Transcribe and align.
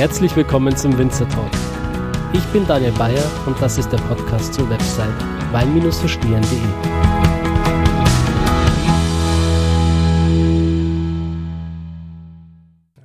Herzlich 0.00 0.34
willkommen 0.34 0.74
zum 0.74 0.96
Winzer 0.96 1.28
Talk. 1.28 1.50
Ich 2.32 2.42
bin 2.54 2.66
Daniel 2.66 2.92
Bayer 2.92 3.22
und 3.44 3.60
das 3.60 3.76
ist 3.76 3.90
der 3.90 3.98
Podcast 3.98 4.54
zur 4.54 4.66
Website 4.70 5.12
wein-verstehen.de. 5.52 6.58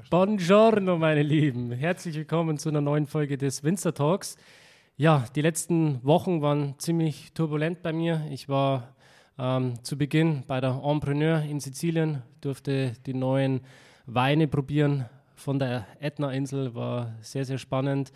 Buongiorno, 0.09 0.97
meine 0.97 1.21
Lieben. 1.21 1.73
Herzlich 1.73 2.15
willkommen 2.15 2.57
zu 2.57 2.69
einer 2.69 2.79
neuen 2.79 3.07
Folge 3.07 3.37
des 3.37 3.65
Winzer 3.65 3.93
Talks. 3.93 4.37
Ja, 4.95 5.25
die 5.35 5.41
letzten 5.41 6.01
Wochen 6.01 6.41
waren 6.41 6.75
ziemlich 6.77 7.33
turbulent 7.33 7.83
bei 7.83 7.91
mir. 7.91 8.25
Ich 8.31 8.47
war 8.47 8.95
ähm, 9.37 9.83
zu 9.83 9.97
Beginn 9.97 10.45
bei 10.47 10.61
der 10.61 10.81
Entrepreneur 10.81 11.41
in 11.41 11.59
Sizilien, 11.59 12.21
durfte 12.39 12.93
die 13.05 13.13
neuen 13.13 13.59
Weine 14.05 14.47
probieren 14.47 15.09
von 15.45 15.59
der 15.59 15.85
Ätna-Insel, 15.99 16.73
war 16.73 17.13
sehr, 17.21 17.45
sehr 17.45 17.59
spannend. 17.59 18.11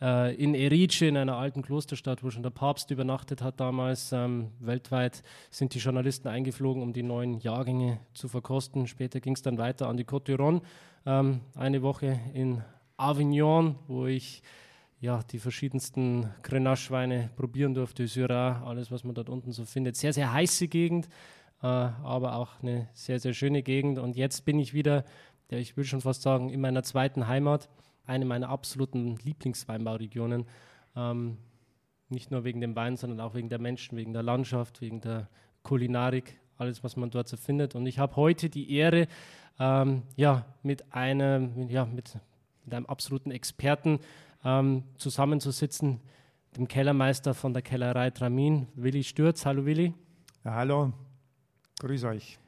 Äh, 0.00 0.34
in 0.36 0.54
Erice, 0.54 1.02
in 1.02 1.18
einer 1.18 1.36
alten 1.36 1.60
Klosterstadt, 1.60 2.24
wo 2.24 2.30
schon 2.30 2.42
der 2.42 2.48
Papst 2.48 2.90
übernachtet 2.90 3.42
hat 3.42 3.60
damals, 3.60 4.12
ähm, 4.12 4.52
weltweit 4.60 5.22
sind 5.50 5.74
die 5.74 5.78
Journalisten 5.78 6.28
eingeflogen, 6.28 6.82
um 6.82 6.94
die 6.94 7.02
neuen 7.02 7.38
Jahrgänge 7.40 8.00
zu 8.14 8.28
verkosten. 8.28 8.86
Später 8.86 9.20
ging 9.20 9.34
es 9.34 9.42
dann 9.42 9.58
weiter 9.58 9.88
an 9.88 9.98
die 9.98 10.06
Côte 10.06 10.32
d'Iron, 10.32 10.62
ähm, 11.04 11.42
eine 11.54 11.82
Woche 11.82 12.18
in 12.32 12.62
Avignon, 12.96 13.74
wo 13.86 14.06
ich 14.06 14.42
ja, 15.00 15.22
die 15.30 15.38
verschiedensten 15.38 16.30
Grenache-Weine 16.42 17.28
probieren 17.36 17.74
durfte, 17.74 18.06
Syrah, 18.06 18.62
alles, 18.64 18.90
was 18.90 19.04
man 19.04 19.14
dort 19.14 19.28
unten 19.28 19.52
so 19.52 19.66
findet. 19.66 19.96
Sehr, 19.96 20.14
sehr 20.14 20.32
heiße 20.32 20.68
Gegend, 20.68 21.08
äh, 21.62 21.66
aber 21.66 22.36
auch 22.36 22.62
eine 22.62 22.88
sehr, 22.94 23.20
sehr 23.20 23.34
schöne 23.34 23.62
Gegend. 23.62 23.98
Und 23.98 24.16
jetzt 24.16 24.46
bin 24.46 24.58
ich 24.58 24.72
wieder, 24.72 25.04
ja, 25.50 25.58
ich 25.58 25.76
will 25.76 25.84
schon 25.84 26.00
fast 26.00 26.22
sagen, 26.22 26.50
in 26.50 26.60
meiner 26.60 26.82
zweiten 26.82 27.26
Heimat, 27.26 27.68
eine 28.06 28.24
meiner 28.24 28.48
absoluten 28.48 29.16
Lieblingsweinbauregionen. 29.22 30.46
Ähm, 30.96 31.38
nicht 32.08 32.30
nur 32.30 32.44
wegen 32.44 32.60
dem 32.60 32.74
Wein, 32.76 32.96
sondern 32.96 33.20
auch 33.20 33.34
wegen 33.34 33.48
der 33.48 33.60
Menschen, 33.60 33.96
wegen 33.96 34.12
der 34.12 34.22
Landschaft, 34.22 34.80
wegen 34.80 35.00
der 35.00 35.28
Kulinarik, 35.62 36.40
alles, 36.56 36.82
was 36.82 36.96
man 36.96 37.10
dort 37.10 37.28
so 37.28 37.36
findet. 37.36 37.74
Und 37.74 37.86
ich 37.86 37.98
habe 37.98 38.16
heute 38.16 38.50
die 38.50 38.74
Ehre, 38.74 39.06
ähm, 39.58 40.02
ja, 40.16 40.44
mit 40.62 40.92
einem, 40.92 41.68
ja, 41.68 41.84
mit, 41.84 42.18
mit 42.64 42.74
einem 42.74 42.86
absoluten 42.86 43.30
Experten 43.30 44.00
ähm, 44.44 44.84
zusammenzusitzen, 44.96 46.00
dem 46.56 46.66
Kellermeister 46.66 47.34
von 47.34 47.52
der 47.52 47.62
Kellerei 47.62 48.10
Tramin, 48.10 48.66
Willi 48.74 49.04
Stürz. 49.04 49.46
Hallo 49.46 49.64
Willi. 49.64 49.94
Ja, 50.44 50.54
hallo, 50.54 50.92
grüß 51.78 52.04
euch. 52.04 52.38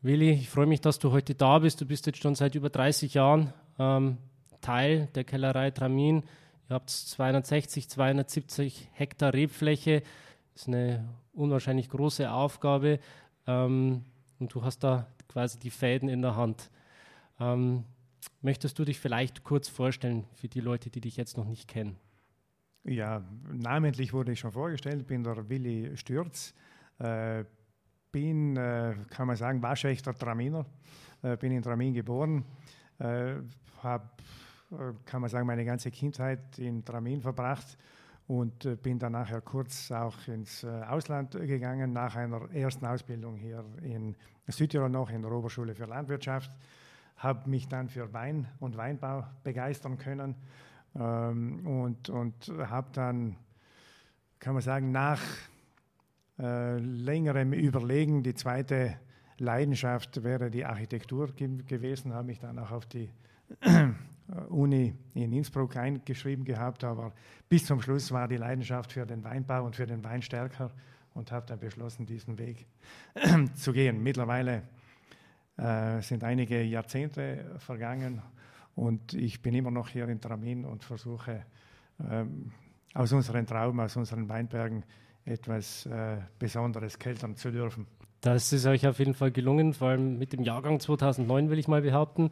Willi, 0.00 0.30
ich 0.30 0.48
freue 0.48 0.66
mich, 0.66 0.80
dass 0.80 0.98
du 0.98 1.12
heute 1.12 1.34
da 1.34 1.58
bist. 1.58 1.80
Du 1.80 1.86
bist 1.86 2.06
jetzt 2.06 2.22
schon 2.22 2.34
seit 2.34 2.54
über 2.54 2.70
30 2.70 3.14
Jahren 3.14 3.52
ähm, 3.78 4.18
Teil 4.60 5.08
der 5.14 5.24
Kellerei 5.24 5.70
Tramin. 5.70 6.22
Ihr 6.68 6.74
habt 6.74 6.90
260, 6.90 7.88
270 7.88 8.88
Hektar 8.92 9.32
Rebfläche. 9.32 10.02
Das 10.52 10.62
ist 10.62 10.68
eine 10.68 11.08
unwahrscheinlich 11.32 11.88
große 11.88 12.30
Aufgabe. 12.30 13.00
Ähm, 13.46 14.04
und 14.38 14.54
du 14.54 14.62
hast 14.62 14.80
da 14.80 15.06
quasi 15.28 15.58
die 15.58 15.70
Fäden 15.70 16.08
in 16.08 16.22
der 16.22 16.36
Hand. 16.36 16.70
Ähm, 17.40 17.84
Möchtest 18.40 18.78
du 18.78 18.84
dich 18.84 18.98
vielleicht 19.00 19.42
kurz 19.42 19.68
vorstellen 19.68 20.24
für 20.34 20.48
die 20.48 20.60
Leute, 20.60 20.90
die 20.90 21.00
dich 21.00 21.16
jetzt 21.16 21.36
noch 21.36 21.44
nicht 21.44 21.68
kennen? 21.68 21.96
Ja, 22.84 23.24
namentlich 23.52 24.12
wurde 24.12 24.32
ich 24.32 24.40
schon 24.40 24.52
vorgestellt, 24.52 25.06
bin 25.06 25.24
der 25.24 25.48
Willi 25.48 25.96
Stürz, 25.96 26.54
äh, 26.98 27.44
bin, 28.10 28.56
äh, 28.56 28.94
kann 29.10 29.26
man 29.26 29.36
sagen, 29.36 29.62
waschechter 29.62 30.14
Traminer, 30.14 30.64
äh, 31.22 31.36
bin 31.36 31.52
in 31.52 31.62
Tramin 31.62 31.94
geboren, 31.94 32.44
äh, 32.98 33.34
habe, 33.82 34.08
kann 35.06 35.22
man 35.22 35.30
sagen, 35.30 35.46
meine 35.46 35.64
ganze 35.64 35.90
Kindheit 35.90 36.58
in 36.58 36.84
Tramin 36.84 37.22
verbracht 37.22 37.78
und 38.26 38.82
bin 38.82 38.98
dann 38.98 39.12
nachher 39.12 39.40
kurz 39.40 39.90
auch 39.90 40.28
ins 40.28 40.62
Ausland 40.62 41.30
gegangen, 41.30 41.94
nach 41.94 42.16
einer 42.16 42.50
ersten 42.52 42.84
Ausbildung 42.84 43.36
hier 43.36 43.64
in 43.80 44.14
Südtirol 44.46 44.90
noch 44.90 45.08
in 45.08 45.22
der 45.22 45.32
Oberschule 45.32 45.74
für 45.74 45.86
Landwirtschaft. 45.86 46.50
Habe 47.16 47.48
mich 47.48 47.66
dann 47.68 47.88
für 47.88 48.12
Wein 48.12 48.46
und 48.60 48.76
Weinbau 48.76 49.24
begeistern 49.42 49.96
können 49.96 50.34
ähm, 50.94 51.66
und, 51.66 52.10
und 52.10 52.52
habe 52.58 52.88
dann, 52.92 53.36
kann 54.38 54.52
man 54.52 54.62
sagen, 54.62 54.92
nach 54.92 55.22
äh, 56.38 56.78
längerem 56.78 57.52
Überlegen, 57.52 58.22
die 58.22 58.34
zweite 58.34 58.98
Leidenschaft 59.38 60.22
wäre 60.22 60.50
die 60.50 60.64
Architektur 60.64 61.32
ge 61.34 61.48
gewesen, 61.66 62.12
habe 62.12 62.26
mich 62.26 62.40
dann 62.40 62.58
auch 62.58 62.70
auf 62.70 62.86
die 62.86 63.08
Uni 64.48 64.94
in 65.14 65.32
Innsbruck 65.32 65.76
eingeschrieben 65.76 66.44
gehabt, 66.44 66.84
aber 66.84 67.12
bis 67.48 67.64
zum 67.64 67.80
Schluss 67.80 68.12
war 68.12 68.28
die 68.28 68.36
Leidenschaft 68.36 68.92
für 68.92 69.06
den 69.06 69.24
Weinbau 69.24 69.64
und 69.64 69.76
für 69.76 69.86
den 69.86 70.04
Wein 70.04 70.22
stärker 70.22 70.70
und 71.14 71.32
habe 71.32 71.46
dann 71.46 71.58
beschlossen, 71.58 72.06
diesen 72.06 72.38
Weg 72.38 72.66
zu 73.54 73.72
gehen. 73.72 74.02
Mittlerweile 74.02 74.62
äh, 75.56 76.00
sind 76.02 76.24
einige 76.24 76.62
Jahrzehnte 76.62 77.56
vergangen 77.58 78.22
und 78.74 79.14
ich 79.14 79.40
bin 79.40 79.54
immer 79.54 79.70
noch 79.70 79.88
hier 79.88 80.08
in 80.08 80.20
Tramin 80.20 80.64
und 80.64 80.84
versuche 80.84 81.44
ähm, 82.08 82.52
aus 82.94 83.12
unseren 83.12 83.46
Trauben, 83.46 83.80
aus 83.80 83.96
unseren 83.96 84.28
Weinbergen 84.28 84.84
etwas 85.28 85.86
äh, 85.86 86.16
Besonderes 86.38 86.98
keltern 86.98 87.36
zu 87.36 87.50
dürfen. 87.50 87.86
Das 88.20 88.52
ist 88.52 88.66
euch 88.66 88.86
auf 88.86 88.98
jeden 88.98 89.14
Fall 89.14 89.30
gelungen, 89.30 89.74
vor 89.74 89.88
allem 89.88 90.18
mit 90.18 90.32
dem 90.32 90.42
Jahrgang 90.42 90.80
2009 90.80 91.50
will 91.50 91.58
ich 91.58 91.68
mal 91.68 91.82
behaupten. 91.82 92.30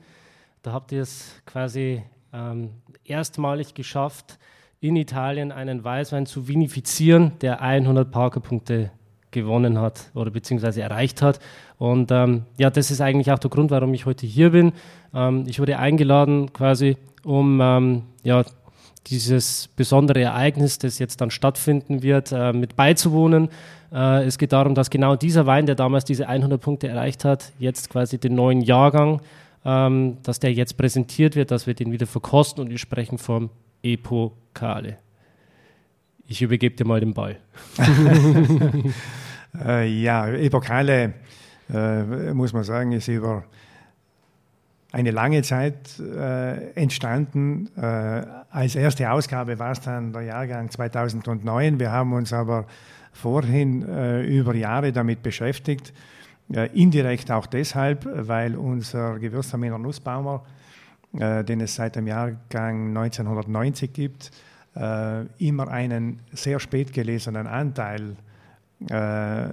Da 0.63 0.73
habt 0.73 0.91
ihr 0.91 1.03
es 1.03 1.41
quasi 1.47 2.03
ähm, 2.33 2.71
erstmalig 3.05 3.75
geschafft, 3.75 4.39
in 4.81 4.97
Italien 4.97 5.53
einen 5.53 5.85
Weißwein 5.85 6.27
zu 6.27 6.49
vinifizieren, 6.49 7.39
der 7.41 7.61
100 7.63 8.11
Parkerpunkte 8.11 8.91
gewonnen 9.31 9.81
hat 9.81 10.11
oder 10.15 10.31
beziehungsweise 10.31 10.83
erreicht 10.83 11.23
hat. 11.23 11.39
Und 11.79 12.11
ähm, 12.11 12.47
ja, 12.59 12.71
das 12.71 12.91
ist 12.91 13.01
eigentlich 13.01 13.31
auch 13.31 13.39
der 13.39 13.51
Grund, 13.51 13.71
warum 13.71 13.95
ich 13.95 14.07
heute 14.07 14.27
hier 14.27 14.51
bin. 14.51 14.73
Ähm, 15.15 15.45
ich 15.47 15.61
wurde 15.61 15.79
eingeladen 15.79 16.53
quasi, 16.53 16.97
um 17.23 17.61
ähm, 17.61 18.03
ja, 18.23 18.45
dieses 19.07 19.69
besondere 19.69 20.21
Ereignis, 20.21 20.79
das 20.79 20.99
jetzt 20.99 21.21
dann 21.21 21.31
stattfinden 21.31 22.03
wird, 22.03 22.33
äh, 22.33 22.53
mit 22.53 22.77
beizuwohnen. 22.77 23.49
Äh, 23.93 24.25
es 24.25 24.39
geht 24.39 24.53
darum, 24.53 24.75
dass 24.75 24.91
genau 24.91 25.17
dieser 25.17 25.47
Wein, 25.47 25.67
der 25.67 25.75
damals 25.75 26.05
diese 26.05 26.29
100 26.29 26.61
Punkte 26.61 26.89
erreicht 26.89 27.25
hat, 27.25 27.53
jetzt 27.59 27.91
quasi 27.91 28.19
den 28.19 28.35
neuen 28.35 28.61
Jahrgang, 28.61 29.21
ähm, 29.65 30.19
dass 30.23 30.41
der 30.41 30.53
jetzt 30.53 30.77
präsentiert 30.77 31.37
wird, 31.37 31.51
dass 31.51 31.67
wir 31.67 31.75
den 31.75 31.93
wieder 31.93 32.07
verkosten 32.07 32.63
und 32.65 32.71
wir 32.71 32.79
sprechen 32.79 33.19
vom 33.19 33.51
Epokale. 33.83 34.99
Ich 36.27 36.43
übergebe 36.43 36.75
dir 36.75 36.85
mal 36.85 36.99
den 36.99 37.15
Ball. 37.15 37.37
äh, 39.65 39.87
ja, 39.87 40.27
Epokale, 40.29 41.15
äh, 41.73 42.33
muss 42.35 42.53
man 42.53 42.65
sagen, 42.65 42.93
ist 42.93 43.07
über 43.07 43.45
eine 44.93 45.11
lange 45.11 45.43
Zeit 45.43 45.99
äh, 45.99 46.71
entstanden. 46.73 47.69
Äh, 47.77 47.81
als 48.51 48.77
erste 48.77 49.11
Ausgabe 49.11 49.59
war 49.59 49.73
es 49.73 49.81
dann 49.81 50.13
der 50.13 50.23
Jahrgang 50.23 50.71
2009. 50.71 51.79
Wir 51.79 51.91
haben 51.93 52.13
uns 52.13 52.33
aber 52.33 52.67
vorhin 53.13 53.87
äh, 53.87 54.23
über 54.23 54.55
Jahre 54.55 54.93
damit 54.93 55.23
beschäftigt. 55.23 55.93
Äh, 56.53 56.69
indirekt 56.73 57.31
auch 57.31 57.47
deshalb, 57.47 58.07
weil 58.13 58.57
unser 58.57 59.19
Gewürztraminer 59.19 59.79
Nussbaumer, 59.79 60.45
den 61.13 61.61
es 61.63 61.77
seit 61.77 61.97
dem 61.97 62.07
Jahrgang 62.07 62.89
1990 62.89 63.93
gibt, 63.93 64.31
äh, 64.77 65.25
immer 65.39 65.69
einen 65.69 66.21
sehr 66.33 66.61
spät 66.61 66.93
gelesenen 66.93 67.47
Anteil 67.47 68.17
äh, 68.91 69.47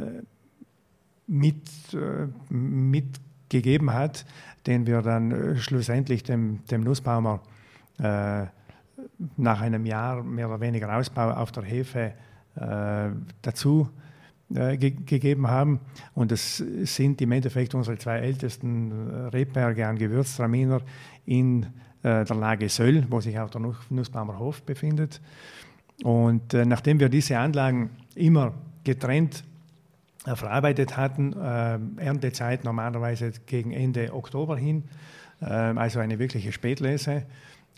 mit, 1.27 1.63
äh, 1.93 2.27
mitgegeben 2.53 3.93
hat, 3.93 4.25
den 4.65 4.87
wir 4.87 5.01
dann 5.01 5.31
äh, 5.31 5.55
schlussendlich 5.57 6.23
dem, 6.23 6.63
dem 6.65 6.81
Nussbaumer 6.81 7.41
äh, 7.99 8.45
nach 9.37 9.61
einem 9.61 9.85
Jahr 9.85 10.23
mehr 10.23 10.47
oder 10.47 10.61
weniger 10.61 10.95
Ausbau 10.95 11.31
auf 11.31 11.51
der 11.51 11.63
Hefe 11.63 12.13
äh, 12.55 13.09
dazu 13.41 13.89
Ge 14.49 14.91
gegeben 14.91 15.47
haben. 15.47 15.79
Und 16.13 16.31
das 16.31 16.57
sind 16.57 17.19
im 17.21 17.31
Endeffekt 17.31 17.73
unsere 17.73 17.97
zwei 17.97 18.19
ältesten 18.19 18.91
Rebberge 19.29 19.87
an 19.87 19.97
Gewürztraminer 19.97 20.81
in 21.25 21.63
äh, 22.03 22.23
der 22.23 22.35
Lage 22.35 22.69
Söll, 22.69 23.07
wo 23.09 23.19
sich 23.19 23.39
auch 23.39 23.49
der 23.49 23.61
Nussbaumer 23.89 24.37
Hof 24.37 24.61
befindet. 24.61 25.21
Und 26.03 26.53
äh, 26.53 26.65
nachdem 26.65 26.99
wir 26.99 27.09
diese 27.09 27.39
Anlagen 27.39 27.89
immer 28.13 28.53
getrennt 28.83 29.43
äh, 29.43 29.52
verarbeitet 30.25 30.97
hatten, 30.97 31.33
äh, 31.33 31.79
Erntezeit 31.97 32.63
normalerweise 32.63 33.31
gegen 33.45 33.71
Ende 33.71 34.13
Oktober 34.13 34.57
hin, 34.57 34.85
äh, 35.41 35.45
also 35.45 35.99
eine 35.99 36.19
wirkliche 36.19 36.51
Spätlese, 36.51 37.25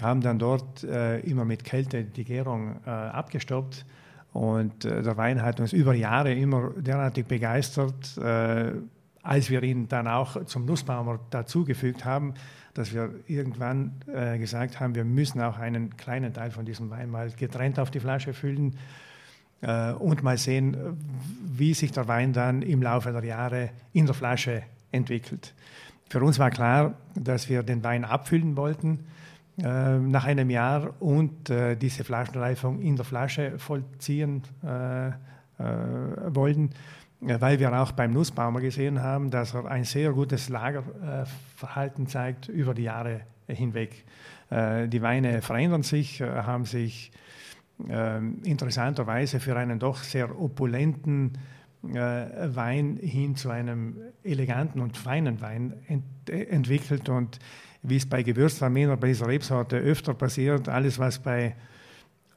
haben 0.01 0.21
dann 0.21 0.39
dort 0.39 0.83
äh, 0.83 1.19
immer 1.19 1.45
mit 1.45 1.63
Kälte 1.63 2.03
die 2.03 2.25
Gärung 2.25 2.83
abgestoppt. 2.85 3.85
Und 4.33 4.83
der 4.83 5.15
Wein 5.15 5.41
hat 5.41 5.61
uns 5.61 5.71
über 5.71 5.93
Jahre 5.93 6.33
immer 6.33 6.71
derartig 6.71 7.25
begeistert, 7.25 8.19
als 9.23 9.49
wir 9.49 9.63
ihn 9.63 9.87
dann 9.87 10.09
auch 10.09 10.43
zum 10.43 10.65
Nussbaumer 10.65 11.21
dazugefügt 11.29 12.03
haben, 12.03 12.33
dass 12.73 12.93
wir 12.93 13.11
irgendwann 13.27 13.93
äh, 14.13 14.37
gesagt 14.37 14.81
haben, 14.81 14.93
wir 14.93 15.05
müssen 15.05 15.41
auch 15.41 15.57
einen 15.57 15.95
kleinen 15.95 16.33
Teil 16.33 16.51
von 16.51 16.65
diesem 16.65 16.89
Wein 16.89 17.09
mal 17.09 17.31
getrennt 17.31 17.79
auf 17.79 17.89
die 17.89 18.01
Flasche 18.01 18.33
füllen 18.33 18.73
äh, 18.73 18.77
und 19.99 20.21
mal 20.21 20.37
sehen, 20.37 20.77
wie 21.43 21.73
sich 21.73 21.91
der 21.91 22.07
Wein 22.07 22.33
dann 22.33 22.61
im 22.61 22.83
Laufe 22.83 23.11
der 23.11 23.23
Jahre 23.23 23.69
in 23.93 24.05
der 24.05 24.13
Flasche 24.13 24.63
entwickelt. 24.91 25.53
Für 26.09 26.21
uns 26.21 26.37
war 26.37 26.51
klar, 26.51 26.93
dass 27.15 27.49
wir 27.49 27.63
den 27.63 27.83
Wein 27.83 28.05
abfüllen 28.05 28.55
wollten 28.57 29.05
äh, 29.57 29.97
nach 29.97 30.25
einem 30.25 30.49
Jahr 30.49 30.93
und 31.01 31.49
äh, 31.49 31.75
diese 31.75 32.03
Flaschenreifung 32.03 32.79
in 32.81 32.95
der 32.95 33.05
Flasche 33.05 33.57
vollziehen 33.57 34.43
äh, 34.63 35.07
äh, 35.07 35.13
wollten 36.27 36.71
weil 37.21 37.59
wir 37.59 37.73
auch 37.73 37.91
beim 37.91 38.11
Nussbaumer 38.11 38.61
gesehen 38.61 39.01
haben, 39.01 39.31
dass 39.31 39.53
er 39.53 39.65
ein 39.65 39.83
sehr 39.83 40.11
gutes 40.11 40.49
Lagerverhalten 40.49 42.07
zeigt 42.07 42.49
über 42.49 42.73
die 42.73 42.83
Jahre 42.83 43.21
hinweg. 43.47 44.03
Äh, 44.49 44.87
die 44.87 45.01
Weine 45.01 45.41
verändern 45.41 45.83
sich, 45.83 46.21
äh, 46.21 46.27
haben 46.27 46.65
sich 46.65 47.11
interessanterweise 48.43 49.39
für 49.39 49.55
einen 49.57 49.79
doch 49.79 49.97
sehr 49.97 50.39
opulenten 50.39 51.37
äh, 51.93 52.55
Wein 52.55 52.97
hin 53.01 53.35
zu 53.35 53.49
einem 53.49 53.97
eleganten 54.23 54.79
und 54.79 54.97
feinen 54.97 55.41
Wein 55.41 55.73
entwickelt. 56.25 57.09
Und 57.09 57.39
wie 57.83 57.97
es 57.97 58.05
bei 58.05 58.23
Gewürztraminer, 58.23 58.97
bei 58.97 59.07
dieser 59.07 59.27
Rebsorte 59.27 59.77
öfter 59.77 60.13
passiert, 60.13 60.69
alles, 60.69 60.97
was 60.99 61.19
bei 61.19 61.55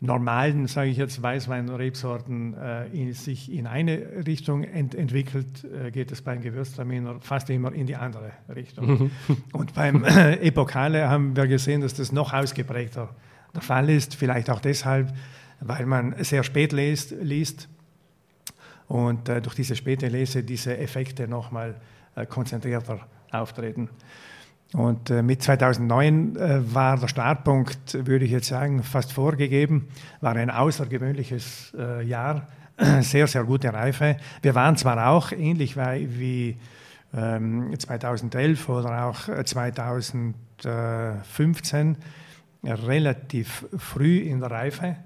normalen, 0.01 0.67
sage 0.67 0.91
ich 0.91 0.97
jetzt, 0.97 1.23
Weißwein-Rebsorten 1.23 2.55
äh, 2.55 2.87
in, 2.89 3.13
sich 3.15 3.53
in 3.53 3.67
eine 3.67 4.27
Richtung 4.27 4.63
ent 4.65 4.95
entwickelt, 4.95 5.65
äh, 5.65 5.91
geht 5.91 6.13
es 6.13 6.23
beim 6.23 6.41
Gewürztraminer 6.41 7.21
fast 7.21 7.51
immer 7.51 7.73
in 7.73 7.87
die 7.87 7.97
andere 7.97 8.33
Richtung. 8.55 8.87
Mhm. 8.87 9.11
Und 9.53 9.75
beim 9.75 10.05
äh, 10.05 10.35
Epokale 10.37 11.09
haben 11.09 11.35
wir 11.35 11.47
gesehen, 11.47 11.81
dass 11.81 11.95
das 11.95 12.13
noch 12.13 12.33
ausgeprägter 12.33 13.09
der 13.55 13.63
Fall 13.63 13.91
ist, 13.91 14.15
vielleicht 14.15 14.51
auch 14.51 14.61
deshalb, 14.61 15.13
weil 15.61 15.87
man 15.87 16.15
sehr 16.23 16.45
spät 16.45 16.73
liest, 16.73 17.13
liest 17.21 17.69
und 18.89 19.29
äh, 19.29 19.41
durch 19.41 19.55
diese 19.55 19.77
späte 19.77 20.09
Lese 20.09 20.43
diese 20.43 20.77
Effekte 20.79 21.29
nochmal 21.29 21.77
äh, 22.15 22.27
konzentrierter 22.27 23.01
auftreten. 23.31 23.89
Und 24.75 25.09
äh, 25.11 25.23
mit 25.23 25.43
2009 25.43 26.37
äh, 26.37 26.75
war 26.75 26.99
der 26.99 27.09
Startpunkt, 27.09 28.07
würde 28.07 28.27
ich 28.27 28.31
jetzt 28.31 28.49
sagen, 28.49 28.83
fast 28.83 29.13
vorgegeben, 29.13 29.89
war 30.21 30.37
ein 30.37 30.51
außergewöhnliches 30.51 31.73
äh, 31.79 32.05
Jahr, 32.05 32.47
sehr, 33.01 33.27
sehr 33.27 33.45
gute 33.45 33.73
Reife. 33.73 34.19
Wir 34.43 34.55
waren 34.55 34.77
zwar 34.77 35.09
auch 35.09 35.33
ähnlich 35.33 35.75
wie, 35.77 36.59
ähm, 37.17 37.73
2011 37.79 38.69
oder 38.69 39.07
auch 39.07 39.21
2015 39.43 41.97
relativ 42.65 43.67
früh 43.77 44.19
in 44.19 44.41
der 44.41 44.51
Reife, 44.51 44.97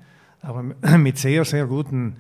aber 0.40 0.62
mit 0.99 1.19
sehr, 1.19 1.44
sehr 1.44 1.66
guten 1.66 2.16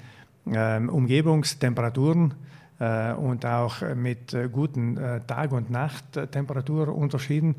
ähm, 0.46 0.88
Umgebungstemperaturen 0.88 2.34
äh, 2.78 3.12
und 3.12 3.46
auch 3.46 3.80
mit 3.94 4.34
äh, 4.34 4.48
guten 4.50 4.96
äh, 4.96 5.20
Tag- 5.26 5.52
und 5.52 5.70
Nachttemperaturunterschieden, 5.70 7.54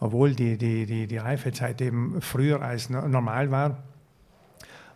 obwohl 0.00 0.34
die, 0.34 0.58
die, 0.58 0.86
die, 0.86 1.06
die 1.06 1.16
Reifezeit 1.16 1.80
eben 1.80 2.20
früher 2.20 2.62
als 2.62 2.90
normal 2.90 3.50
war. 3.50 3.78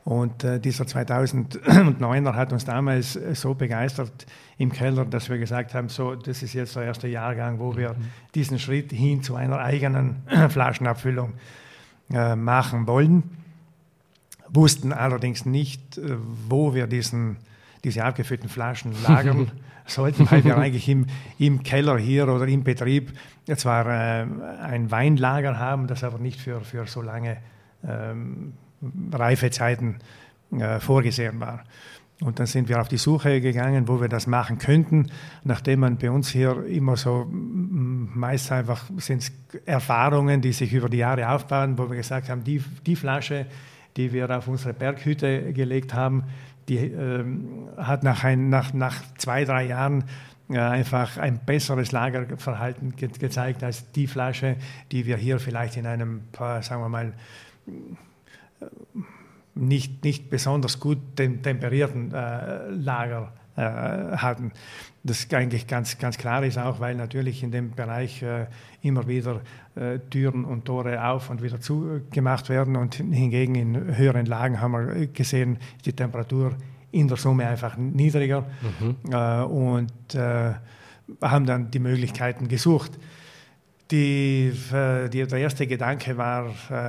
Und 0.05 0.43
dieser 0.43 0.85
2009er 0.85 2.35
hat 2.35 2.53
uns 2.53 2.67
damals 2.67 3.19
so 3.33 3.55
begeistert 3.55 4.27
im 4.59 4.71
Keller, 4.71 5.07
dass 5.07 5.31
wir 5.31 5.39
gesagt 5.39 5.73
haben, 5.73 5.89
so, 5.89 6.15
das 6.15 6.43
ist 6.43 6.53
jetzt 6.53 6.77
der 6.77 6.83
erste 6.83 7.09
Jahrgang, 7.09 7.59
wo 7.59 7.75
wir 7.75 7.95
mhm. 7.95 8.11
diesen 8.35 8.59
Schritt 8.59 8.93
hin 8.93 9.23
zu 9.23 9.35
einer 9.35 9.61
eigenen 9.61 10.17
Flaschenabfüllung 10.51 11.31
äh, 11.31 11.64
machen 12.09 12.87
wollen. 12.87 13.25
Wussten 14.49 14.93
allerdings 14.93 15.47
nicht, 15.47 15.99
äh, 15.99 16.17
wo 16.49 16.75
wir 16.75 16.87
diesen 16.87 17.39
diese 17.85 18.03
abgefüllten 18.03 18.49
Flaschen 18.49 18.95
lagern 19.03 19.51
sollten, 19.87 20.31
weil 20.31 20.43
wir 20.45 20.57
eigentlich 20.57 20.89
im, 20.89 21.07
im 21.39 21.63
Keller 21.63 21.99
hier 21.99 22.27
oder 22.29 22.49
im 22.49 22.65
Betrieb 22.65 23.13
zwar 23.57 23.87
äh, 23.87 24.27
ein 24.63 24.91
Weinlager 24.91 25.59
haben, 25.59 25.87
das 25.87 26.03
aber 26.03 26.19
nicht 26.19 26.41
für, 26.41 26.63
für 26.63 26.87
so 26.87 27.03
lange 27.03 27.37
ähm, 27.87 28.55
Reifezeiten 29.13 29.97
äh, 30.59 30.81
vorgesehen 30.81 31.39
war. 31.41 31.65
Und 32.21 32.39
dann 32.39 32.47
sind 32.47 32.69
wir 32.69 32.81
auf 32.81 32.89
die 32.89 32.97
Suche 32.97 33.41
gegangen, 33.41 33.89
wo 33.89 34.01
wir 34.01 34.09
das 34.09 34.27
machen 34.27 34.59
könnten, 34.59 35.11
nachdem 35.43 35.81
man 35.81 35.99
bei 35.99 36.11
uns 36.11 36.29
hier 36.29 36.65
immer 36.67 36.97
so, 36.97 37.27
meist 37.29 38.53
einfach 38.53 38.85
sind 38.99 39.33
Erfahrungen, 39.67 40.41
die 40.41 40.53
sich 40.53 40.73
über 40.73 40.89
die 40.89 40.99
Jahre 40.99 41.29
aufbauen, 41.29 41.77
wo 41.77 41.89
wir 41.91 41.97
gesagt 41.97 42.29
haben, 42.29 42.45
die, 42.45 42.63
die 42.87 42.95
Flasche, 42.95 43.47
die 43.97 44.13
wir 44.13 44.31
auf 44.31 44.47
unsere 44.47 44.75
Berghütte 44.75 45.53
gelegt 45.53 45.93
haben, 45.93 46.25
die 46.69 46.79
ähm, 46.79 47.69
hat 47.77 48.05
nach, 48.05 48.23
ein, 48.25 48.49
nach, 48.49 48.73
nach 48.73 49.03
zwei, 49.19 49.45
drei 49.45 49.67
Jahren 49.67 50.05
äh, 50.49 50.59
einfach 50.59 51.19
ein 51.19 51.41
besseres 51.45 51.93
Lagerverhalten 51.93 52.97
ge 52.97 53.09
gezeigt 53.09 53.63
als 53.65 53.91
die 53.93 54.07
Flasche, 54.07 54.57
die 54.93 55.05
wir 55.07 55.17
hier 55.17 55.41
vielleicht 55.41 55.77
in 55.77 55.87
einem, 55.87 56.23
sagen 56.33 56.81
wir 56.81 56.89
mal, 56.89 57.13
äh, 58.61 58.67
nicht, 59.55 60.05
nicht 60.05 60.31
besonders 60.31 60.81
gut 60.81 60.99
tem 61.17 61.43
temperierten 61.43 62.13
äh, 62.13 62.69
Lager 62.71 63.33
äh, 63.57 63.61
hatten. 63.61 64.53
Das 65.05 65.29
eigentlich 65.33 65.67
ganz, 65.67 65.99
ganz 65.99 66.19
klar 66.19 66.43
ist 66.45 66.59
auch, 66.59 66.81
weil 66.81 66.95
natürlich 66.95 67.43
in 67.43 67.53
dem 67.53 67.71
Bereich 67.73 68.23
äh, 68.23 68.47
immer 68.83 69.07
wieder 69.07 69.43
äh, 69.77 69.99
Türen 70.11 70.45
und 70.45 70.65
Tore 70.65 71.05
auf 71.05 71.31
und 71.31 71.43
wieder 71.43 71.61
zugemacht 71.61 72.49
werden 72.49 72.75
und 72.75 72.97
hingegen 72.97 73.55
in 73.55 73.97
höheren 73.97 74.27
Lagen 74.27 74.61
haben 74.61 74.73
wir 74.73 75.07
gesehen, 75.09 75.59
die 75.85 75.93
Temperatur 75.93 76.57
in 76.91 77.07
der 77.07 77.17
Summe 77.17 77.47
einfach 77.47 77.77
niedriger 77.77 78.47
mhm. 78.81 78.97
äh, 79.13 79.43
und 79.43 80.15
äh, 80.15 80.55
haben 81.21 81.47
dann 81.47 81.71
die 81.71 81.81
Möglichkeiten 81.81 82.49
gesucht. 82.49 82.93
Die, 83.91 84.51
die, 85.13 85.27
der 85.27 85.39
erste 85.39 85.67
Gedanke 85.67 86.17
war 86.17 86.49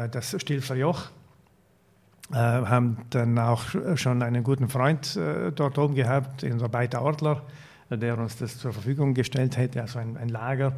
das 0.10 0.34
Stilfer 0.40 0.76
Joch. 0.76 1.10
Äh, 1.10 1.15
haben 2.34 2.98
dann 3.12 3.38
auch 3.38 3.64
schon 3.96 4.24
einen 4.24 4.44
guten 4.44 4.68
Freund 4.68 5.16
äh, 5.16 5.52
dort 5.52 5.78
oben 5.78 5.96
gehabt, 5.96 6.44
in 6.44 6.58
der 6.58 6.68
Beiter 6.68 7.02
Ortler, 7.02 7.44
der 7.90 8.18
uns 8.18 8.38
das 8.38 8.58
zur 8.58 8.74
Verfügung 8.74 9.14
gestellt 9.14 9.58
hätte, 9.58 9.82
also 9.82 10.00
ein, 10.00 10.18
ein, 10.18 10.30
Lager, 10.30 10.74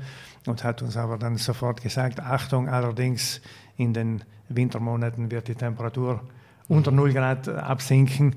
und 0.46 0.64
hat 0.64 0.82
uns 0.82 0.98
aber 0.98 1.18
dann 1.18 1.38
sofort 1.38 1.82
gesagt, 1.82 2.20
Achtung, 2.20 2.68
allerdings 2.68 3.42
in 3.78 3.94
den 3.94 4.24
Wintermonaten 4.50 5.32
wird 5.32 5.48
die 5.48 5.56
Temperatur 5.56 6.22
unter 6.68 6.92
0 6.92 7.14
Grad 7.14 7.48
absinken 7.48 8.36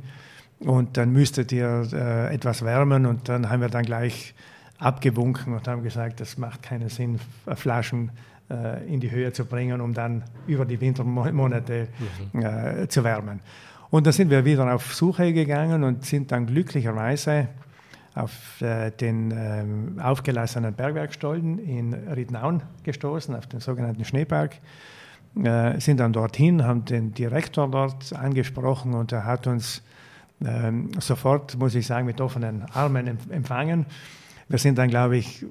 und 0.61 0.97
dann 0.97 1.12
müsstet 1.12 1.50
ihr 1.50 1.88
äh, 1.93 2.35
etwas 2.35 2.64
wärmen 2.64 3.07
und 3.07 3.29
dann 3.29 3.50
haben 3.50 3.61
wir 3.61 3.69
dann 3.69 3.85
gleich 3.85 4.35
abgewunken 4.79 5.55
und 5.55 5.67
haben 5.67 5.83
gesagt, 5.83 6.21
das 6.21 6.38
macht 6.38 6.62
keinen 6.62 6.88
Sinn, 6.88 7.19
Flaschen 7.55 8.09
äh, 8.09 8.11
in 8.88 8.99
die 8.99 9.11
Höhe 9.11 9.33
zu 9.33 9.45
bringen, 9.45 9.80
um 9.80 9.95
dann 9.95 10.25
über 10.47 10.64
die 10.64 10.80
Wintermonate 10.80 11.88
mhm. 12.33 12.42
äh, 12.42 12.88
zu 12.88 13.04
wärmen. 13.04 13.40
Und 13.90 14.07
dann 14.07 14.12
sind 14.12 14.30
wir 14.30 14.45
wieder 14.45 14.73
auf 14.73 14.95
Suche 14.95 15.33
gegangen 15.33 15.85
und 15.85 16.04
sind 16.04 16.30
dann 16.33 16.47
glücklicherweise 16.47 17.49
auf 18.14 18.61
äh, 18.61 18.90
den 18.90 19.33
ähm, 19.37 20.00
aufgelassenen 20.00 20.75
Bergwerkstollen 20.75 21.59
in 21.59 21.95
Riednaun 21.95 22.62
gestoßen, 22.83 23.35
auf 23.35 23.47
den 23.47 23.61
sogenannten 23.61 24.04
Schneeberg. 24.04 24.57
Äh, 25.42 25.80
sind 25.80 26.00
dann 26.00 26.12
dorthin, 26.12 26.64
haben 26.64 26.85
den 26.85 27.14
Direktor 27.14 27.71
dort 27.71 28.12
angesprochen 28.12 28.95
und 28.95 29.12
er 29.12 29.25
hat 29.25 29.47
uns 29.47 29.83
ähm, 30.45 30.90
sofort, 30.99 31.57
muss 31.57 31.75
ich 31.75 31.87
sagen, 31.87 32.07
mit 32.07 32.21
offenen 32.21 32.64
Armen 32.73 33.07
empfangen. 33.30 33.87
Wir 34.49 34.59
sind 34.59 34.78
dann, 34.78 34.88
glaube 34.88 35.16
ich, 35.16 35.47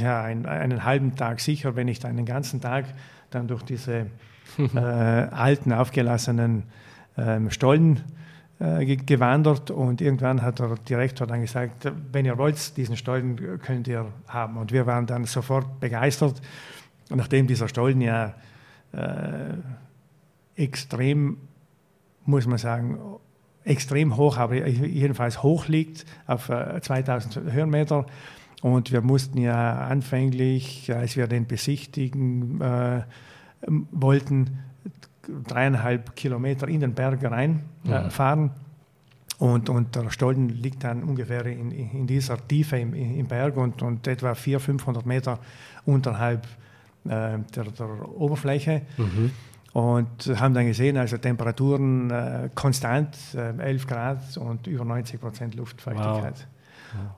ja, 0.00 0.22
ein, 0.22 0.46
einen 0.46 0.84
halben 0.84 1.16
Tag 1.16 1.40
sicher, 1.40 1.76
wenn 1.76 1.86
nicht 1.86 2.04
einen 2.04 2.24
ganzen 2.24 2.60
Tag, 2.60 2.86
dann 3.30 3.48
durch 3.48 3.62
diese 3.62 4.06
äh, 4.74 4.78
alten, 4.78 5.72
aufgelassenen 5.72 6.64
ähm, 7.18 7.50
Stollen 7.50 8.02
äh, 8.58 8.96
gewandert 8.96 9.70
und 9.70 10.00
irgendwann 10.00 10.42
hat 10.42 10.58
der 10.60 10.76
Direktor 10.88 11.26
dann 11.26 11.42
gesagt, 11.42 11.90
wenn 12.12 12.24
ihr 12.24 12.38
wollt, 12.38 12.76
diesen 12.76 12.96
Stollen 12.96 13.60
könnt 13.60 13.86
ihr 13.88 14.06
haben. 14.28 14.56
Und 14.56 14.72
wir 14.72 14.86
waren 14.86 15.06
dann 15.06 15.24
sofort 15.24 15.80
begeistert, 15.80 16.40
nachdem 17.10 17.46
dieser 17.46 17.68
Stollen 17.68 18.00
ja 18.00 18.34
äh, 18.92 19.54
extrem, 20.56 21.36
muss 22.24 22.46
man 22.46 22.58
sagen, 22.58 22.98
extrem 23.64 24.16
hoch, 24.16 24.38
aber 24.38 24.54
jedenfalls 24.66 25.42
hoch 25.42 25.68
liegt 25.68 26.06
auf 26.26 26.46
2000 26.46 27.36
äh, 27.36 27.52
Höhenmeter. 27.52 28.06
Und 28.66 28.90
wir 28.90 29.00
mussten 29.00 29.38
ja 29.38 29.86
anfänglich, 29.86 30.92
als 30.92 31.16
wir 31.16 31.28
den 31.28 31.46
besichtigen 31.46 32.60
äh, 32.60 33.02
wollten, 33.92 34.58
dreieinhalb 35.46 36.16
Kilometer 36.16 36.66
in 36.66 36.80
den 36.80 36.92
Berg 36.92 37.22
reinfahren. 37.22 38.46
Äh, 38.48 39.44
Und, 39.44 39.68
und 39.68 39.94
der 39.94 40.10
Stollen 40.10 40.48
liegt 40.48 40.82
dann 40.82 41.04
ungefähr 41.04 41.46
in, 41.46 41.70
in 41.70 42.08
dieser 42.08 42.44
Tiefe 42.48 42.78
im, 42.78 42.92
im 42.92 43.26
Berg 43.28 43.56
und, 43.56 43.82
und 43.82 44.04
etwa 44.08 44.34
400, 44.34 44.64
500 44.64 45.06
Meter 45.06 45.38
unterhalb 45.84 46.44
äh, 47.04 47.38
der, 47.54 47.64
der, 47.78 48.18
Oberfläche. 48.18 48.82
Mhm. 48.96 49.30
Und 49.74 50.40
haben 50.40 50.54
dann 50.54 50.66
gesehen, 50.66 50.96
also 50.96 51.18
Temperaturen 51.18 52.10
äh, 52.10 52.50
konstant, 52.52 53.16
äh, 53.36 53.56
11 53.62 53.86
Grad 53.86 54.36
und 54.38 54.66
über 54.66 54.84
90 54.84 55.20
Prozent 55.20 55.54
Luftfeuchtigkeit. 55.54 56.34
Wow. 56.34 56.55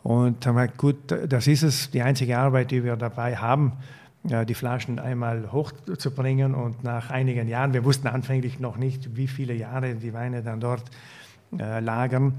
Und 0.02 0.46
haben 0.46 0.56
gesagt, 0.56 0.78
gut, 0.78 0.96
das 1.28 1.46
ist 1.46 1.62
es, 1.62 1.90
die 1.90 2.02
einzige 2.02 2.38
Arbeit, 2.38 2.70
die 2.70 2.84
wir 2.84 2.96
dabei 2.96 3.36
haben, 3.36 3.72
die 4.24 4.54
Flaschen 4.54 4.98
einmal 4.98 5.52
hochzubringen. 5.52 6.54
Und 6.54 6.84
nach 6.84 7.10
einigen 7.10 7.48
Jahren, 7.48 7.72
wir 7.72 7.84
wussten 7.84 8.08
anfänglich 8.08 8.60
noch 8.60 8.76
nicht, 8.76 9.16
wie 9.16 9.28
viele 9.28 9.54
Jahre 9.54 9.94
die 9.94 10.12
Weine 10.12 10.42
dann 10.42 10.60
dort 10.60 10.84
äh, 11.58 11.80
lagern 11.80 12.34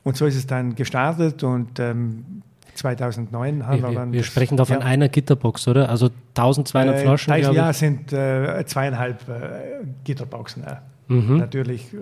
Und 0.02 0.16
so 0.16 0.26
ist 0.26 0.36
es 0.36 0.46
dann 0.46 0.74
gestartet 0.74 1.44
und 1.44 1.78
ähm, 1.78 2.42
2009 2.76 3.66
haben 3.66 3.82
wir, 3.82 3.88
wir 3.88 3.94
dann. 3.94 4.12
Wir 4.12 4.22
sprechen 4.22 4.56
da 4.56 4.64
von 4.64 4.80
ja, 4.80 4.84
einer 4.84 5.08
Gitterbox, 5.08 5.68
oder? 5.68 5.88
Also 5.88 6.10
1200 6.36 6.94
äh, 6.94 6.98
Flaschen. 6.98 7.54
Ja, 7.54 7.72
sind 7.72 8.12
äh, 8.12 8.64
zweieinhalb 8.66 9.28
äh, 9.28 9.84
Gitterboxen. 10.04 10.64
Mhm. 11.08 11.38
Natürlich 11.38 11.92
äh, 11.92 11.96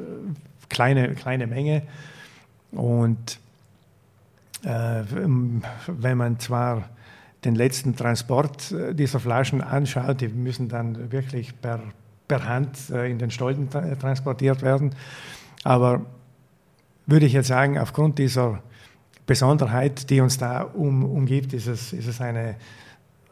kleine, 0.69 1.15
kleine 1.15 1.47
Menge. 1.47 1.83
Und 2.73 3.39
äh, 4.65 5.03
wenn 5.87 6.17
man 6.17 6.39
zwar 6.39 6.89
den 7.45 7.55
letzten 7.55 7.95
Transport 7.95 8.73
äh, 8.73 8.95
dieser 8.95 9.21
Flaschen 9.21 9.61
anschaut, 9.61 10.21
die 10.21 10.29
müssen 10.29 10.69
dann 10.69 11.13
wirklich 11.13 11.61
per, 11.61 11.81
per 12.27 12.49
Hand 12.49 12.91
in 12.91 13.19
den 13.19 13.31
Stollen 13.31 13.69
tra 13.71 13.95
transportiert 13.95 14.63
werden. 14.63 14.95
Aber 15.63 16.07
würde 17.07 17.27
ich 17.27 17.33
jetzt 17.33 17.49
sagen, 17.49 17.79
aufgrund 17.79 18.19
dieser 18.19 18.61
Besonderheit, 19.27 20.11
die 20.11 20.21
uns 20.21 20.39
da 20.39 20.63
um, 20.63 21.05
umgibt, 21.05 21.53
ist 21.53 21.67
es, 21.67 21.93
ist 21.93 22.07
es 22.07 22.21
eine, 22.21 22.57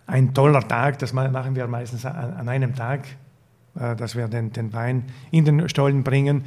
ein 0.07 0.33
toller 0.33 0.67
Tag. 0.67 0.99
Das 0.99 1.13
machen 1.13 1.55
wir 1.55 1.67
meistens 1.67 2.07
an, 2.07 2.35
an 2.35 2.49
einem 2.49 2.75
Tag, 2.75 3.07
äh, 3.79 3.95
dass 3.97 4.17
wir 4.17 4.29
den, 4.29 4.53
den 4.53 4.73
Wein 4.73 5.05
in 5.31 5.45
den 5.45 5.69
Stollen 5.69 6.03
bringen 6.03 6.45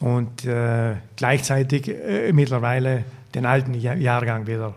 und 0.00 0.44
äh, 0.44 0.96
gleichzeitig 1.16 1.88
äh, 1.88 2.32
mittlerweile 2.32 3.04
den 3.34 3.46
alten 3.46 3.74
Jahrgang 3.74 4.46
wieder 4.46 4.74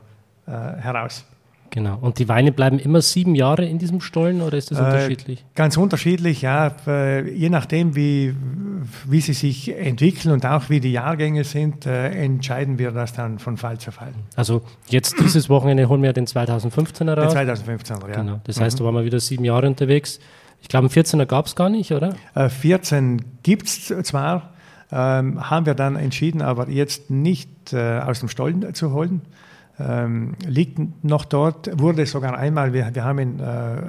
äh, 0.48 0.51
heraus. 0.51 1.25
Genau. 1.72 1.98
Und 2.02 2.20
die 2.20 2.28
Weine 2.28 2.52
bleiben 2.52 2.80
immer 2.80 3.02
sieben 3.02 3.36
Jahre 3.36 3.66
in 3.66 3.78
diesem 3.78 4.02
Stollen 4.02 4.42
oder 4.42 4.58
ist 4.58 4.72
das 4.72 4.80
äh, 4.80 4.84
unterschiedlich? 4.84 5.46
Ganz 5.56 5.78
unterschiedlich, 5.78 6.42
ja. 6.42 6.76
Äh, 6.88 7.30
je 7.32 7.50
nachdem, 7.50 7.96
wie, 7.96 8.36
wie 9.06 9.22
sie 9.22 9.34
sich 9.34 9.76
entwickeln 9.76 10.32
und 10.32 10.46
auch 10.46 10.70
wie 10.70 10.80
die 10.80 10.92
Jahrgänge 10.92 11.44
sind, 11.44 11.86
äh, 11.86 12.10
entscheiden 12.10 12.80
wir 12.80 12.92
das 12.92 13.14
dann 13.14 13.40
von 13.40 13.58
Fall 13.58 13.78
zu 13.78 13.92
Fall. 13.92 14.14
Also 14.36 14.62
jetzt 14.88 15.20
dieses 15.20 15.50
Wochenende 15.50 15.88
holen 15.90 16.02
wir 16.02 16.14
den 16.14 16.26
2015er 16.26 17.14
raus. 17.14 17.34
Den 17.34 17.50
2015er, 17.50 18.10
ja. 18.10 18.16
Genau. 18.16 18.40
Das 18.46 18.60
heißt, 18.60 18.78
mhm. 18.78 18.80
da 18.80 18.86
waren 18.86 18.96
wir 18.96 19.06
wieder 19.06 19.20
sieben 19.20 19.46
Jahre 19.46 19.68
unterwegs. 19.68 20.20
Ich 20.62 20.68
glaube, 20.68 20.90
einen 20.90 21.06
14er 21.06 21.26
gab 21.26 21.46
es 21.46 21.56
gar 21.56 21.70
nicht, 21.70 21.92
oder? 21.94 22.16
14 22.36 23.22
gibt 23.44 23.68
es 23.68 23.94
zwar 24.04 24.54
ähm, 24.92 25.50
haben 25.50 25.66
wir 25.68 25.76
dann 25.76 25.96
entschieden, 25.96 26.42
aber 26.42 26.68
jetzt 26.68 27.10
nicht 27.10 27.50
aus 27.74 28.20
dem 28.20 28.28
Stollen 28.30 28.74
zu 28.74 28.92
holen. 28.92 29.22
Ähm, 29.82 30.34
liegt 30.46 31.06
noch 31.06 31.24
dort, 31.24 31.80
wurde 31.80 32.06
sogar 32.06 32.38
einmal, 32.38 32.74
wir, 32.74 32.94
wir 32.94 33.04
haben 33.06 33.20
ihn 33.20 33.40
äh, 33.40 33.82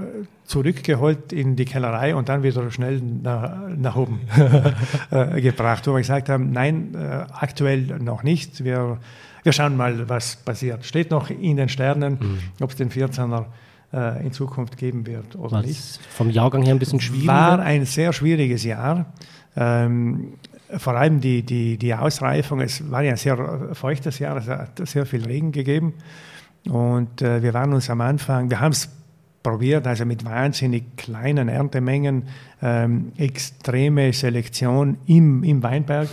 zurückgeholt 0.45 1.33
in 1.33 1.57
die 1.57 1.65
Kellerei 1.65 2.15
und 2.15 2.29
dann 2.29 2.45
wieder 2.45 2.71
schnell 2.71 3.01
nach, 3.01 3.69
nach 3.77 3.97
oben 3.97 4.21
äh, 5.11 5.41
gebracht, 5.41 5.87
wo 5.89 5.93
wir 5.93 5.99
gesagt 5.99 6.29
haben, 6.29 6.53
nein, 6.53 6.95
äh, 6.95 7.25
aktuell 7.33 7.99
noch 8.01 8.23
nicht, 8.23 8.63
wir, 8.63 8.99
wir 9.43 9.53
schauen 9.53 9.77
mal, 9.77 10.09
was 10.09 10.37
passiert. 10.37 10.85
Steht 10.85 11.11
noch 11.11 11.29
in 11.29 11.57
den 11.57 11.69
Sternen, 11.69 12.19
mhm. 12.21 12.39
ob 12.61 12.71
es 12.71 12.77
den 12.77 12.91
14er 12.91 13.47
äh, 13.93 14.25
in 14.25 14.33
Zukunft 14.33 14.77
geben 14.77 15.07
wird 15.07 15.35
oder 15.35 15.59
was 15.59 15.67
nicht. 15.67 16.01
Vom 16.11 16.31
Jahrgang 16.31 16.63
her 16.63 16.75
ein 16.75 16.79
bisschen 16.79 17.01
schwierig. 17.01 17.27
War 17.27 17.59
ein 17.59 17.85
sehr 17.85 18.13
schwieriges 18.13 18.63
Jahr. 18.65 19.07
Ähm, 19.57 20.35
vor 20.79 20.95
allem 20.95 21.21
die, 21.21 21.43
die, 21.43 21.77
die 21.77 21.95
Ausreifung, 21.95 22.61
es 22.61 22.91
war 22.91 23.03
ja 23.03 23.13
ein 23.13 23.17
sehr 23.17 23.71
feuchtes 23.73 24.19
Jahr, 24.19 24.37
es 24.37 24.49
hat 24.49 24.87
sehr 24.87 25.07
viel 25.07 25.25
Regen 25.25 25.53
gegeben. 25.53 25.95
Und 26.69 27.23
äh, 27.23 27.43
wir 27.43 27.55
waren 27.55 27.73
uns 27.73 27.89
am 27.91 28.01
Anfang, 28.01 28.51
wir 28.51 28.61
haben 28.61 28.73
es 28.73 28.89
probiert, 29.43 29.87
also 29.87 30.05
mit 30.05 30.25
wahnsinnig 30.25 30.97
kleinen 30.97 31.49
Erntemengen, 31.49 32.25
ähm, 32.63 33.13
extreme 33.17 34.13
Selektion 34.13 34.99
im, 35.07 35.43
im 35.43 35.63
Weinberg. 35.63 36.09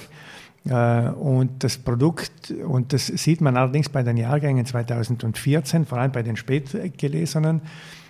Äh, 0.70 1.10
und 1.10 1.64
das 1.64 1.78
Produkt, 1.78 2.52
und 2.52 2.94
das 2.94 3.08
sieht 3.08 3.42
man 3.42 3.58
allerdings 3.58 3.90
bei 3.90 4.04
den 4.04 4.18
Jahrgängen 4.18 4.66
2014, 4.66 5.86
vor 5.86 5.98
allem 5.98 6.12
bei 6.12 6.24
den 6.24 6.38
spätgelesenen, 6.38 7.62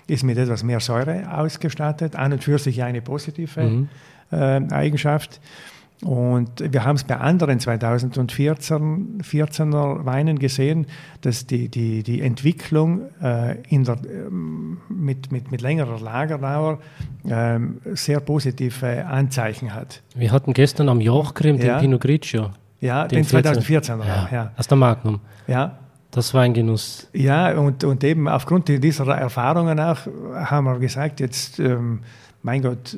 ist 0.07 0.23
mit 0.23 0.37
etwas 0.37 0.63
mehr 0.63 0.79
Säure 0.79 1.35
ausgestattet, 1.35 2.15
an 2.15 2.33
und 2.33 2.43
für 2.43 2.59
sich 2.59 2.83
eine 2.83 3.01
positive 3.01 3.61
mhm. 3.61 3.89
äh, 4.31 4.61
Eigenschaft. 4.71 5.41
Und 6.03 6.51
wir 6.59 6.85
haben 6.85 6.95
es 6.95 7.03
bei 7.03 7.17
anderen 7.17 7.59
2014er 7.59 10.05
Weinen 10.05 10.37
gesehen, 10.37 10.85
dass 11.21 11.47
die, 11.47 11.69
die, 11.69 12.03
die 12.03 12.21
Entwicklung 12.21 13.09
äh, 13.21 13.59
in 13.69 13.83
der, 13.83 13.97
ähm, 14.05 14.77
mit, 14.89 15.31
mit, 15.31 15.49
mit 15.49 15.61
längerer 15.61 15.99
Lagerdauer 15.99 16.77
äh, 17.27 17.57
sehr 17.95 18.19
positive 18.19 19.07
Anzeichen 19.07 19.73
hat. 19.73 20.03
Wir 20.15 20.31
hatten 20.31 20.53
gestern 20.53 20.87
am 20.89 21.01
Jochgrim 21.01 21.57
den 21.57 21.79
Pinot 21.79 22.01
Grigio. 22.01 22.51
Ja, 22.79 23.07
den, 23.07 23.23
den 23.23 23.43
2014er. 23.43 24.05
Ja, 24.05 24.29
ja. 24.31 24.51
Aus 24.55 24.67
der 24.67 24.77
Magnum. 24.77 25.19
Ja. 25.47 25.79
Das 26.11 26.31
war 26.33 26.43
ein 26.43 26.53
Genuss. 26.53 27.09
Ja, 27.13 27.57
und, 27.57 27.83
und 27.83 28.03
eben 28.03 28.27
aufgrund 28.27 28.67
dieser 28.67 29.07
Erfahrungen 29.07 29.79
auch 29.79 29.97
haben 30.33 30.65
wir 30.65 30.79
gesagt, 30.79 31.19
jetzt, 31.19 31.59
ähm, 31.59 32.01
mein 32.43 32.61
Gott, 32.61 32.95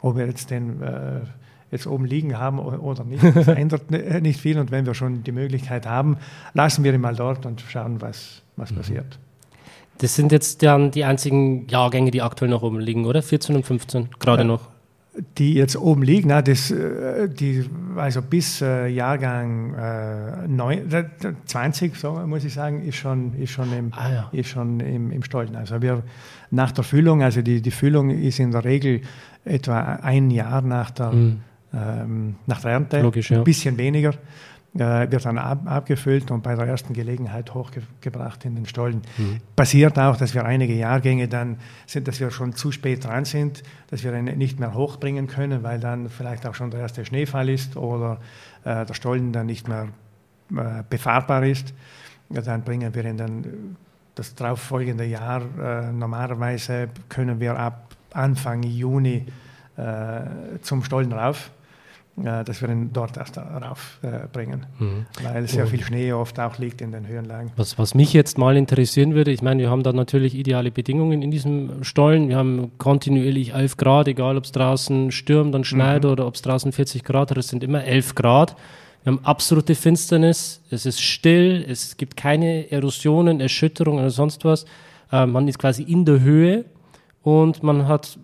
ob 0.00 0.16
wir 0.16 0.26
jetzt 0.26 0.50
den 0.50 0.82
äh, 0.82 1.20
jetzt 1.70 1.86
oben 1.86 2.04
liegen 2.04 2.38
haben 2.38 2.58
oder 2.58 3.04
nicht. 3.04 3.22
Das 3.22 3.48
ändert 3.48 3.90
nicht 3.90 4.40
viel 4.40 4.58
und 4.58 4.70
wenn 4.70 4.86
wir 4.86 4.94
schon 4.94 5.22
die 5.22 5.32
Möglichkeit 5.32 5.86
haben, 5.86 6.16
lassen 6.54 6.84
wir 6.84 6.92
ihn 6.92 7.00
mal 7.00 7.14
dort 7.14 7.46
und 7.46 7.60
schauen, 7.60 8.00
was, 8.00 8.42
was 8.56 8.70
mhm. 8.70 8.76
passiert. 8.76 9.18
Das 9.98 10.16
sind 10.16 10.32
jetzt 10.32 10.62
dann 10.62 10.90
die 10.90 11.04
einzigen 11.04 11.68
Jahrgänge, 11.68 12.10
die 12.10 12.22
aktuell 12.22 12.50
noch 12.50 12.62
oben 12.62 12.80
liegen, 12.80 13.04
oder? 13.04 13.22
14 13.22 13.54
und 13.54 13.66
15, 13.66 14.08
gerade 14.18 14.42
ja, 14.42 14.48
noch. 14.48 14.68
Die 15.36 15.54
jetzt 15.54 15.76
oben 15.76 16.02
liegen, 16.02 16.28
na, 16.28 16.40
das, 16.40 16.70
äh, 16.70 17.28
die, 17.28 17.68
also 17.96 18.22
bis 18.22 18.62
äh, 18.62 18.86
Jahrgang 18.86 19.74
äh, 19.74 20.48
9, 20.48 21.10
20, 21.44 21.96
so 21.96 22.12
muss 22.12 22.44
ich 22.44 22.54
sagen, 22.54 22.82
ist 22.82 22.96
schon, 22.96 23.34
ist 23.34 23.50
schon, 23.50 23.72
im, 23.76 23.92
ah, 23.92 24.10
ja. 24.10 24.28
ist 24.32 24.48
schon 24.48 24.80
im, 24.80 25.10
im 25.10 25.22
Stollen. 25.22 25.54
Also 25.56 25.82
wir 25.82 26.02
nach 26.50 26.72
der 26.72 26.84
Füllung, 26.84 27.22
also 27.22 27.42
die, 27.42 27.60
die 27.60 27.70
Füllung 27.70 28.10
ist 28.10 28.38
in 28.38 28.52
der 28.52 28.64
Regel 28.64 29.02
etwa 29.44 29.80
ein 29.96 30.30
Jahr 30.30 30.62
nach 30.62 30.90
der, 30.90 31.12
mhm 31.12 31.40
ähm, 31.72 32.36
nach 32.46 32.60
der 32.60 32.72
Ernte, 32.72 33.00
Logisch, 33.00 33.30
ja. 33.30 33.38
ein 33.38 33.44
bisschen 33.44 33.78
weniger, 33.78 34.14
äh, 34.74 35.10
wird 35.10 35.24
dann 35.24 35.38
ab, 35.38 35.62
abgefüllt 35.64 36.30
und 36.30 36.42
bei 36.42 36.54
der 36.54 36.66
ersten 36.66 36.92
Gelegenheit 36.92 37.54
hochgebracht 37.54 38.44
in 38.44 38.54
den 38.54 38.66
Stollen. 38.66 39.02
Mhm. 39.18 39.40
Passiert 39.56 39.98
auch, 39.98 40.16
dass 40.16 40.34
wir 40.34 40.44
einige 40.44 40.74
Jahrgänge 40.74 41.28
dann 41.28 41.58
sind, 41.86 42.06
dass 42.06 42.20
wir 42.20 42.30
schon 42.30 42.52
zu 42.52 42.70
spät 42.70 43.04
dran 43.04 43.24
sind, 43.24 43.62
dass 43.88 44.04
wir 44.04 44.14
ihn 44.14 44.24
nicht 44.24 44.60
mehr 44.60 44.74
hochbringen 44.74 45.26
können, 45.26 45.62
weil 45.62 45.80
dann 45.80 46.08
vielleicht 46.08 46.46
auch 46.46 46.54
schon 46.54 46.70
der 46.70 46.80
erste 46.80 47.04
Schneefall 47.04 47.48
ist 47.48 47.76
oder 47.76 48.18
äh, 48.64 48.84
der 48.86 48.94
Stollen 48.94 49.32
dann 49.32 49.46
nicht 49.46 49.66
mehr 49.66 49.88
äh, 50.52 50.82
befahrbar 50.88 51.44
ist. 51.44 51.74
Ja, 52.28 52.40
dann 52.42 52.62
bringen 52.62 52.94
wir 52.94 53.04
ihn 53.04 53.16
dann 53.16 53.76
das 54.14 54.34
darauffolgende 54.34 55.04
Jahr. 55.04 55.42
Äh, 55.60 55.92
normalerweise 55.92 56.88
können 57.08 57.40
wir 57.40 57.58
ab 57.58 57.88
Anfang 58.12 58.62
Juni 58.62 59.26
äh, 59.76 60.20
zum 60.62 60.84
Stollen 60.84 61.12
rauf 61.12 61.50
äh, 61.50 61.59
dass 62.24 62.62
wir 62.62 62.68
ihn 62.68 62.92
dort 62.92 63.16
erst 63.16 63.38
raufbringen, 63.38 64.66
äh, 64.80 64.84
mhm. 64.84 65.06
weil 65.22 65.48
sehr 65.48 65.66
viel 65.66 65.82
Schnee 65.82 66.12
oft 66.12 66.38
auch 66.38 66.58
liegt 66.58 66.80
in 66.80 66.92
den 66.92 67.06
Höhenlagen. 67.06 67.52
Was, 67.56 67.78
was 67.78 67.94
mich 67.94 68.12
jetzt 68.12 68.38
mal 68.38 68.56
interessieren 68.56 69.14
würde, 69.14 69.30
ich 69.30 69.42
meine, 69.42 69.62
wir 69.62 69.70
haben 69.70 69.82
da 69.82 69.92
natürlich 69.92 70.34
ideale 70.34 70.70
Bedingungen 70.70 71.22
in 71.22 71.30
diesem 71.30 71.84
Stollen. 71.84 72.28
Wir 72.28 72.36
haben 72.36 72.72
kontinuierlich 72.78 73.54
11 73.54 73.76
Grad, 73.76 74.08
egal 74.08 74.36
ob 74.36 74.44
es 74.44 74.52
draußen 74.52 75.10
stürmt 75.10 75.54
und 75.54 75.66
schneit 75.66 76.04
mhm. 76.04 76.10
oder 76.10 76.26
ob 76.26 76.34
es 76.34 76.42
draußen 76.42 76.72
40 76.72 77.04
Grad 77.04 77.30
hat, 77.30 77.38
es 77.38 77.48
sind 77.48 77.64
immer 77.64 77.84
11 77.84 78.14
Grad. 78.14 78.56
Wir 79.02 79.12
haben 79.12 79.24
absolute 79.24 79.74
Finsternis, 79.74 80.62
es 80.70 80.84
ist 80.84 81.00
still, 81.00 81.64
es 81.66 81.96
gibt 81.96 82.16
keine 82.16 82.70
Erosionen, 82.70 83.40
Erschütterungen 83.40 84.00
oder 84.00 84.10
sonst 84.10 84.44
was. 84.44 84.66
Äh, 85.10 85.26
man 85.26 85.48
ist 85.48 85.58
quasi 85.58 85.82
in 85.82 86.04
der 86.04 86.20
Höhe 86.20 86.66
und 87.22 87.62
man 87.62 87.88
hat 87.88 88.18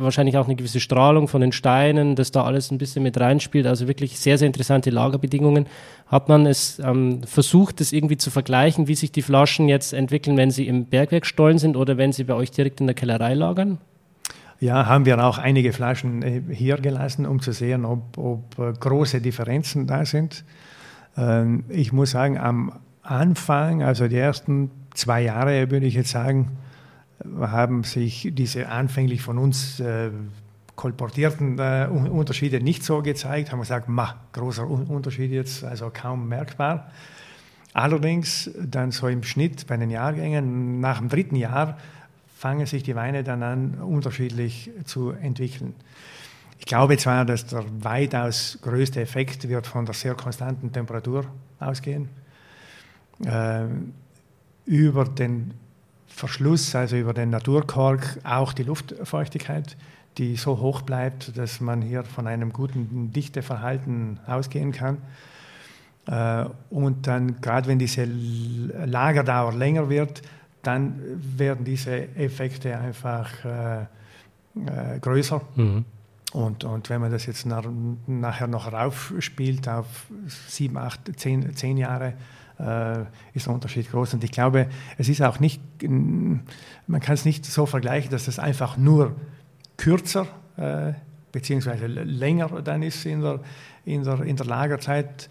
wahrscheinlich 0.00 0.36
auch 0.36 0.46
eine 0.46 0.56
gewisse 0.56 0.80
Strahlung 0.80 1.28
von 1.28 1.40
den 1.40 1.52
Steinen, 1.52 2.16
dass 2.16 2.30
da 2.30 2.44
alles 2.44 2.70
ein 2.70 2.78
bisschen 2.78 3.02
mit 3.02 3.18
reinspielt. 3.18 3.66
Also 3.66 3.88
wirklich 3.88 4.18
sehr, 4.18 4.38
sehr 4.38 4.46
interessante 4.46 4.90
Lagerbedingungen. 4.90 5.66
Hat 6.06 6.28
man 6.28 6.46
es 6.46 6.78
ähm, 6.78 7.22
versucht, 7.24 7.80
das 7.80 7.92
irgendwie 7.92 8.16
zu 8.16 8.30
vergleichen, 8.30 8.88
wie 8.88 8.94
sich 8.94 9.12
die 9.12 9.22
Flaschen 9.22 9.68
jetzt 9.68 9.92
entwickeln, 9.92 10.36
wenn 10.36 10.50
sie 10.50 10.66
im 10.66 10.86
Bergwerkstollen 10.86 11.58
sind 11.58 11.76
oder 11.76 11.96
wenn 11.96 12.12
sie 12.12 12.24
bei 12.24 12.34
euch 12.34 12.50
direkt 12.50 12.80
in 12.80 12.86
der 12.86 12.94
Kellerei 12.94 13.34
lagern? 13.34 13.78
Ja, 14.60 14.86
haben 14.86 15.04
wir 15.06 15.24
auch 15.24 15.38
einige 15.38 15.72
Flaschen 15.72 16.22
äh, 16.22 16.42
hier 16.50 16.76
gelassen, 16.78 17.26
um 17.26 17.40
zu 17.40 17.52
sehen, 17.52 17.84
ob, 17.84 18.18
ob 18.18 18.58
äh, 18.58 18.72
große 18.72 19.20
Differenzen 19.20 19.86
da 19.86 20.04
sind. 20.04 20.44
Ähm, 21.16 21.64
ich 21.68 21.92
muss 21.92 22.10
sagen, 22.10 22.38
am 22.38 22.72
Anfang, 23.02 23.82
also 23.82 24.08
die 24.08 24.16
ersten 24.16 24.70
zwei 24.94 25.22
Jahre, 25.22 25.70
würde 25.70 25.86
ich 25.86 25.94
jetzt 25.94 26.10
sagen, 26.10 26.58
haben 27.40 27.84
sich 27.84 28.30
diese 28.32 28.68
anfänglich 28.68 29.22
von 29.22 29.38
uns 29.38 29.80
äh, 29.80 30.10
kolportierten 30.76 31.58
äh, 31.58 31.88
Unterschiede 31.90 32.60
nicht 32.60 32.84
so 32.84 33.02
gezeigt. 33.02 33.50
Haben 33.52 33.60
gesagt, 33.60 33.88
ma, 33.88 34.14
großer 34.32 34.66
Unterschied 34.66 35.32
jetzt, 35.32 35.64
also 35.64 35.90
kaum 35.92 36.28
merkbar. 36.28 36.90
Allerdings 37.72 38.50
dann 38.58 38.92
so 38.92 39.08
im 39.08 39.22
Schnitt 39.22 39.66
bei 39.66 39.76
den 39.76 39.90
Jahrgängen 39.90 40.80
nach 40.80 40.98
dem 40.98 41.08
dritten 41.08 41.36
Jahr 41.36 41.76
fangen 42.36 42.66
sich 42.66 42.84
die 42.84 42.94
Weine 42.94 43.24
dann 43.24 43.42
an, 43.42 43.74
unterschiedlich 43.74 44.70
zu 44.84 45.10
entwickeln. 45.10 45.74
Ich 46.60 46.66
glaube 46.66 46.96
zwar, 46.96 47.24
dass 47.24 47.46
der 47.46 47.64
weitaus 47.80 48.58
größte 48.62 49.00
Effekt 49.00 49.48
wird 49.48 49.66
von 49.66 49.84
der 49.84 49.94
sehr 49.94 50.14
konstanten 50.14 50.72
Temperatur 50.72 51.24
ausgehen. 51.58 52.08
Äh, 53.24 53.66
über 54.66 55.04
den 55.04 55.54
Verschluss, 56.18 56.74
also 56.74 56.96
über 56.96 57.14
den 57.14 57.30
Naturkork, 57.30 58.18
auch 58.24 58.52
die 58.52 58.64
Luftfeuchtigkeit, 58.64 59.76
die 60.18 60.34
so 60.34 60.58
hoch 60.58 60.82
bleibt, 60.82 61.38
dass 61.38 61.60
man 61.60 61.80
hier 61.80 62.02
von 62.02 62.26
einem 62.26 62.52
guten 62.52 63.12
Dichteverhalten 63.12 64.18
ausgehen 64.26 64.72
kann. 64.72 64.98
Äh, 66.06 66.46
und 66.70 67.06
dann, 67.06 67.40
gerade 67.40 67.68
wenn 67.68 67.78
diese 67.78 68.04
Lagerdauer 68.04 69.54
länger 69.54 69.88
wird, 69.88 70.22
dann 70.64 71.00
werden 71.36 71.64
diese 71.64 72.08
Effekte 72.16 72.76
einfach 72.76 73.30
äh, 73.44 73.82
äh, 73.82 74.98
größer. 75.00 75.40
Mhm. 75.54 75.84
Und, 76.32 76.64
und 76.64 76.90
wenn 76.90 77.00
man 77.00 77.12
das 77.12 77.26
jetzt 77.26 77.46
nach, 77.46 77.64
nachher 78.08 78.48
noch 78.48 78.72
raufspielt 78.72 79.68
auf 79.68 79.86
sieben, 80.26 80.78
acht, 80.78 81.00
zehn, 81.16 81.54
zehn 81.54 81.76
Jahre, 81.76 82.14
ist 83.34 83.46
der 83.46 83.54
Unterschied 83.54 83.88
groß. 83.90 84.14
Und 84.14 84.24
ich 84.24 84.32
glaube, 84.32 84.68
es 84.96 85.08
ist 85.08 85.22
auch 85.22 85.38
nicht, 85.38 85.62
man 85.82 87.00
kann 87.00 87.14
es 87.14 87.24
nicht 87.24 87.46
so 87.46 87.66
vergleichen, 87.66 88.10
dass 88.10 88.26
es 88.26 88.40
einfach 88.40 88.76
nur 88.76 89.14
kürzer 89.76 90.26
äh, 90.56 90.92
beziehungsweise 91.32 91.86
länger 91.86 92.48
dann 92.62 92.82
ist 92.82 93.06
in 93.06 93.22
der, 93.22 93.40
in 93.84 94.04
der, 94.04 94.20
in 94.22 94.36
der 94.36 94.46
Lagerzeit, 94.46 95.28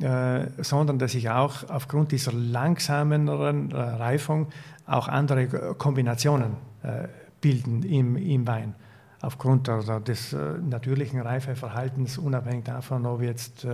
äh, 0.00 0.46
sondern 0.58 0.98
dass 0.98 1.12
sich 1.12 1.28
auch 1.28 1.68
aufgrund 1.68 2.12
dieser 2.12 2.32
langsameren 2.32 3.70
äh, 3.70 3.76
Reifung 3.76 4.48
auch 4.86 5.08
andere 5.08 5.74
Kombinationen 5.74 6.56
äh, 6.82 7.08
bilden 7.40 7.82
im, 7.82 8.16
im 8.16 8.46
Wein. 8.46 8.74
Aufgrund 9.20 9.68
der, 9.68 10.00
des 10.00 10.32
äh, 10.32 10.54
natürlichen 10.58 11.20
Reifeverhaltens, 11.20 12.18
unabhängig 12.18 12.64
davon, 12.64 13.06
ob 13.06 13.22
jetzt 13.22 13.66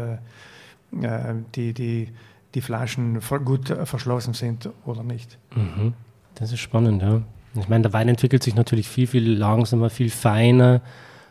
die, 0.92 1.74
die 1.74 2.08
die 2.54 2.60
Flaschen 2.60 3.20
gut 3.44 3.68
verschlossen 3.84 4.34
sind 4.34 4.70
oder 4.84 5.02
nicht. 5.02 5.38
Mhm. 5.54 5.94
Das 6.34 6.52
ist 6.52 6.60
spannend, 6.60 7.02
ja. 7.02 7.22
Ich 7.54 7.68
meine, 7.68 7.82
der 7.82 7.92
Wein 7.92 8.08
entwickelt 8.08 8.42
sich 8.42 8.54
natürlich 8.54 8.88
viel, 8.88 9.06
viel 9.06 9.32
langsamer, 9.32 9.88
viel 9.88 10.10
feiner, 10.10 10.82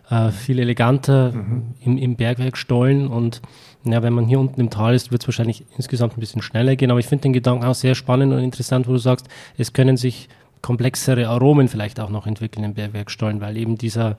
äh, 0.10 0.32
viel 0.32 0.60
eleganter 0.60 1.32
mhm. 1.32 1.64
im, 1.82 1.98
im 1.98 2.16
Bergwerkstollen 2.16 3.08
und 3.08 3.42
ja, 3.84 4.02
wenn 4.02 4.14
man 4.14 4.26
hier 4.26 4.40
unten 4.40 4.60
im 4.60 4.72
Tal 4.72 4.96
ist, 4.96 5.12
wird 5.12 5.22
es 5.22 5.28
wahrscheinlich 5.28 5.64
insgesamt 5.78 6.18
ein 6.18 6.20
bisschen 6.20 6.42
schneller 6.42 6.76
gehen. 6.76 6.90
Aber 6.90 7.00
ich 7.00 7.06
finde 7.06 7.24
den 7.24 7.34
Gedanken 7.34 7.66
auch 7.66 7.76
sehr 7.76 7.94
spannend 7.94 8.34
und 8.34 8.40
interessant, 8.40 8.88
wo 8.88 8.94
du 8.94 8.98
sagst, 8.98 9.28
es 9.58 9.74
können 9.74 9.96
sich 9.96 10.28
komplexere 10.64 11.28
Aromen 11.28 11.68
vielleicht 11.68 12.00
auch 12.00 12.10
noch 12.10 12.26
entwickeln 12.26 12.64
im 12.64 12.74
Bergwerkstollen, 12.74 13.42
weil 13.42 13.56
eben 13.58 13.78
dieser 13.78 14.18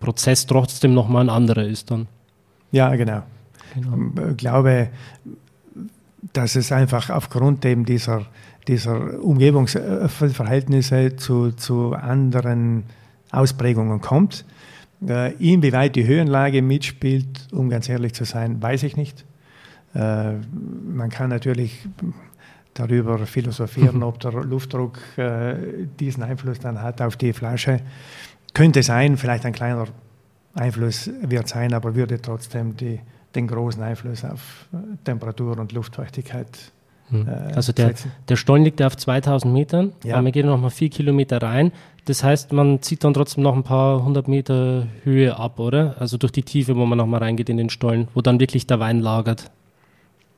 Prozess 0.00 0.44
trotzdem 0.44 0.92
nochmal 0.92 1.24
ein 1.24 1.30
anderer 1.30 1.64
ist 1.64 1.90
dann. 1.90 2.08
Ja, 2.72 2.94
genau. 2.94 3.22
genau. 3.74 4.30
Ich 4.32 4.36
glaube, 4.36 4.90
dass 6.32 6.56
es 6.56 6.72
einfach 6.72 7.10
aufgrund 7.10 7.64
eben 7.64 7.84
dieser, 7.84 8.26
dieser 8.68 9.22
Umgebungsverhältnisse 9.22 11.16
zu, 11.16 11.52
zu 11.52 11.92
anderen 11.94 12.84
Ausprägungen 13.30 14.00
kommt. 14.00 14.44
Äh, 15.06 15.34
inwieweit 15.34 15.94
die 15.94 16.06
Höhenlage 16.06 16.62
mitspielt, 16.62 17.48
um 17.52 17.68
ganz 17.68 17.88
ehrlich 17.88 18.14
zu 18.14 18.24
sein, 18.24 18.62
weiß 18.62 18.82
ich 18.84 18.96
nicht. 18.96 19.26
Äh, 19.94 20.32
man 20.94 21.10
kann 21.10 21.28
natürlich 21.30 21.86
darüber 22.72 23.18
philosophieren, 23.26 24.02
ob 24.02 24.20
der 24.20 24.32
Luftdruck 24.32 24.98
äh, 25.16 25.54
diesen 26.00 26.22
Einfluss 26.22 26.60
dann 26.60 26.80
hat 26.80 27.02
auf 27.02 27.16
die 27.16 27.32
Flasche. 27.32 27.80
Könnte 28.54 28.82
sein, 28.82 29.16
vielleicht 29.16 29.44
ein 29.44 29.52
kleiner 29.52 29.86
Einfluss 30.54 31.10
wird 31.20 31.48
sein, 31.48 31.74
aber 31.74 31.94
würde 31.94 32.20
trotzdem 32.20 32.76
die, 32.76 33.00
den 33.36 33.46
großen 33.46 33.82
Einfluss 33.82 34.24
auf 34.24 34.66
äh, 34.72 34.76
Temperatur 35.04 35.58
und 35.58 35.72
Luftfeuchtigkeit. 35.72 36.48
Hm. 37.10 37.28
Äh, 37.28 37.54
also 37.54 37.72
der, 37.72 37.94
der 38.28 38.36
Stollen 38.36 38.64
liegt 38.64 38.80
ja 38.80 38.86
auf 38.86 38.96
2000 38.96 39.52
Metern, 39.52 39.92
ja. 40.02 40.14
aber 40.14 40.22
man 40.22 40.32
geht 40.32 40.46
noch 40.46 40.60
mal 40.60 40.70
vier 40.70 40.90
Kilometer 40.90 41.40
rein. 41.40 41.72
Das 42.06 42.22
heißt, 42.22 42.52
man 42.52 42.82
zieht 42.82 43.02
dann 43.04 43.14
trotzdem 43.14 43.42
noch 43.42 43.54
ein 43.54 43.64
paar 43.64 44.04
hundert 44.04 44.28
Meter 44.28 44.86
Höhe 45.02 45.36
ab, 45.36 45.58
oder? 45.58 45.96
Also 45.98 46.18
durch 46.18 46.32
die 46.32 46.42
Tiefe, 46.42 46.76
wo 46.76 46.86
man 46.86 46.98
noch 46.98 47.06
mal 47.06 47.18
reingeht 47.18 47.48
in 47.48 47.56
den 47.56 47.70
Stollen, 47.70 48.08
wo 48.14 48.20
dann 48.22 48.40
wirklich 48.40 48.66
der 48.66 48.80
Wein 48.80 49.00
lagert. 49.00 49.50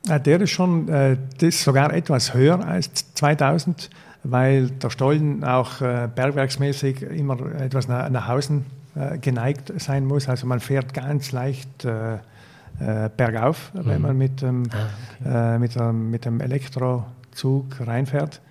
Ja, 0.07 0.17
der 0.17 0.41
ist 0.41 0.51
schon, 0.51 0.87
äh, 0.89 1.17
das 1.39 1.49
ist 1.49 1.63
sogar 1.63 1.93
etwas 1.93 2.33
höher 2.33 2.65
als 2.65 3.13
2000, 3.13 3.89
weil 4.23 4.69
der 4.69 4.89
Stollen 4.89 5.43
auch 5.43 5.81
äh, 5.81 6.09
bergwerksmäßig 6.13 7.03
immer 7.03 7.37
etwas 7.59 7.87
nach, 7.87 8.09
nach 8.09 8.29
außen 8.29 8.65
äh, 8.95 9.17
geneigt 9.19 9.71
sein 9.77 10.05
muss. 10.05 10.27
Also 10.27 10.47
man 10.47 10.59
fährt 10.59 10.93
ganz 10.93 11.31
leicht 11.31 11.85
äh, 12.79 13.05
äh, 13.05 13.09
bergauf, 13.15 13.73
mhm. 13.73 13.85
wenn 13.85 14.01
man 14.01 14.17
mit, 14.17 14.43
ähm, 14.43 14.63
ah, 14.71 14.87
okay. 15.21 15.55
äh, 15.55 15.59
mit, 15.59 15.75
ähm, 15.75 16.11
mit 16.11 16.25
dem 16.25 16.41
Elektrozug 16.41 17.79
reinfährt. 17.79 18.41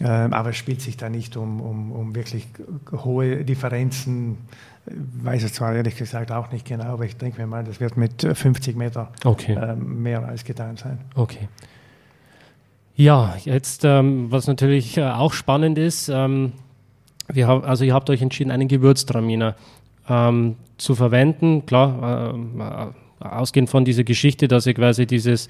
Ähm, 0.00 0.34
aber 0.34 0.50
es 0.50 0.56
spielt 0.56 0.82
sich 0.82 0.96
da 0.96 1.08
nicht 1.08 1.36
um, 1.36 1.60
um, 1.60 1.92
um 1.92 2.14
wirklich 2.14 2.48
hohe 2.92 3.44
Differenzen. 3.44 4.38
Ich 4.86 4.94
weiß 5.24 5.42
es 5.44 5.54
zwar 5.54 5.74
ehrlich 5.74 5.96
gesagt 5.96 6.30
auch 6.30 6.52
nicht 6.52 6.66
genau, 6.66 6.84
aber 6.84 7.06
ich 7.06 7.16
denke 7.16 7.40
mir 7.40 7.46
mal, 7.46 7.64
das 7.64 7.80
wird 7.80 7.96
mit 7.96 8.22
50 8.22 8.76
Meter 8.76 9.10
okay. 9.24 9.56
ähm, 9.60 10.02
mehr 10.02 10.26
als 10.26 10.44
getan 10.44 10.76
sein. 10.76 10.98
Okay. 11.14 11.48
Ja, 12.94 13.36
jetzt, 13.44 13.84
ähm, 13.84 14.30
was 14.30 14.46
natürlich 14.46 14.96
äh, 14.98 15.04
auch 15.04 15.32
spannend 15.32 15.78
ist, 15.78 16.08
ähm, 16.08 16.52
wir 17.32 17.46
haben, 17.48 17.64
also 17.64 17.84
ihr 17.84 17.94
habt 17.94 18.08
euch 18.10 18.22
entschieden, 18.22 18.50
einen 18.50 18.68
Gewürztraminer 18.68 19.56
ähm, 20.08 20.56
zu 20.78 20.94
verwenden. 20.94 21.66
Klar, 21.66 22.34
äh, 22.34 23.05
ausgehend 23.20 23.70
von 23.70 23.84
dieser 23.84 24.04
Geschichte, 24.04 24.48
dass 24.48 24.66
ihr 24.66 24.74
quasi 24.74 25.06
dieses 25.06 25.48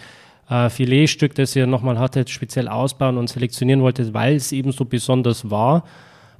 äh, 0.48 0.70
Filetstück, 0.70 1.34
das 1.34 1.56
ihr 1.56 1.66
nochmal 1.66 1.98
hattet, 1.98 2.30
speziell 2.30 2.68
ausbauen 2.68 3.18
und 3.18 3.28
selektionieren 3.28 3.82
wolltet, 3.82 4.14
weil 4.14 4.36
es 4.36 4.52
eben 4.52 4.72
so 4.72 4.84
besonders 4.84 5.50
war, 5.50 5.84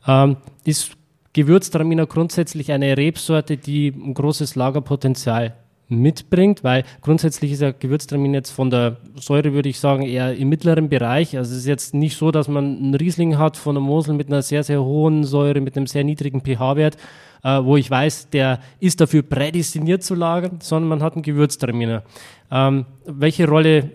ähm, 0.07 0.37
ist 0.65 0.97
Gewürztraminer 1.33 2.07
grundsätzlich 2.07 2.73
eine 2.73 2.97
Rebsorte, 2.97 3.57
die 3.57 3.89
ein 3.89 4.15
großes 4.15 4.55
Lagerpotenzial 4.55 5.55
mitbringt, 5.89 6.65
weil 6.65 6.85
grundsätzlich 7.01 7.53
ist 7.53 7.63
ja 7.63 7.71
Gewürztraminer 7.71 8.39
jetzt 8.39 8.51
von 8.51 8.71
der 8.71 8.97
Säure, 9.17 9.53
würde 9.53 9.69
ich 9.69 9.79
sagen, 9.79 10.03
eher 10.03 10.35
im 10.35 10.49
mittleren 10.49 10.89
Bereich. 10.89 11.37
Also 11.37 11.53
es 11.53 11.59
ist 11.59 11.67
jetzt 11.67 11.95
nicht 11.95 12.17
so, 12.17 12.31
dass 12.31 12.49
man 12.49 12.79
einen 12.79 12.95
Riesling 12.95 13.39
hat 13.39 13.57
von 13.57 13.75
der 13.75 13.83
Mosel 13.83 14.15
mit 14.15 14.29
einer 14.29 14.43
sehr, 14.43 14.65
sehr 14.65 14.83
hohen 14.83 15.25
Säure, 15.25 15.61
mit 15.61 15.77
einem 15.77 15.87
sehr 15.87 16.05
niedrigen 16.05 16.41
pH-Wert, 16.41 16.97
äh, 17.43 17.63
wo 17.63 17.77
ich 17.77 17.91
weiß, 17.91 18.31
der 18.31 18.61
ist 18.81 19.01
dafür 19.01 19.23
prädestiniert 19.23 20.03
zu 20.03 20.15
lagern, 20.15 20.59
sondern 20.61 20.89
man 20.89 21.03
hat 21.03 21.15
einen 21.15 21.23
Gewürztraminer. 21.23 22.03
Ähm, 22.51 22.87
welche 23.07 23.49
Rolle, 23.49 23.91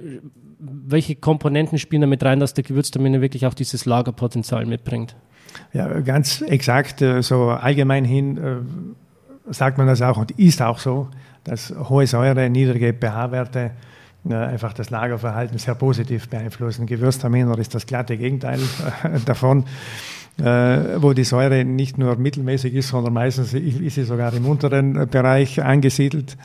welche 0.60 1.16
Komponenten 1.16 1.80
spielen 1.80 2.02
damit 2.02 2.24
rein, 2.24 2.40
dass 2.40 2.54
der 2.54 2.64
Gewürztraminer 2.64 3.22
wirklich 3.22 3.46
auch 3.46 3.54
dieses 3.54 3.86
Lagerpotenzial 3.86 4.66
mitbringt? 4.66 5.16
Ja, 5.74 6.00
ganz 6.02 6.42
exakt, 6.42 7.02
äh, 7.02 7.22
so 7.22 7.50
allgemein 7.50 8.06
hin 8.06 8.38
äh, 8.38 9.54
sagt 9.54 9.78
man 9.78 9.88
das 9.88 10.02
auch 10.02 10.18
und 10.18 10.32
ist 10.32 10.62
auch 10.62 10.80
so, 10.80 11.10
dass 11.44 11.74
hohe 11.90 12.08
Säure, 12.08 12.50
niedrige 12.50 12.94
pH-Werte 12.94 13.72
einfach 14.30 14.74
das 14.74 14.92
Lagerverhalten 14.92 15.58
sehr 15.58 15.74
positiv 15.74 16.30
beeinflussen. 16.30 16.86
Gewürztraminer 16.86 17.58
ist 17.58 17.74
das 17.74 17.88
glatte 17.88 18.18
Gegenteil 18.18 18.60
davon 19.26 19.64
äh, 19.64 19.66
wo 20.44 21.14
die 21.14 21.24
Säure 21.24 21.64
nicht 21.64 21.98
nur 21.98 22.16
mittelmäßig 22.16 22.74
ist, 22.74 22.90
sondern 22.90 23.14
meistens 23.14 23.54
ist 23.54 23.96
sie 23.96 24.04
sogar 24.04 24.34
im 24.34 24.46
unteren 24.46 25.08
Bereich 25.10 25.62
angesiedelt. 25.64 26.38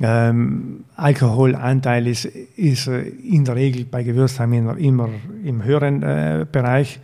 Ähm, 0.00 0.84
Alkoholanteil 0.96 2.08
ist, 2.08 2.24
ist 2.24 2.88
in 2.88 3.44
der 3.44 3.54
Regel 3.54 3.84
bei 3.84 4.02
Gewürztraminer 4.02 4.76
immer 4.76 5.08
im 5.44 5.62
höheren 5.62 6.02
äh, 6.02 6.46
Bereich. 6.50 6.98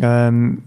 Ähm, 0.00 0.62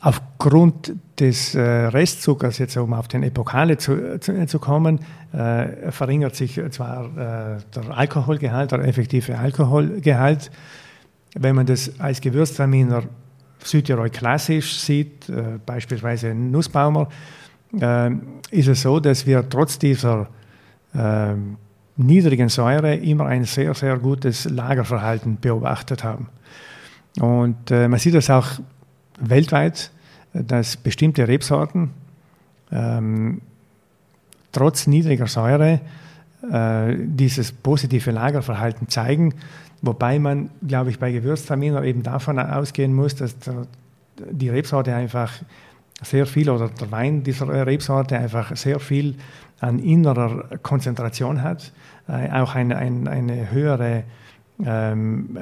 aufgrund 0.00 0.92
des 1.18 1.54
äh, 1.54 1.60
Restzuckers, 1.60 2.58
jetzt 2.58 2.76
um 2.76 2.92
auf 2.92 3.08
den 3.08 3.22
Epokale 3.22 3.78
zu, 3.78 4.20
zu, 4.20 4.46
zu 4.46 4.58
kommen, 4.58 5.00
äh, 5.32 5.90
verringert 5.90 6.36
sich 6.36 6.60
zwar 6.70 7.06
äh, 7.06 7.58
der 7.74 7.96
Alkoholgehalt, 7.96 8.72
der 8.72 8.80
effektive 8.80 9.38
Alkoholgehalt. 9.38 10.50
Wenn 11.34 11.56
man 11.56 11.66
das 11.66 11.98
als 11.98 12.20
Gewürztraminer 12.20 13.04
Südtirol 13.62 14.10
klassisch 14.10 14.78
sieht, 14.78 15.28
äh, 15.28 15.58
beispielsweise 15.64 16.34
Nussbaumer, 16.34 17.08
äh, 17.78 18.10
ist 18.50 18.68
es 18.68 18.82
so, 18.82 19.00
dass 19.00 19.26
wir 19.26 19.48
trotz 19.48 19.78
dieser 19.78 20.28
äh, 20.94 21.34
niedrigen 21.96 22.48
Säure 22.48 22.94
immer 22.94 23.26
ein 23.26 23.44
sehr, 23.44 23.74
sehr 23.74 23.98
gutes 23.98 24.44
Lagerverhalten 24.44 25.38
beobachtet 25.40 26.04
haben. 26.04 26.28
Und 27.20 27.70
man 27.70 27.98
sieht 27.98 28.14
das 28.14 28.30
auch 28.30 28.46
weltweit, 29.18 29.90
dass 30.32 30.76
bestimmte 30.76 31.26
Rebsorten 31.26 31.90
ähm, 32.70 33.40
trotz 34.52 34.86
niedriger 34.86 35.26
Säure 35.26 35.80
äh, 36.52 36.94
dieses 36.98 37.52
positive 37.52 38.10
Lagerverhalten 38.10 38.88
zeigen, 38.88 39.34
wobei 39.82 40.18
man, 40.18 40.50
glaube 40.66 40.90
ich, 40.90 40.98
bei 40.98 41.12
Gewürztraminer 41.12 41.84
eben 41.84 42.02
davon 42.02 42.38
ausgehen 42.38 42.94
muss, 42.94 43.14
dass 43.14 43.38
der, 43.38 43.66
die 44.30 44.48
Rebsorte 44.48 44.94
einfach 44.94 45.32
sehr 46.02 46.26
viel 46.26 46.50
oder 46.50 46.68
der 46.68 46.90
Wein 46.90 47.22
dieser 47.22 47.66
Rebsorte 47.66 48.18
einfach 48.18 48.56
sehr 48.56 48.80
viel 48.80 49.16
an 49.60 49.78
innerer 49.78 50.58
Konzentration 50.62 51.42
hat, 51.42 51.72
äh, 52.08 52.30
auch 52.30 52.54
eine, 52.54 52.76
eine, 52.76 53.10
eine 53.10 53.50
höhere 53.50 54.04
ähm, 54.64 55.36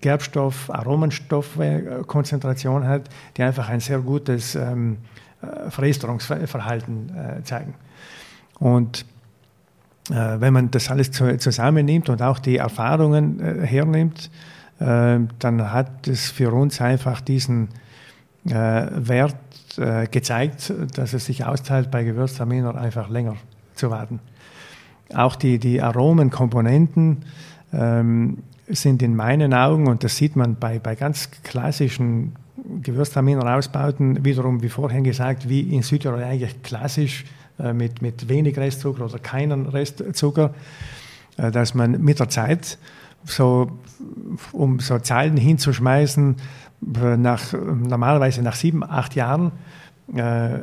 Gerbstoff, 0.00 0.70
Aromenstoffkonzentration 0.70 2.86
hat, 2.86 3.10
die 3.36 3.42
einfach 3.42 3.68
ein 3.68 3.80
sehr 3.80 3.98
gutes 3.98 4.54
ähm, 4.54 4.98
äh, 5.42 5.68
Veresterungsverhalten 5.70 7.10
äh, 7.16 7.42
zeigen. 7.44 7.74
Und 8.58 9.04
wenn 10.08 10.52
man 10.52 10.70
das 10.70 10.90
alles 10.90 11.10
zu, 11.10 11.36
zusammennimmt 11.36 12.08
und 12.08 12.22
auch 12.22 12.38
die 12.38 12.56
Erfahrungen 12.56 13.40
äh, 13.40 13.66
hernimmt, 13.66 14.30
äh, 14.80 15.18
dann 15.38 15.72
hat 15.72 16.08
es 16.08 16.30
für 16.30 16.52
uns 16.52 16.80
einfach 16.80 17.20
diesen 17.20 17.68
äh, 18.46 18.52
Wert 18.52 19.36
gezeigt, 20.10 20.72
dass 20.96 21.12
es 21.12 21.26
sich 21.26 21.44
austeilt, 21.44 21.92
bei 21.92 22.02
Gewürztraminer 22.02 22.74
einfach 22.74 23.08
länger 23.08 23.36
zu 23.76 23.92
warten. 23.92 24.18
Auch 25.14 25.36
die, 25.36 25.60
die 25.60 25.80
Aromenkomponenten 25.80 27.18
ähm, 27.72 28.38
sind 28.66 29.02
in 29.02 29.14
meinen 29.14 29.54
Augen, 29.54 29.86
und 29.86 30.02
das 30.02 30.16
sieht 30.16 30.34
man 30.34 30.56
bei, 30.56 30.80
bei 30.80 30.96
ganz 30.96 31.30
klassischen 31.44 32.34
Gewürztraminer-Ausbauten, 32.82 34.24
wiederum, 34.24 34.64
wie 34.64 34.68
vorhin 34.68 35.04
gesagt, 35.04 35.48
wie 35.48 35.60
in 35.60 35.82
Südtirol 35.82 36.24
eigentlich 36.24 36.60
klassisch 36.64 37.22
äh, 37.22 37.37
mit, 37.72 38.02
mit 38.02 38.28
wenig 38.28 38.56
Restzucker 38.56 39.04
oder 39.04 39.18
keinen 39.18 39.66
Restzucker, 39.66 40.54
äh, 41.36 41.50
dass 41.50 41.74
man 41.74 42.00
mit 42.02 42.20
der 42.20 42.28
Zeit, 42.28 42.78
so, 43.24 43.70
um 44.52 44.80
so 44.80 44.98
Zahlen 44.98 45.36
hinzuschmeißen, 45.36 46.36
äh, 46.94 47.16
nach, 47.16 47.52
normalerweise 47.52 48.42
nach 48.42 48.54
sieben, 48.54 48.84
acht 48.84 49.14
Jahren, 49.14 49.52
äh, 50.14 50.60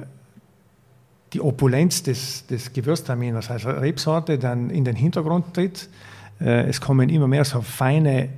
die 1.34 1.42
Opulenz 1.42 2.04
des, 2.04 2.48
des 2.48 2.72
Gewürztraminers, 2.72 3.52
also 3.52 3.70
Rebsorte, 3.70 4.40
dann 4.40 4.70
in 4.70 4.86
den 4.86 4.96
Hintergrund 4.96 5.54
tritt. 5.54 5.90
Äh, 6.40 6.70
es 6.70 6.80
kommen 6.80 7.10
immer 7.10 7.28
mehr 7.28 7.44
so 7.44 7.62
feine, 7.62 8.30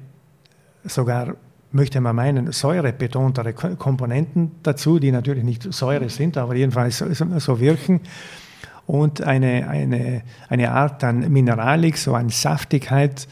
sogar 0.83 1.35
möchte 1.71 2.01
man 2.01 2.15
meinen, 2.15 2.51
säurebetontere 2.51 3.53
Komponenten 3.53 4.51
dazu, 4.63 4.99
die 4.99 5.11
natürlich 5.11 5.43
nicht 5.43 5.71
Säure 5.73 6.09
sind, 6.09 6.37
aber 6.37 6.55
jedenfalls 6.55 6.97
so 6.99 7.59
wirken. 7.59 8.01
Und 8.87 9.21
eine, 9.21 9.67
eine, 9.67 10.23
eine 10.49 10.71
Art 10.71 11.03
an 11.03 11.31
Mineralik, 11.31 11.97
so 11.97 12.15
an 12.15 12.29
Saftigkeit 12.29 13.27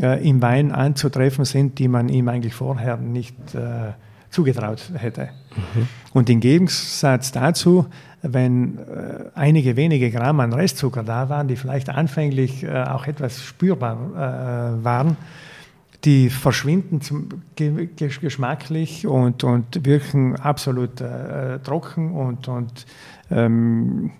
äh, 0.00 0.26
im 0.26 0.40
Wein 0.40 0.72
anzutreffen 0.72 1.44
sind, 1.44 1.78
die 1.78 1.88
man 1.88 2.08
ihm 2.08 2.28
eigentlich 2.28 2.54
vorher 2.54 2.96
nicht 2.96 3.36
äh, 3.54 3.92
zugetraut 4.30 4.92
hätte. 4.94 5.28
Mhm. 5.54 5.88
Und 6.14 6.30
im 6.30 6.40
Gegensatz 6.40 7.32
dazu 7.32 7.86
wenn 8.22 8.78
äh, 8.78 9.24
einige 9.34 9.76
wenige 9.76 10.10
Gramm 10.10 10.40
an 10.40 10.52
Restzucker 10.52 11.02
da 11.02 11.28
waren, 11.28 11.48
die 11.48 11.56
vielleicht 11.56 11.88
anfänglich 11.88 12.62
äh, 12.62 12.84
auch 12.84 13.06
etwas 13.06 13.42
spürbar 13.42 14.78
äh, 14.80 14.84
waren, 14.84 15.16
die 16.04 16.30
verschwinden 16.30 17.00
zum, 17.00 17.28
geschmacklich 17.56 19.06
und, 19.06 19.44
und 19.44 19.84
wirken 19.84 20.36
absolut 20.36 21.00
äh, 21.00 21.58
trocken 21.60 22.12
und, 22.12 22.48
und 22.48 22.86
ähm, 23.30 24.10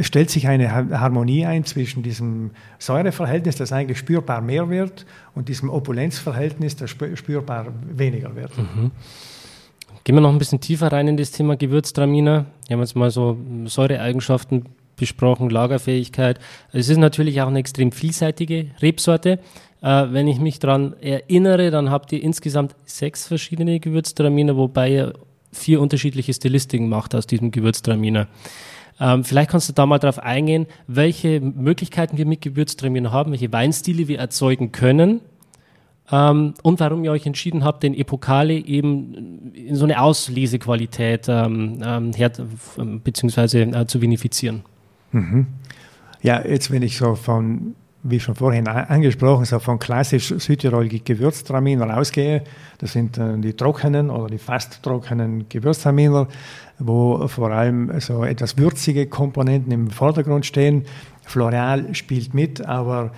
stellt 0.00 0.30
sich 0.30 0.48
eine 0.48 0.72
Harmonie 0.72 1.46
ein 1.46 1.64
zwischen 1.64 2.02
diesem 2.02 2.50
Säureverhältnis, 2.78 3.56
das 3.56 3.72
eigentlich 3.72 3.98
spürbar 3.98 4.40
mehr 4.40 4.68
wird, 4.68 5.06
und 5.34 5.48
diesem 5.48 5.70
Opulenzverhältnis, 5.70 6.76
das 6.76 6.90
spürbar 6.90 7.68
weniger 7.88 8.34
wird. 8.34 8.56
Mhm. 8.58 8.90
Gehen 10.02 10.14
wir 10.16 10.20
noch 10.20 10.32
ein 10.32 10.38
bisschen 10.38 10.60
tiefer 10.60 10.90
rein 10.90 11.08
in 11.08 11.16
das 11.16 11.30
Thema 11.30 11.56
Gewürztraminer. 11.56 12.46
Wir 12.66 12.74
haben 12.74 12.80
jetzt 12.80 12.96
mal 12.96 13.10
so 13.10 13.36
Säureeigenschaften 13.66 14.64
besprochen, 14.96 15.50
Lagerfähigkeit. 15.50 16.38
Es 16.72 16.88
ist 16.88 16.98
natürlich 16.98 17.40
auch 17.40 17.48
eine 17.48 17.58
extrem 17.58 17.92
vielseitige 17.92 18.66
Rebsorte. 18.82 19.38
Äh, 19.82 20.06
wenn 20.10 20.28
ich 20.28 20.40
mich 20.40 20.58
daran 20.58 20.94
erinnere, 21.00 21.70
dann 21.70 21.90
habt 21.90 22.12
ihr 22.12 22.22
insgesamt 22.22 22.74
sechs 22.84 23.26
verschiedene 23.26 23.80
Gewürztraminer, 23.80 24.56
wobei 24.56 24.90
ihr 24.90 25.14
vier 25.52 25.80
unterschiedliche 25.80 26.32
Stilistiken 26.32 26.88
macht 26.88 27.14
aus 27.14 27.26
diesem 27.26 27.50
Gewürztraminer. 27.50 28.28
Ähm, 29.00 29.24
vielleicht 29.24 29.50
kannst 29.50 29.68
du 29.68 29.72
da 29.72 29.86
mal 29.86 29.98
darauf 29.98 30.18
eingehen, 30.18 30.66
welche 30.86 31.40
Möglichkeiten 31.40 32.18
wir 32.18 32.26
mit 32.26 32.42
Gewürztraminer 32.42 33.12
haben, 33.12 33.32
welche 33.32 33.52
Weinstile 33.52 34.08
wir 34.08 34.18
erzeugen 34.18 34.72
können 34.72 35.20
ähm, 36.12 36.54
und 36.62 36.80
warum 36.80 37.04
ihr 37.04 37.12
euch 37.12 37.26
entschieden 37.26 37.64
habt, 37.64 37.82
den 37.82 37.94
Epokale 37.94 38.54
eben 38.54 39.52
in 39.54 39.76
so 39.76 39.84
eine 39.84 40.00
Auslesequalität 40.00 41.26
ähm, 41.28 41.80
ähm 41.84 42.12
her, 42.12 42.30
beziehungsweise 43.02 43.62
äh, 43.62 43.86
zu 43.86 44.02
vinifizieren. 44.02 44.62
Mhm. 45.12 45.46
Ja, 46.22 46.44
jetzt 46.44 46.70
wenn 46.70 46.82
ich 46.82 46.98
so 46.98 47.14
von, 47.14 47.74
wie 48.02 48.20
schon 48.20 48.34
vorhin 48.34 48.66
angesprochen, 48.66 49.44
so 49.44 49.58
von 49.58 49.78
klassisch 49.78 50.34
Südtirol 50.38 50.88
Gewürztraminer 50.88 51.96
ausgehe, 51.96 52.44
das 52.78 52.92
sind 52.92 53.18
äh, 53.18 53.36
die 53.38 53.54
trockenen 53.54 54.10
oder 54.10 54.28
die 54.28 54.38
fast 54.38 54.82
trockenen 54.82 55.48
Gewürztraminer, 55.48 56.28
wo 56.78 57.28
vor 57.28 57.50
allem 57.50 58.00
so 58.00 58.24
etwas 58.24 58.56
würzige 58.56 59.06
Komponenten 59.06 59.72
im 59.72 59.90
Vordergrund 59.90 60.46
stehen. 60.46 60.86
Floreal 61.24 61.94
spielt 61.94 62.34
mit, 62.34 62.64
aber 62.66 63.12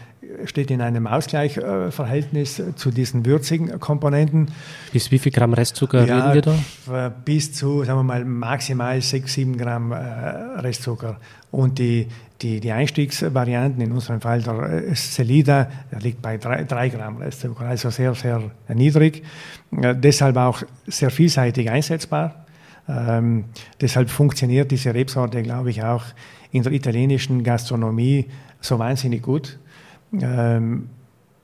steht 0.44 0.70
in 0.70 0.80
einem 0.80 1.06
Ausgleichverhältnis 1.06 2.62
zu 2.76 2.90
diesen 2.90 3.26
würzigen 3.26 3.78
Komponenten. 3.80 4.48
Bis 4.92 5.10
wie 5.10 5.18
viel 5.18 5.32
Gramm 5.32 5.52
Restzucker 5.54 6.04
ja, 6.06 6.30
reden 6.30 6.34
wir 6.34 6.42
da? 6.86 7.08
Bis 7.24 7.52
zu, 7.52 7.84
sagen 7.84 7.98
wir 7.98 8.04
mal, 8.04 8.24
maximal 8.24 9.00
6, 9.00 9.32
7 9.32 9.56
Gramm 9.56 9.92
äh, 9.92 9.96
Restzucker. 9.96 11.18
Und 11.50 11.78
die, 11.78 12.08
die, 12.42 12.60
die 12.60 12.72
Einstiegsvarianten, 12.72 13.82
in 13.82 13.92
unserem 13.92 14.20
Fall 14.20 14.42
der 14.42 14.94
Celida, 14.94 15.70
der 15.90 16.00
liegt 16.00 16.20
bei 16.20 16.38
3, 16.38 16.64
3 16.64 16.88
Gramm 16.88 17.16
Restzucker, 17.18 17.66
also 17.66 17.90
sehr, 17.90 18.14
sehr 18.14 18.42
niedrig. 18.68 19.22
Äh, 19.80 19.94
deshalb 19.94 20.36
auch 20.36 20.62
sehr 20.86 21.10
vielseitig 21.10 21.70
einsetzbar. 21.70 22.46
Ähm, 22.88 23.44
deshalb 23.80 24.10
funktioniert 24.10 24.70
diese 24.70 24.92
Rebsorte, 24.94 25.42
glaube 25.42 25.70
ich, 25.70 25.82
auch 25.82 26.04
in 26.50 26.62
der 26.62 26.72
italienischen 26.72 27.42
Gastronomie 27.44 28.26
so 28.60 28.78
wahnsinnig 28.78 29.22
gut. 29.22 29.58
Ähm, 30.20 30.88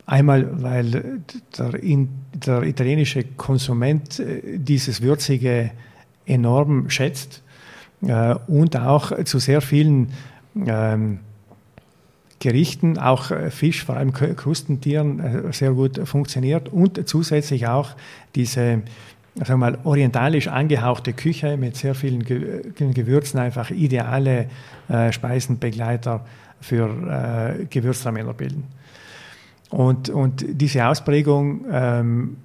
einmal, 0.04 0.62
weil 0.62 1.22
der, 1.56 1.74
in, 1.82 2.08
der, 2.32 2.62
italienische 2.62 3.24
Konsument 3.24 4.18
äh, 4.18 4.58
dieses 4.58 5.00
Würzige 5.00 5.70
enorm 6.26 6.90
schätzt 6.90 7.42
äh, 8.02 8.34
und 8.46 8.76
auch 8.76 9.24
zu 9.24 9.38
sehr 9.38 9.60
vielen 9.60 10.12
ähm, 10.66 11.20
Gerichten, 12.40 12.98
auch 12.98 13.32
Fisch, 13.50 13.84
vor 13.84 13.96
allem 13.96 14.12
Krustentieren, 14.12 15.20
äh, 15.20 15.52
sehr 15.52 15.72
gut 15.72 16.00
funktioniert 16.08 16.68
und 16.68 17.08
zusätzlich 17.08 17.66
auch 17.66 17.90
diese 18.34 18.82
sagen 19.44 19.60
mal, 19.60 19.78
orientalisch 19.84 20.48
angehauchte 20.48 21.12
Küche 21.12 21.56
mit 21.56 21.76
sehr 21.76 21.94
vielen 21.94 22.24
Gewürzen, 22.24 23.38
einfach 23.38 23.70
ideale 23.70 24.48
äh, 24.88 25.12
Speisenbegleiter 25.12 26.24
für 26.60 27.56
äh, 27.60 27.64
Gewürztraminer 27.66 28.34
bilden. 28.34 28.64
Und, 29.70 30.08
und 30.08 30.44
diese 30.48 30.86
Ausprägung 30.86 31.66
ähm, 31.70 32.36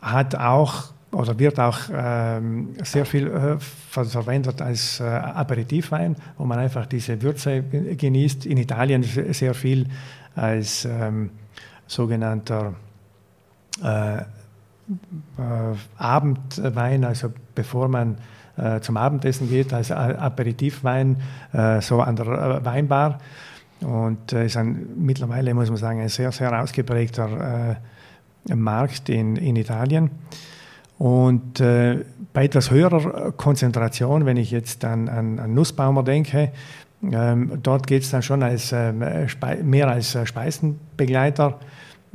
hat 0.00 0.34
auch 0.34 0.92
oder 1.10 1.38
wird 1.38 1.58
auch 1.58 1.78
ähm, 1.90 2.74
sehr 2.82 3.06
viel 3.06 3.28
äh, 3.28 3.58
verwendet 3.58 4.60
als 4.60 5.00
äh, 5.00 5.04
Aperitivwein, 5.04 6.16
wo 6.36 6.44
man 6.44 6.58
einfach 6.58 6.86
diese 6.86 7.20
Würze 7.22 7.62
genießt. 7.62 8.44
In 8.46 8.58
Italien 8.58 9.02
sehr 9.02 9.54
viel 9.54 9.86
als 10.34 10.84
ähm, 10.84 11.30
sogenannter 11.86 12.74
äh, 13.82 14.22
Abendwein, 15.96 17.04
also 17.04 17.32
bevor 17.54 17.88
man 17.88 18.16
äh, 18.56 18.80
zum 18.80 18.96
Abendessen 18.96 19.48
geht, 19.48 19.72
als 19.72 19.92
Aperitivwein, 19.92 21.16
äh, 21.52 21.80
so 21.80 22.00
an 22.00 22.16
der 22.16 22.26
äh, 22.26 22.64
Weinbar. 22.64 23.20
Und 23.80 24.32
ist 24.32 24.56
ein, 24.56 24.88
mittlerweile, 24.96 25.54
muss 25.54 25.68
man 25.68 25.76
sagen, 25.76 26.00
ein 26.00 26.08
sehr, 26.08 26.32
sehr 26.32 26.60
ausgeprägter 26.60 27.78
Markt 28.52 29.08
in, 29.08 29.36
in 29.36 29.54
Italien. 29.54 30.10
Und 30.98 31.60
äh, 31.60 32.04
bei 32.32 32.44
etwas 32.44 32.70
höherer 32.70 33.32
Konzentration, 33.32 34.26
wenn 34.26 34.36
ich 34.36 34.50
jetzt 34.50 34.84
an, 34.84 35.08
an, 35.08 35.38
an 35.38 35.54
Nussbaumer 35.54 36.02
denke, 36.02 36.50
ähm, 37.02 37.60
dort 37.62 37.86
geht 37.86 38.02
es 38.02 38.10
dann 38.10 38.22
schon 38.22 38.42
als, 38.42 38.72
äh, 38.72 38.92
mehr 39.62 39.88
als 39.88 40.16
äh, 40.16 40.26
Speisenbegleiter 40.26 41.60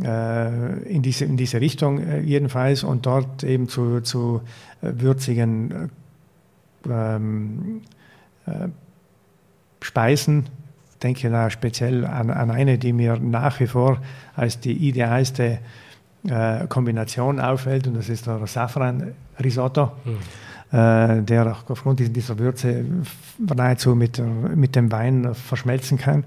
äh, 0.03 0.83
in, 0.83 1.01
diese, 1.01 1.23
in 1.23 1.37
diese 1.37 1.61
Richtung 1.61 1.99
äh, 1.99 2.19
jedenfalls 2.19 2.83
und 2.83 3.05
dort 3.05 3.45
eben 3.45 3.69
zu, 3.69 4.01
zu 4.01 4.41
würzigen 4.81 5.89
ähm, 6.89 7.81
Speisen. 9.79 10.49
Ich 10.91 10.99
denke 10.99 11.29
da 11.29 11.49
speziell 11.49 12.05
an, 12.05 12.29
an 12.29 12.51
eine, 12.51 12.77
die 12.77 12.91
mir 12.91 13.17
nach 13.17 13.61
wie 13.61 13.67
vor 13.67 13.99
als 14.35 14.59
die 14.59 14.73
idealste 14.73 15.43
äh, 15.43 15.57
Kombination 16.69 17.39
auffällt 17.39 17.87
und 17.87 17.95
das 17.95 18.09
ist 18.09 18.27
der 18.27 18.45
Safran-Risotto, 18.47 19.91
mhm. 20.05 20.77
äh, 20.77 21.21
der 21.21 21.51
auch 21.51 21.69
aufgrund 21.69 21.99
dieser 21.99 22.39
Würze 22.39 22.85
nahezu 23.37 23.95
mit, 23.95 24.21
mit 24.55 24.75
dem 24.75 24.91
Wein 24.91 25.35
verschmelzen 25.35 25.97
kann. 25.97 26.23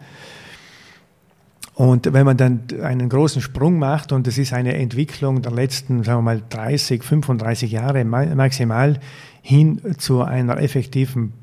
Und 1.76 2.10
wenn 2.12 2.24
man 2.24 2.38
dann 2.38 2.62
einen 2.82 3.10
großen 3.10 3.42
Sprung 3.42 3.78
macht, 3.78 4.10
und 4.10 4.26
das 4.26 4.38
ist 4.38 4.54
eine 4.54 4.74
Entwicklung 4.76 5.42
der 5.42 5.52
letzten, 5.52 6.04
sagen 6.04 6.20
wir 6.20 6.22
mal, 6.22 6.42
30, 6.48 7.02
35 7.02 7.70
Jahre 7.70 8.02
maximal, 8.04 8.98
hin 9.42 9.80
zu 9.98 10.22
einer 10.22 10.58
effektiven 10.58 11.34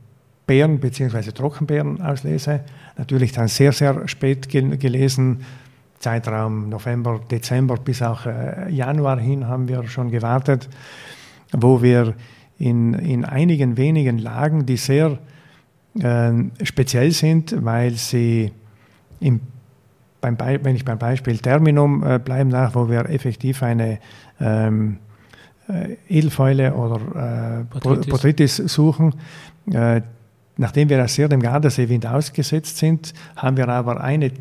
Beeren- 0.48 0.80
bzw. 0.80 1.32
Trockenbeerenauslese, 1.32 2.62
natürlich 2.98 3.32
dann 3.32 3.48
sehr, 3.48 3.72
sehr 3.74 4.08
spät 4.08 4.50
gelesen, 4.50 5.46
Zeitraum 6.04 6.70
November, 6.70 7.20
Dezember 7.32 7.78
bis 7.78 8.02
auch 8.02 8.26
äh, 8.26 8.70
Januar 8.70 9.20
hin 9.20 9.48
haben 9.48 9.68
wir 9.68 9.88
schon 9.88 10.12
gewartet, 10.12 10.70
wo 11.52 11.82
wir 11.82 12.14
in, 12.60 12.94
in 12.94 13.26
einigen 13.26 13.78
wenigen 13.78 14.18
Lagen, 14.18 14.66
die 14.66 14.78
sehr 14.78 15.18
äh, 16.00 16.32
speziell 16.64 17.12
sind, 17.12 17.56
weil 17.64 17.92
sie 17.92 18.52
im 19.20 19.40
beim 20.22 20.38
wenn 20.40 20.76
ich 20.76 20.86
beim 20.86 20.98
Beispiel 20.98 21.38
Terminum 21.38 22.02
äh, 22.02 22.18
bleiben 22.18 22.50
darf, 22.50 22.76
wo 22.76 22.90
wir 22.90 23.10
effektiv 23.10 23.62
eine 23.62 24.00
ähm, 24.40 24.98
äh, 25.68 25.98
Edelfäule 26.08 26.74
oder 26.74 27.60
äh, 27.60 27.64
Botrytis. 27.66 28.08
Botrytis 28.08 28.56
suchen, 28.56 29.16
äh, 29.72 30.02
nachdem 30.56 30.88
wir 30.88 31.06
sehr 31.08 31.28
dem 31.28 31.42
Gardaseewind 31.42 32.06
ausgesetzt 32.06 32.78
sind, 32.78 33.14
haben 33.36 33.58
wir 33.58 33.68
aber 33.68 34.02
eine 34.02 34.32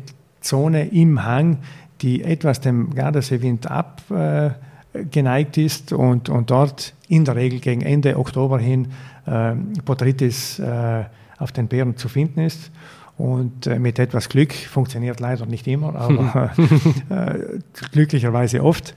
Zone 0.43 0.87
im 0.89 1.23
Hang, 1.23 1.57
die 2.01 2.23
etwas 2.23 2.59
dem 2.61 2.93
Gardaseewind 2.93 3.71
abgeneigt 3.71 5.57
äh, 5.57 5.65
ist 5.65 5.93
und, 5.93 6.29
und 6.29 6.51
dort 6.51 6.93
in 7.07 7.25
der 7.25 7.35
Regel 7.35 7.59
gegen 7.59 7.81
Ende 7.81 8.17
Oktober 8.17 8.59
hin 8.59 8.89
äh, 9.25 9.55
Botrytis 9.85 10.59
äh, 10.59 11.05
auf 11.37 11.51
den 11.51 11.67
Beeren 11.67 11.97
zu 11.97 12.09
finden 12.09 12.41
ist. 12.41 12.71
Und 13.17 13.67
äh, 13.67 13.79
mit 13.79 13.99
etwas 13.99 14.27
Glück 14.27 14.53
funktioniert 14.53 15.19
leider 15.19 15.45
nicht 15.45 15.67
immer, 15.67 15.95
aber 15.95 16.51
äh, 17.09 17.59
glücklicherweise 17.91 18.63
oft 18.63 18.95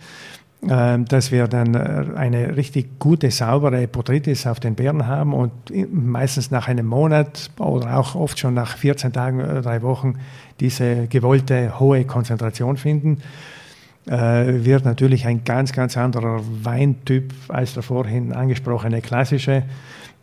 dass 0.62 1.30
wir 1.30 1.48
dann 1.48 1.74
äh, 1.74 2.16
eine 2.16 2.56
richtig 2.56 2.98
gute, 2.98 3.30
saubere 3.30 3.86
Botrytis 3.86 4.46
auf 4.46 4.58
den 4.58 4.74
Beeren 4.74 5.06
haben 5.06 5.32
und 5.34 5.52
meistens 5.92 6.50
nach 6.50 6.66
einem 6.66 6.86
Monat 6.86 7.50
oder 7.58 7.98
auch 7.98 8.14
oft 8.14 8.38
schon 8.38 8.54
nach 8.54 8.76
14 8.76 9.12
Tagen 9.12 9.40
oder 9.40 9.62
drei 9.62 9.82
Wochen 9.82 10.14
diese 10.58 11.06
gewollte 11.08 11.78
hohe 11.78 12.04
Konzentration 12.04 12.76
finden. 12.76 13.18
Äh, 14.06 14.64
wird 14.64 14.84
natürlich 14.84 15.26
ein 15.26 15.44
ganz, 15.44 15.72
ganz 15.72 15.96
anderer 15.96 16.40
Weintyp 16.62 17.34
als 17.48 17.74
der 17.74 17.82
vorhin 17.82 18.32
angesprochene 18.32 19.02
klassische 19.02 19.64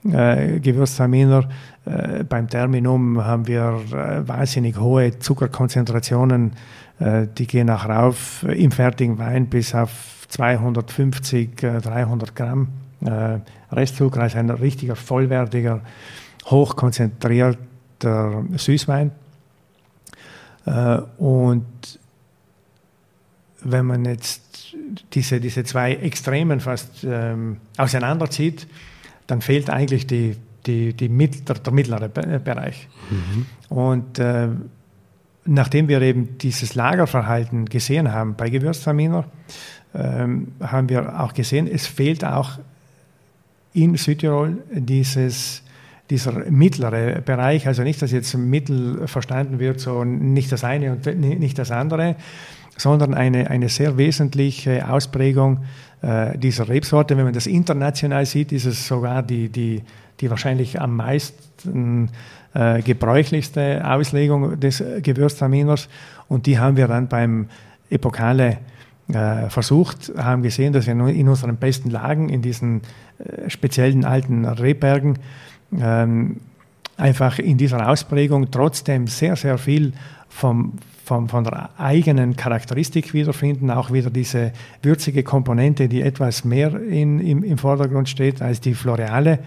äh, 0.09 0.59
Gewürztraminer. 0.59 1.49
Äh, 1.85 2.23
beim 2.23 2.49
Terminum 2.49 3.23
haben 3.23 3.47
wir 3.47 3.81
äh, 3.91 4.27
wahnsinnig 4.27 4.77
hohe 4.77 5.19
Zuckerkonzentrationen, 5.19 6.53
äh, 6.99 7.27
die 7.37 7.45
gehen 7.45 7.69
auch 7.69 7.87
rauf 7.87 8.43
im 8.43 8.71
fertigen 8.71 9.17
Wein 9.17 9.47
bis 9.47 9.75
auf 9.75 10.22
250, 10.33 11.55
300 11.57 12.29
äh, 12.29 12.31
Gramm 12.33 12.69
äh, 13.05 13.39
Restzucker, 13.71 14.21
also 14.21 14.39
ein 14.39 14.49
richtiger, 14.49 14.95
vollwertiger, 14.95 15.81
hochkonzentrierter 16.45 18.43
Süßwein. 18.55 19.11
Äh, 20.65 20.97
und 21.17 21.99
wenn 23.61 23.85
man 23.85 24.05
jetzt 24.05 24.75
diese, 25.13 25.39
diese 25.39 25.63
zwei 25.65 25.93
Extremen 25.93 26.59
fast 26.59 27.03
ähm, 27.03 27.57
auseinanderzieht, 27.77 28.67
dann 29.27 29.41
fehlt 29.41 29.69
eigentlich 29.69 30.07
die, 30.07 30.35
die, 30.65 30.93
die 30.93 31.09
der, 31.09 31.55
der 31.55 31.73
mittlere 31.73 32.09
Bereich. 32.09 32.89
Mhm. 33.09 33.45
Und 33.69 34.17
äh, 34.17 34.47
nachdem 35.45 35.87
wir 35.87 36.01
eben 36.01 36.39
dieses 36.39 36.73
Lagerverhalten 36.73 37.65
gesehen 37.65 38.11
haben 38.11 38.33
bei 38.35 38.49
Gewürztraminer, 38.49 39.25
ähm, 39.95 40.53
haben 40.59 40.89
wir 40.89 41.21
auch 41.21 41.33
gesehen, 41.33 41.67
es 41.67 41.85
fehlt 41.85 42.25
auch 42.25 42.59
in 43.73 43.95
Südtirol 43.95 44.57
dieses, 44.71 45.63
dieser 46.09 46.49
mittlere 46.49 47.21
Bereich, 47.21 47.67
also 47.67 47.83
nicht, 47.83 48.01
dass 48.01 48.11
jetzt 48.11 48.35
Mittel 48.35 49.07
verstanden 49.07 49.59
wird, 49.59 49.79
so 49.79 50.03
nicht 50.03 50.51
das 50.51 50.63
eine 50.63 50.91
und 50.93 51.05
nicht 51.19 51.57
das 51.57 51.71
andere, 51.71 52.15
sondern 52.77 53.13
eine, 53.13 53.49
eine 53.49 53.69
sehr 53.69 53.97
wesentliche 53.97 54.89
Ausprägung 54.89 55.63
äh, 56.01 56.37
dieser 56.37 56.69
Rebsorte. 56.69 57.17
Wenn 57.17 57.25
man 57.25 57.33
das 57.33 57.47
international 57.47 58.25
sieht, 58.25 58.51
ist 58.51 58.65
es 58.65 58.87
sogar 58.87 59.23
die, 59.23 59.49
die, 59.49 59.83
die 60.19 60.29
wahrscheinlich 60.29 60.81
am 60.81 60.95
meisten 60.95 62.09
äh, 62.53 62.81
gebräuchlichste 62.81 63.81
Auslegung 63.85 64.59
des 64.59 64.83
Gewürztraminers 65.01 65.87
und 66.27 66.45
die 66.45 66.59
haben 66.59 66.77
wir 66.77 66.87
dann 66.87 67.07
beim 67.07 67.47
Epokale 67.89 68.57
versucht, 69.49 70.13
haben 70.17 70.43
gesehen, 70.43 70.73
dass 70.73 70.87
wir 70.87 70.93
in 70.93 71.27
unseren 71.27 71.57
besten 71.57 71.89
Lagen, 71.89 72.29
in 72.29 72.41
diesen 72.41 72.81
äh, 73.19 73.49
speziellen 73.49 74.05
alten 74.05 74.45
Rehbergen, 74.45 75.19
ähm, 75.77 76.37
einfach 76.95 77.39
in 77.39 77.57
dieser 77.57 77.89
Ausprägung 77.89 78.49
trotzdem 78.51 79.07
sehr, 79.07 79.35
sehr 79.35 79.57
viel 79.57 79.93
vom, 80.29 80.73
vom, 81.03 81.27
von 81.27 81.43
der 81.43 81.69
eigenen 81.77 82.35
Charakteristik 82.35 83.13
wiederfinden, 83.13 83.69
auch 83.71 83.91
wieder 83.91 84.09
diese 84.09 84.53
würzige 84.81 85.23
Komponente, 85.23 85.89
die 85.89 86.01
etwas 86.01 86.45
mehr 86.45 86.73
in, 86.81 87.19
im, 87.19 87.43
im 87.43 87.57
Vordergrund 87.57 88.09
steht 88.09 88.41
als 88.41 88.61
die 88.61 88.73
Floreale, 88.73 89.39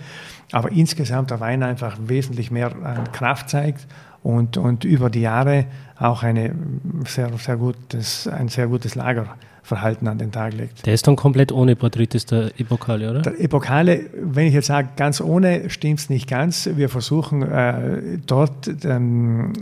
aber 0.52 0.70
insgesamt 0.70 1.30
der 1.30 1.40
Wein 1.40 1.62
einfach 1.62 1.96
wesentlich 2.00 2.50
mehr 2.50 2.72
an 2.84 3.10
Kraft 3.12 3.48
zeigt 3.48 3.86
und, 4.26 4.56
und 4.56 4.84
über 4.84 5.08
die 5.08 5.20
Jahre 5.20 5.66
auch 5.98 6.24
eine 6.24 6.52
sehr, 7.06 7.30
sehr 7.38 7.56
gutes, 7.56 8.26
ein 8.26 8.48
sehr 8.48 8.66
gutes 8.66 8.96
Lagerverhalten 8.96 10.08
an 10.08 10.18
den 10.18 10.32
Tag 10.32 10.52
legt. 10.52 10.84
Der 10.84 10.94
ist 10.94 11.06
dann 11.06 11.14
komplett 11.14 11.52
ohne 11.52 11.76
Botrytis, 11.76 12.26
der 12.26 12.50
Epokale, 12.58 13.10
oder? 13.10 13.22
Der 13.22 13.40
Epokale, 13.40 14.00
wenn 14.20 14.48
ich 14.48 14.54
jetzt 14.54 14.66
sage, 14.66 14.88
ganz 14.96 15.20
ohne, 15.20 15.70
stimmt 15.70 16.00
es 16.00 16.10
nicht 16.10 16.28
ganz. 16.28 16.68
Wir 16.74 16.88
versuchen 16.88 17.42
äh, 17.42 18.18
dort 18.26 18.68
ähm, 18.84 19.52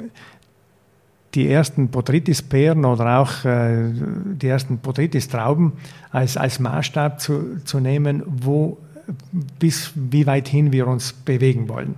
die 1.35 1.50
ersten 1.50 1.88
Botrytis-Beeren 1.88 2.87
oder 2.87 3.18
auch 3.18 3.44
äh, 3.44 3.90
die 3.92 4.48
ersten 4.48 4.79
Botrytis-Trauben 4.79 5.74
als, 6.11 6.38
als 6.38 6.59
Maßstab 6.59 7.20
zu, 7.20 7.62
zu 7.64 7.81
nehmen, 7.81 8.22
wo 8.27 8.79
bis 9.59 9.92
wie 9.94 10.27
weit 10.27 10.48
hin 10.48 10.72
wir 10.72 10.87
uns 10.87 11.12
bewegen 11.12 11.68
wollen 11.68 11.96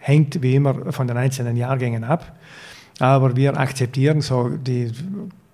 hängt 0.00 0.42
wie 0.42 0.56
immer 0.56 0.92
von 0.92 1.06
den 1.06 1.16
einzelnen 1.16 1.56
Jahrgängen 1.56 2.04
ab. 2.04 2.36
Aber 2.98 3.36
wir 3.36 3.56
akzeptieren 3.56 4.20
so 4.20 4.48
die 4.48 4.92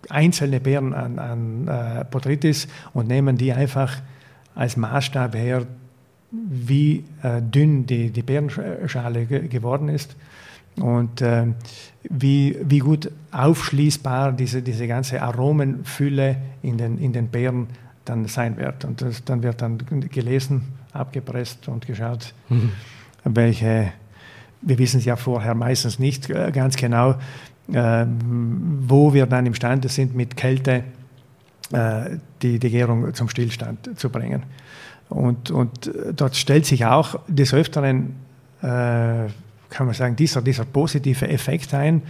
einzelnen 0.09 0.63
Beeren 0.63 0.95
an, 0.95 1.19
an 1.19 1.69
äh, 1.69 2.05
Botrytis 2.11 2.69
und 2.95 3.09
nehmen 3.09 3.37
die 3.37 3.53
einfach 3.53 4.01
als 4.55 4.77
Maßstab 4.77 5.35
her, 5.35 5.67
wie 6.31 7.05
äh, 7.23 7.41
dünn 7.43 7.87
die, 7.87 8.11
die 8.11 8.23
Beerenschale 8.23 9.27
ge 9.27 9.49
geworden 9.49 9.89
ist 9.89 10.17
und 10.77 11.21
äh, 11.21 11.47
wie, 12.09 12.57
wie 12.63 12.79
gut 12.79 13.11
aufschließbar 13.33 14.33
diese, 14.33 14.63
diese 14.63 14.87
ganze 14.87 15.23
Aromenfülle 15.23 16.37
in 16.63 16.79
den, 16.79 16.99
in 16.99 17.13
den 17.13 17.29
Beeren 17.29 17.69
dann 18.05 18.27
sein 18.27 18.57
wird. 18.57 18.85
Und 18.85 19.03
das, 19.03 19.25
dann 19.25 19.43
wird 19.43 19.63
dann 19.63 19.79
gelesen, 20.11 20.63
abgepresst 20.93 21.69
und 21.69 21.87
geschaut, 21.87 22.35
mhm. 22.49 22.73
welche 23.25 23.93
wir 24.67 24.79
wissen 24.79 24.99
es 24.99 25.05
ja 25.05 25.17
vorher 25.17 25.55
meistens 25.55 25.99
nicht 25.99 26.29
äh, 26.29 26.51
ganz 26.53 26.77
genau, 26.77 27.15
ähm, 27.73 28.79
wo 28.87 29.15
wir 29.15 29.27
dann 29.27 29.47
imstande 29.47 29.89
sind, 29.89 30.15
mit 30.15 30.37
Kälte 30.37 30.85
äh, 31.73 32.19
die, 32.43 32.59
die 32.59 32.71
Gärung 32.71 33.15
zum 33.15 33.29
Stillstand 33.29 33.99
zu 33.99 34.11
bringen. 34.11 34.43
Und, 35.09 35.53
und 35.53 35.91
dort 36.17 36.37
stellt 36.37 36.67
sich 36.67 36.85
auch 36.85 37.21
des 37.29 37.55
Öfteren, 37.55 38.17
äh, 38.61 39.31
kann 39.71 39.87
man 39.87 39.95
sagen, 39.95 40.17
dieser, 40.17 40.43
dieser 40.43 40.65
positive 40.65 41.29
Effekt 41.29 41.73
ein, 41.75 42.03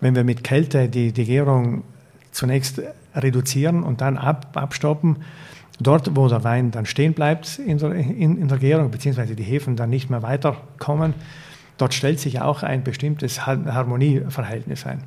wenn 0.00 0.16
wir 0.16 0.24
mit 0.24 0.42
Kälte 0.42 0.88
die, 0.88 1.12
die 1.12 1.24
Gärung 1.24 1.84
zunächst 2.32 2.82
reduzieren 3.14 3.84
und 3.84 4.00
dann 4.00 4.18
ab, 4.18 4.48
abstoppen. 4.54 5.18
Dort, 5.80 6.14
wo 6.16 6.28
der 6.28 6.44
Wein 6.44 6.70
dann 6.70 6.86
stehen 6.86 7.14
bleibt 7.14 7.58
in 7.58 7.78
der, 7.78 7.92
in, 7.92 8.40
in 8.40 8.48
der 8.48 8.58
Gärung, 8.58 8.90
beziehungsweise 8.90 9.34
die 9.34 9.42
Hefen 9.42 9.76
dann 9.76 9.90
nicht 9.90 10.08
mehr 10.08 10.22
weiterkommen, 10.22 11.14
dort 11.78 11.94
stellt 11.94 12.20
sich 12.20 12.40
auch 12.40 12.62
ein 12.62 12.84
bestimmtes 12.84 13.46
Harmonieverhältnis 13.46 14.86
ein. 14.86 15.02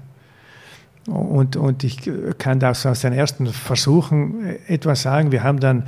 Und, 1.08 1.56
und 1.56 1.84
ich 1.84 2.10
kann 2.38 2.60
das 2.60 2.86
aus 2.86 3.02
den 3.02 3.14
ersten 3.14 3.48
Versuchen 3.48 4.58
etwas 4.68 5.04
sagen. 5.04 5.32
Wir 5.32 5.44
haben 5.44 5.60
dann 5.60 5.84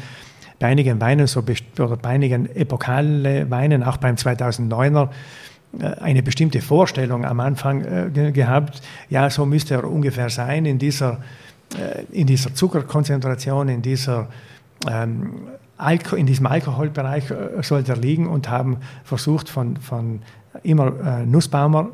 bei 0.60 0.68
einigen 0.68 1.02
Weinen, 1.02 1.28
so, 1.28 1.44
oder 1.78 1.98
bei 1.98 2.10
einigen 2.10 2.54
epokale 2.56 3.50
Weinen, 3.50 3.84
auch 3.84 3.98
beim 3.98 4.16
2009er, 4.16 5.10
äh, 5.80 5.86
eine 6.02 6.24
bestimmte 6.24 6.62
Vorstellung 6.62 7.26
am 7.26 7.40
Anfang 7.40 7.84
äh, 7.84 8.32
gehabt. 8.32 8.82
Ja, 9.10 9.30
so 9.30 9.46
müsste 9.46 9.76
er 9.76 9.84
ungefähr 9.90 10.30
sein 10.30 10.66
in 10.66 10.80
dieser, 10.80 11.20
äh, 11.78 12.04
in 12.12 12.28
dieser 12.28 12.54
Zuckerkonzentration, 12.54 13.70
in 13.70 13.82
dieser 13.82 14.28
ähm, 14.88 15.34
in 16.18 16.26
diesem 16.26 16.46
Alkoholbereich 16.46 17.32
äh, 17.32 17.62
sollte 17.62 17.94
er 17.94 17.98
liegen 17.98 18.28
und 18.28 18.50
haben 18.50 18.78
versucht, 19.04 19.48
von, 19.48 19.78
von 19.78 20.22
immer 20.64 20.94
äh, 21.22 21.26
Nussbaumer 21.26 21.90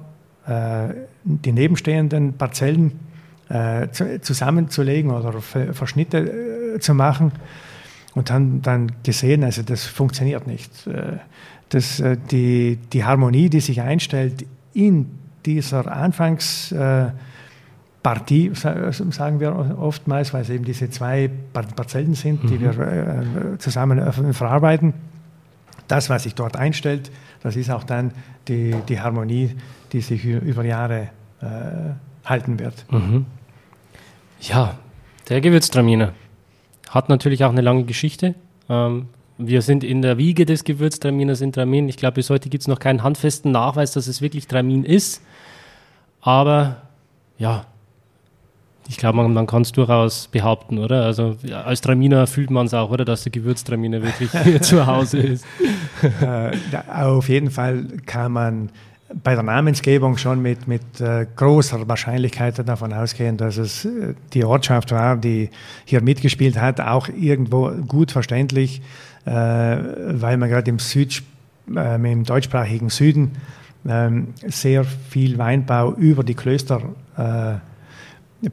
äh, 0.48 0.94
die 1.24 1.52
nebenstehenden 1.52 2.34
Parzellen 2.34 3.00
äh, 3.50 3.90
zu, 3.90 4.22
zusammenzulegen 4.22 5.10
oder 5.10 5.42
Verschnitte 5.42 6.76
äh, 6.76 6.80
zu 6.80 6.94
machen 6.94 7.32
und 8.14 8.30
haben 8.30 8.62
dann 8.62 8.92
gesehen, 9.02 9.44
also 9.44 9.64
das 9.64 9.86
funktioniert 9.86 10.46
nicht. 10.46 10.72
Das, 11.70 12.02
die, 12.32 12.78
die 12.94 13.04
Harmonie, 13.04 13.50
die 13.50 13.60
sich 13.60 13.82
einstellt 13.82 14.46
in 14.74 15.08
dieser 15.46 15.92
Anfangs 15.92 16.74
Partie, 18.04 18.52
sagen 18.54 19.40
wir 19.42 19.78
oftmals, 19.78 20.34
weil 20.34 20.44
es 20.44 20.50
eben 20.50 20.64
diese 20.64 20.90
zwei 20.92 21.30
Parzellen 21.52 22.14
sind, 22.14 22.44
die 22.44 22.58
mhm. 22.58 22.78
wir 22.78 23.56
zusammen 23.58 24.34
verarbeiten. 24.34 24.94
Das, 25.90 26.10
was 26.10 26.24
sich 26.24 26.36
dort 26.36 26.56
einstellt, 26.56 27.12
das 27.46 27.56
ist 27.56 27.70
auch 27.70 27.84
dann 27.84 28.12
die, 28.48 28.74
die 28.90 29.00
Harmonie, 29.00 29.52
die 29.92 30.02
sich 30.02 30.26
über 30.26 30.66
Jahre 30.66 31.10
äh, 31.42 32.26
halten 32.28 32.58
wird. 32.58 32.92
Mhm. 32.92 33.28
Ja, 34.42 34.80
der 35.30 35.42
Gewürztraminer 35.42 36.14
hat 36.90 37.08
natürlich 37.08 37.44
auch 37.44 37.52
eine 37.52 37.62
lange 37.62 37.84
Geschichte. 37.84 38.34
Ähm, 38.68 39.10
wir 39.38 39.62
sind 39.62 39.84
in 39.84 40.02
der 40.02 40.18
Wiege 40.18 40.48
des 40.48 40.64
Gewürztraminers 40.64 41.42
in 41.42 41.52
Tramin. 41.52 41.88
Ich 41.88 41.98
glaube, 41.98 42.16
bis 42.16 42.32
heute 42.32 42.50
gibt 42.50 42.64
es 42.64 42.68
noch 42.68 42.80
keinen 42.80 43.04
handfesten 43.04 43.52
Nachweis, 43.52 43.92
dass 43.92 44.08
es 44.08 44.24
wirklich 44.24 44.48
Tramin 44.48 44.84
ist. 44.84 45.22
Aber 46.22 46.82
ja, 47.38 47.68
ich 48.88 48.98
glaube, 48.98 49.18
man, 49.18 49.32
man 49.34 49.46
kann 49.46 49.62
es 49.62 49.72
durchaus 49.72 50.30
behaupten, 50.30 50.80
oder? 50.80 51.06
Also 51.06 51.36
als 51.52 51.82
Traminer 51.82 52.26
fühlt 52.26 52.50
man 52.50 52.66
es 52.66 52.74
auch, 52.74 52.90
oder? 52.90 53.06
Dass 53.06 53.22
der 53.22 53.32
Gewürztraminer 53.32 54.02
wirklich 54.02 54.32
zu 54.62 54.88
Hause 54.88 55.20
ist. 55.20 55.46
Äh, 56.02 56.52
auf 56.92 57.30
jeden 57.30 57.52
Fall 57.52 57.86
kann 58.06 58.32
man 58.32 58.70
bei 59.24 59.36
der 59.36 59.44
Namensgebung 59.44 60.18
schon 60.18 60.42
mit, 60.42 60.68
mit 60.68 61.00
äh, 61.00 61.26
großer 61.36 61.88
Wahrscheinlichkeit 61.88 62.68
davon 62.68 62.92
ausgehen, 62.94 63.38
dass 63.38 63.58
es 63.58 63.86
äh, 63.86 64.14
die 64.34 64.44
Ortschaft 64.44 64.92
war, 64.92 65.16
die 65.18 65.50
hier 65.86 66.02
mitgespielt 66.02 66.60
hat, 66.60 66.82
auch 66.82 67.08
irgendwo 67.10 67.72
gut 67.88 68.12
verständlich, 68.12 68.82
weil 69.28 70.38
man 70.38 70.50
gerade 70.50 70.70
im 70.70 70.78
Süd, 70.78 71.24
äh, 71.76 71.96
im 71.96 72.24
deutschsprachigen 72.26 72.90
Süden 72.90 73.32
ähm, 73.88 74.28
sehr 74.46 74.84
viel 74.84 75.40
Weinbau 75.40 75.94
über 75.94 76.24
die 76.24 76.36
Klöster 76.36 76.82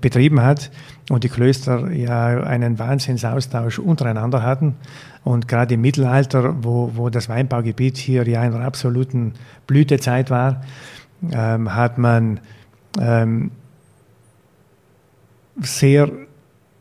betrieben 0.00 0.40
hat 0.40 0.70
und 1.10 1.24
die 1.24 1.28
Klöster 1.28 1.90
ja 1.90 2.42
einen 2.42 2.78
Wahnsinnsaustausch 2.78 3.78
untereinander 3.78 4.42
hatten. 4.42 4.76
Und 5.24 5.48
gerade 5.48 5.74
im 5.74 5.80
Mittelalter, 5.80 6.62
wo, 6.62 6.92
wo 6.94 7.10
das 7.10 7.28
Weinbaugebiet 7.28 7.96
hier 7.96 8.26
ja 8.28 8.44
in 8.44 8.54
einer 8.54 8.64
absoluten 8.64 9.34
Blütezeit 9.66 10.30
war, 10.30 10.62
ähm, 11.32 11.74
hat 11.74 11.98
man 11.98 12.40
ähm, 13.00 13.50
sehr 15.60 16.10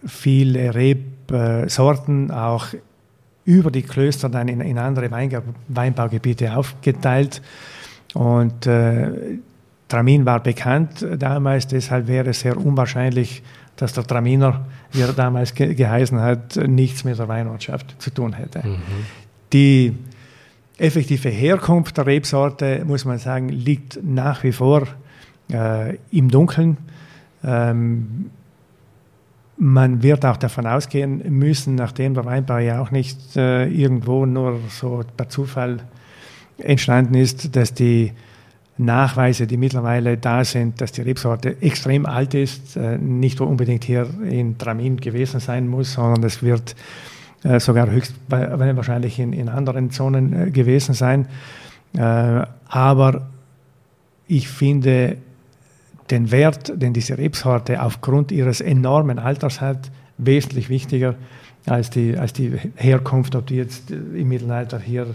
viele 0.05 0.73
Rebsorten 0.73 2.31
auch 2.31 2.67
über 3.45 3.71
die 3.71 3.81
Klöster 3.81 4.29
dann 4.29 4.47
in, 4.47 4.61
in 4.61 4.77
andere 4.77 5.09
Weinbaugebiete 5.67 6.55
aufgeteilt. 6.55 7.41
Und 8.13 8.65
äh, 8.67 9.39
Tramin 9.87 10.25
war 10.25 10.41
bekannt 10.41 11.05
damals, 11.17 11.67
deshalb 11.67 12.07
wäre 12.07 12.29
es 12.29 12.41
sehr 12.41 12.57
unwahrscheinlich, 12.57 13.43
dass 13.81 13.93
der 13.93 14.03
Traminer, 14.03 14.65
wie 14.91 15.01
er 15.01 15.13
damals 15.13 15.53
ge 15.53 15.73
geheißen 15.73 16.19
hat, 16.19 16.55
nichts 16.55 17.03
mit 17.03 17.17
der 17.17 17.27
Weinortschaft 17.27 17.95
zu 17.99 18.11
tun 18.11 18.33
hätte. 18.33 18.65
Mhm. 18.65 18.77
Die 19.53 19.93
effektive 20.77 21.29
Herkunft 21.29 21.97
der 21.97 22.05
Rebsorte, 22.05 22.83
muss 22.85 23.05
man 23.05 23.17
sagen, 23.17 23.49
liegt 23.49 23.99
nach 24.03 24.43
wie 24.43 24.51
vor 24.51 24.87
äh, 25.51 25.97
im 26.11 26.29
Dunkeln. 26.29 26.77
Ähm, 27.43 28.29
man 29.57 30.01
wird 30.01 30.25
auch 30.25 30.37
davon 30.37 30.65
ausgehen 30.65 31.23
müssen, 31.37 31.75
nachdem 31.75 32.13
der 32.13 32.25
Weinbau 32.25 32.57
ja 32.57 32.81
auch 32.81 32.91
nicht 32.91 33.35
äh, 33.35 33.67
irgendwo 33.67 34.25
nur 34.25 34.59
so 34.69 35.03
per 35.17 35.29
Zufall 35.29 35.79
entstanden 36.57 37.15
ist, 37.15 37.55
dass 37.55 37.73
die 37.73 38.13
Nachweise, 38.85 39.47
die 39.47 39.57
mittlerweile 39.57 40.17
da 40.17 40.43
sind, 40.43 40.81
dass 40.81 40.91
die 40.91 41.01
Rebsorte 41.01 41.61
extrem 41.61 42.05
alt 42.05 42.33
ist, 42.33 42.75
äh, 42.75 42.97
nicht 42.97 43.39
unbedingt 43.41 43.83
hier 43.83 44.07
in 44.29 44.57
Tramin 44.57 44.97
gewesen 44.97 45.39
sein 45.39 45.67
muss, 45.67 45.93
sondern 45.93 46.23
es 46.23 46.41
wird 46.43 46.75
äh, 47.43 47.59
sogar 47.59 47.89
höchst 47.89 48.15
wahrscheinlich 48.27 49.19
in, 49.19 49.33
in 49.33 49.49
anderen 49.49 49.91
Zonen 49.91 50.47
äh, 50.47 50.51
gewesen 50.51 50.93
sein. 50.93 51.27
Aber 52.69 53.27
ich 54.25 54.47
finde 54.47 55.17
den 56.09 56.31
Wert, 56.31 56.71
den 56.81 56.93
diese 56.93 57.17
Rebsorte 57.17 57.81
aufgrund 57.81 58.31
ihres 58.31 58.61
enormen 58.61 59.19
Alters 59.19 59.59
hat, 59.59 59.91
wesentlich 60.17 60.69
wichtiger 60.69 61.15
als 61.65 61.89
die, 61.89 62.17
als 62.17 62.31
die 62.31 62.53
Herkunft, 62.75 63.35
ob 63.35 63.47
die 63.47 63.55
jetzt 63.55 63.91
im 63.91 64.29
Mittelalter 64.29 64.79
hier 64.79 65.07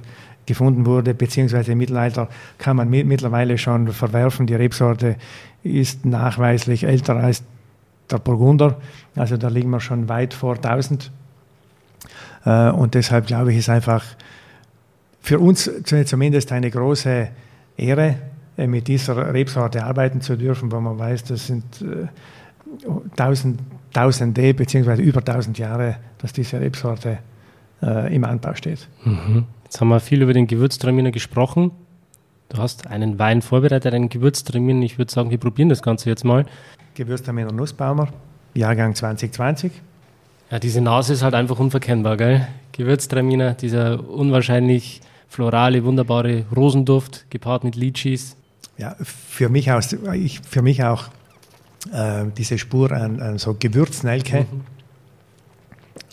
gefunden 0.46 0.86
wurde, 0.86 1.14
beziehungsweise 1.14 1.72
im 1.72 1.78
Mittelalter 1.78 2.28
kann 2.58 2.76
man 2.76 2.88
mittlerweile 2.88 3.58
schon 3.58 3.88
verwerfen. 3.88 4.46
Die 4.46 4.54
Rebsorte 4.54 5.16
ist 5.62 6.04
nachweislich 6.06 6.84
älter 6.84 7.16
als 7.16 7.42
der 8.10 8.18
Burgunder, 8.18 8.76
also 9.16 9.36
da 9.36 9.48
liegen 9.48 9.70
wir 9.70 9.80
schon 9.80 10.08
weit 10.08 10.32
vor 10.32 10.54
1000. 10.54 11.10
Äh, 12.44 12.70
und 12.70 12.94
deshalb 12.94 13.26
glaube 13.26 13.52
ich, 13.52 13.58
ist 13.58 13.68
einfach 13.68 14.04
für 15.20 15.38
uns 15.40 15.68
zumindest 15.84 16.52
eine 16.52 16.70
große 16.70 17.28
Ehre, 17.76 18.16
äh, 18.56 18.66
mit 18.66 18.88
dieser 18.88 19.34
Rebsorte 19.34 19.84
arbeiten 19.84 20.20
zu 20.20 20.36
dürfen, 20.36 20.70
weil 20.70 20.80
man 20.80 20.98
weiß, 20.98 21.24
das 21.24 21.48
sind 21.48 21.64
äh, 21.82 22.06
tausend, 23.16 23.60
Tausende 23.92 24.52
beziehungsweise 24.52 25.00
über 25.00 25.24
tausend 25.24 25.58
Jahre, 25.58 25.96
dass 26.18 26.32
diese 26.34 26.60
Rebsorte 26.60 27.18
im 27.80 28.24
Anbau 28.24 28.54
steht. 28.54 28.88
Mhm. 29.04 29.44
Jetzt 29.76 29.82
haben 29.82 29.88
wir 29.88 30.00
viel 30.00 30.22
über 30.22 30.32
den 30.32 30.46
Gewürztraminer 30.46 31.10
gesprochen. 31.10 31.70
Du 32.48 32.56
hast 32.56 32.86
einen 32.86 33.18
Wein 33.18 33.42
vorbereitet, 33.42 33.92
einen 33.92 34.08
Gewürztraminer. 34.08 34.82
Ich 34.86 34.96
würde 34.96 35.12
sagen, 35.12 35.28
wir 35.28 35.36
probieren 35.36 35.68
das 35.68 35.82
Ganze 35.82 36.08
jetzt 36.08 36.24
mal. 36.24 36.46
Gewürztraminer 36.94 37.52
Nussbaumer, 37.52 38.08
Jahrgang 38.54 38.94
2020. 38.94 39.70
Ja, 40.50 40.58
diese 40.60 40.80
Nase 40.80 41.12
ist 41.12 41.22
halt 41.22 41.34
einfach 41.34 41.58
unverkennbar, 41.58 42.16
gell? 42.16 42.48
Gewürztraminer, 42.72 43.52
dieser 43.52 44.08
unwahrscheinlich 44.08 45.02
florale, 45.28 45.84
wunderbare 45.84 46.46
Rosenduft, 46.56 47.26
gepaart 47.28 47.62
mit 47.62 47.76
Litschis. 47.76 48.34
Ja, 48.78 48.96
für 49.02 49.50
mich, 49.50 49.70
aus, 49.72 49.92
ich, 50.14 50.40
für 50.40 50.62
mich 50.62 50.84
auch 50.84 51.08
äh, 51.92 52.24
diese 52.34 52.56
Spur 52.56 52.92
an, 52.92 53.20
an 53.20 53.36
so 53.36 53.54
Gewürznelke, 53.58 54.46
mhm. 54.50 54.62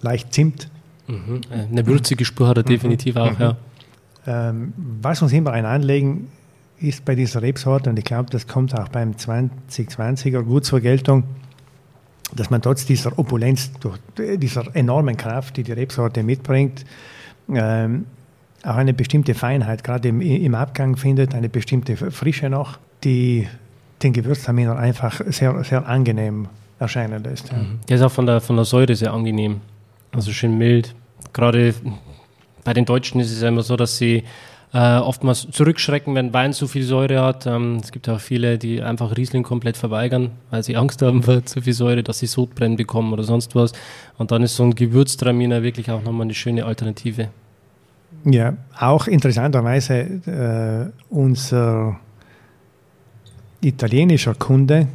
leicht 0.02 0.34
Zimt. 0.34 0.68
Mhm. 1.08 1.42
Eine 1.50 1.86
würzige 1.86 2.26
Spur 2.26 2.48
hat 2.48 2.58
er 2.58 2.64
mhm. 2.64 2.68
definitiv 2.68 3.16
auch, 3.16 3.40
ja. 3.40 3.58
Ähm, 4.26 4.74
was 5.02 5.22
uns 5.22 5.34
immer 5.34 5.52
ein 5.52 5.66
Anlegen 5.66 6.30
ist 6.80 7.06
bei 7.06 7.16
dieser 7.16 7.42
Rebsorte, 7.42 7.90
und 7.90 8.00
ich 8.00 8.06
glaube, 8.06 8.30
das 8.30 8.48
kommt 8.48 8.78
auch 8.78 8.90
beim 8.90 9.12
2020er 9.12 10.42
gut 10.44 10.66
zur 10.66 10.80
Geltung, 10.80 11.24
dass 12.36 12.50
man 12.50 12.62
trotz 12.62 12.86
dieser 12.86 13.18
Opulenz, 13.18 13.72
durch 13.80 14.00
dieser 14.18 14.76
enormen 14.76 15.18
Kraft, 15.18 15.58
die 15.58 15.64
die 15.64 15.74
Rebsorte 15.74 16.24
mitbringt, 16.24 16.86
ähm, 17.54 18.06
auch 18.64 18.76
eine 18.76 18.94
bestimmte 18.94 19.34
Feinheit, 19.34 19.84
gerade 19.84 20.08
im, 20.08 20.22
im, 20.22 20.56
Abgang 20.56 20.96
findet, 20.96 21.36
eine 21.36 21.50
bestimmte 21.50 21.98
Frische 21.98 22.50
noch, 22.50 22.80
die 23.04 23.48
den 24.02 24.14
Gewürztraminer 24.14 24.78
einfach 24.78 25.22
sehr, 25.28 25.64
sehr 25.64 25.86
angenehm 25.88 26.48
erscheinen 26.80 27.24
lässt. 27.24 27.50
Ja. 27.50 27.58
Mhm. 27.58 27.80
Der 27.88 27.98
ist 27.98 28.04
auch 28.04 28.12
von 28.12 28.26
der, 28.26 28.42
von 28.42 28.56
der 28.56 28.66
Säure 28.66 28.96
sehr 28.96 29.14
angenehm, 29.14 29.62
also 30.14 30.32
schön 30.32 30.58
mild. 30.58 30.96
Gerade 31.34 31.74
bei 32.64 32.74
den 32.74 32.86
Deutschen 32.86 33.20
ist 33.20 33.32
es 33.32 33.42
ja 33.42 33.50
immer 33.50 33.64
so, 33.64 33.76
dass 33.76 33.98
sie 33.98 34.24
äh, 34.74 34.98
oftmals 34.98 35.48
zurückschrecken, 35.52 36.16
wenn 36.16 36.34
Wein 36.34 36.54
zu 36.54 36.68
viel 36.68 36.84
Säure 36.84 37.22
hat. 37.24 37.46
Ähm, 37.46 37.78
es 37.84 37.92
gibt 37.92 38.10
auch 38.10 38.20
viele, 38.20 38.58
die 38.58 38.82
einfach 38.82 39.16
Riesling 39.16 39.44
komplett 39.44 39.78
verweigern, 39.78 40.32
weil 40.50 40.64
sie 40.64 40.76
Angst 40.76 41.02
haben 41.02 41.24
vor 41.24 41.46
zu 41.46 41.62
viel 41.62 41.74
Säure, 41.74 42.04
dass 42.04 42.20
sie 42.20 42.28
Sodbrennen 42.28 42.78
bekommen 42.78 43.14
oder 43.14 43.24
sonst 43.24 43.56
was. 43.56 43.74
Und 44.18 44.32
dann 44.32 44.42
ist 44.44 44.56
so 44.56 44.64
ein 44.64 44.74
Gewürztraminer 44.74 45.62
wirklich 45.64 45.92
auch 45.92 46.04
nochmal 46.04 46.24
eine 46.24 46.34
schöne 46.34 46.66
Alternative. 46.66 47.30
Ja, 48.26 48.54
auch 48.80 49.08
interessanterweise 49.08 49.94
äh, 49.94 51.14
unser 51.14 52.00
italienischer 53.62 54.34
Kunde 54.34 54.88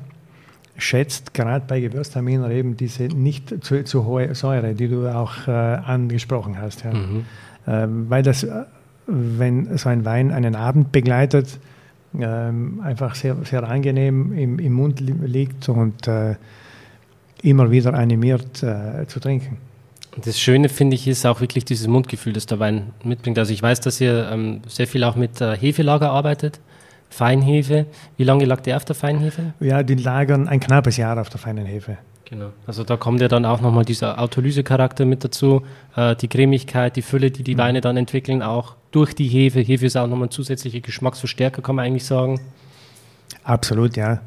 schätzt 0.78 1.34
gerade 1.34 1.64
bei 1.66 1.80
Gewürztraminer 1.80 2.50
eben 2.50 2.76
diese 2.76 3.04
nicht 3.04 3.64
zu, 3.64 3.84
zu 3.84 4.06
hohe 4.06 4.34
Säure, 4.34 4.74
die 4.74 4.88
du 4.88 5.06
auch 5.08 5.46
äh, 5.46 5.50
angesprochen 5.50 6.60
hast. 6.60 6.84
Ja. 6.84 6.94
Mhm. 6.94 7.24
Ähm, 7.66 8.06
weil 8.08 8.22
das 8.22 8.46
wenn 9.08 9.76
so 9.78 9.88
ein 9.88 10.04
Wein 10.04 10.30
einen 10.30 10.54
Abend 10.54 10.92
begleitet, 10.92 11.58
ähm, 12.18 12.80
einfach 12.84 13.14
sehr, 13.14 13.36
sehr 13.44 13.64
angenehm 13.64 14.32
im, 14.32 14.58
im 14.58 14.72
Mund 14.72 15.00
li 15.00 15.14
liegt 15.24 15.68
und 15.68 16.06
äh, 16.06 16.36
immer 17.42 17.70
wieder 17.70 17.94
animiert 17.94 18.62
äh, 18.62 19.06
zu 19.06 19.18
trinken. 19.18 19.56
Das 20.24 20.38
Schöne 20.38 20.68
finde 20.68 20.94
ich 20.94 21.06
ist 21.06 21.24
auch 21.26 21.40
wirklich 21.40 21.64
dieses 21.64 21.86
Mundgefühl, 21.86 22.32
das 22.32 22.46
der 22.46 22.58
Wein 22.58 22.92
mitbringt. 23.02 23.38
Also 23.38 23.52
ich 23.52 23.62
weiß, 23.62 23.80
dass 23.80 24.00
ihr 24.00 24.28
ähm, 24.30 24.60
sehr 24.66 24.86
viel 24.86 25.04
auch 25.04 25.16
mit 25.16 25.40
äh, 25.40 25.56
Hefelager 25.56 26.10
arbeitet, 26.10 26.60
Feinhefe. 27.10 27.86
Wie 28.16 28.24
lange 28.24 28.44
lag 28.44 28.60
der 28.60 28.76
auf 28.76 28.84
der 28.84 28.94
Feinhefe? 28.94 29.54
Ja, 29.60 29.82
die 29.82 29.94
lagern 29.94 30.48
ein 30.48 30.60
knappes 30.60 30.96
Jahr 30.96 31.20
auf 31.20 31.30
der 31.30 31.38
feinen 31.38 31.66
Hefe. 31.66 31.98
Genau. 32.28 32.50
Also 32.66 32.84
da 32.84 32.98
kommt 32.98 33.22
ja 33.22 33.28
dann 33.28 33.46
auch 33.46 33.62
nochmal 33.62 33.86
dieser 33.86 34.20
Autolyse-Charakter 34.20 35.06
mit 35.06 35.24
dazu, 35.24 35.62
äh, 35.96 36.14
die 36.14 36.28
Cremigkeit, 36.28 36.94
die 36.96 37.02
Fülle, 37.02 37.30
die 37.30 37.42
die 37.42 37.54
mhm. 37.54 37.58
Weine 37.58 37.80
dann 37.80 37.96
entwickeln, 37.96 38.42
auch 38.42 38.76
durch 38.90 39.14
die 39.14 39.28
Hefe. 39.28 39.60
Hefe 39.60 39.86
ist 39.86 39.96
auch 39.96 40.06
nochmal 40.06 40.28
ein 40.28 40.30
zusätzlicher 40.30 40.80
Geschmacksverstärker, 40.80 41.62
kann 41.62 41.76
man 41.76 41.86
eigentlich 41.86 42.04
sagen. 42.04 42.40
Absolut, 43.44 43.96
ja. 43.96 44.20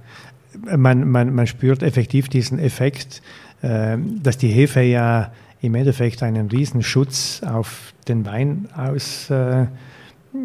Man, 0.75 1.09
man, 1.09 1.33
man 1.33 1.45
spürt 1.45 1.83
effektiv 1.83 2.27
diesen 2.27 2.57
Effekt, 2.57 3.21
äh, 3.61 3.97
dass 4.21 4.37
die 4.37 4.49
Hefe 4.49 4.81
ja 4.81 5.31
im 5.61 5.75
Endeffekt 5.75 6.23
einen 6.23 6.49
riesen 6.49 6.81
Schutz 6.81 7.43
auf 7.43 7.93
den 8.07 8.25
Wein 8.25 8.67
aus, 8.75 9.29
äh, 9.29 9.67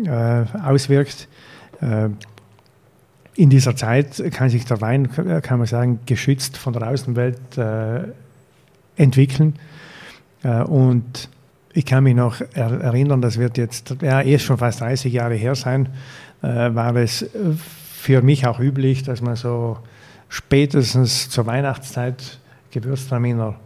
äh 0.05 0.45
auswirkt. 0.63 1.27
Äh, 1.81 2.11
in 3.35 3.51
dieser 3.51 3.77
Zeit 3.77 4.23
kann 4.33 4.49
sich 4.49 4.65
der 4.65 4.81
Wein, 4.81 5.11
kann 5.11 5.59
man 5.59 5.67
sagen, 5.67 6.01
geschützt 6.07 6.57
von 6.57 6.73
der 6.73 6.89
Außenwelt 6.89 7.59
äh, 7.59 8.05
entwickeln. 8.97 9.55
Äh, 10.43 10.63
und 10.63 11.29
ich 11.73 11.85
kann 11.85 12.05
mich 12.05 12.15
noch 12.15 12.41
er 12.55 12.81
erinnern, 12.81 13.21
das 13.21 13.39
wird 13.39 13.59
jetzt, 13.59 13.97
ja, 14.01 14.23
erst 14.23 14.47
schon 14.47 14.57
fast 14.57 14.81
30 14.81 15.13
Jahre 15.13 15.35
her 15.35 15.55
sein, 15.55 15.91
äh, 16.43 16.47
war 16.47 16.97
es 16.97 17.29
für 17.35 18.23
mich 18.23 18.47
auch 18.47 18.59
üblich, 18.59 19.03
dass 19.03 19.21
man 19.21 19.37
so 19.37 19.79
spätestens 20.29 21.29
zur 21.29 21.47
Weihnachtszeit 21.47 22.39
Gewürztraminer 22.71 23.57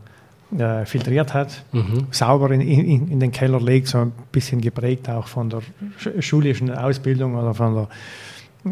äh, 0.58 0.84
filtriert 0.84 1.32
hat, 1.34 1.64
mhm. 1.72 2.06
sauber 2.10 2.50
in, 2.50 2.60
in, 2.60 3.08
in, 3.08 3.20
den 3.20 3.30
Keller 3.30 3.60
legt, 3.60 3.88
so 3.88 3.98
ein 3.98 4.12
bisschen 4.32 4.60
geprägt 4.60 5.08
auch 5.08 5.26
von 5.26 5.50
der 5.50 5.62
schulischen 6.20 6.70
Ausbildung 6.70 7.36
oder 7.36 7.54
von 7.54 7.74
der 7.74 7.88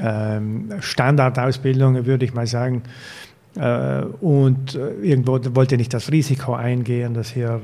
ähm, 0.01 0.72
Standardausbildung, 0.81 2.07
würde 2.07 2.24
ich 2.24 2.35
mal 2.35 2.47
sagen. 2.47 2.83
Äh, 3.57 4.03
und 4.20 4.74
äh, 4.74 4.91
irgendwo 5.03 5.39
wollte 5.55 5.76
nicht 5.76 5.95
das 5.95 6.12
Risiko 6.12 6.55
eingehen, 6.55 7.14
dass 7.14 7.31
hier 7.31 7.61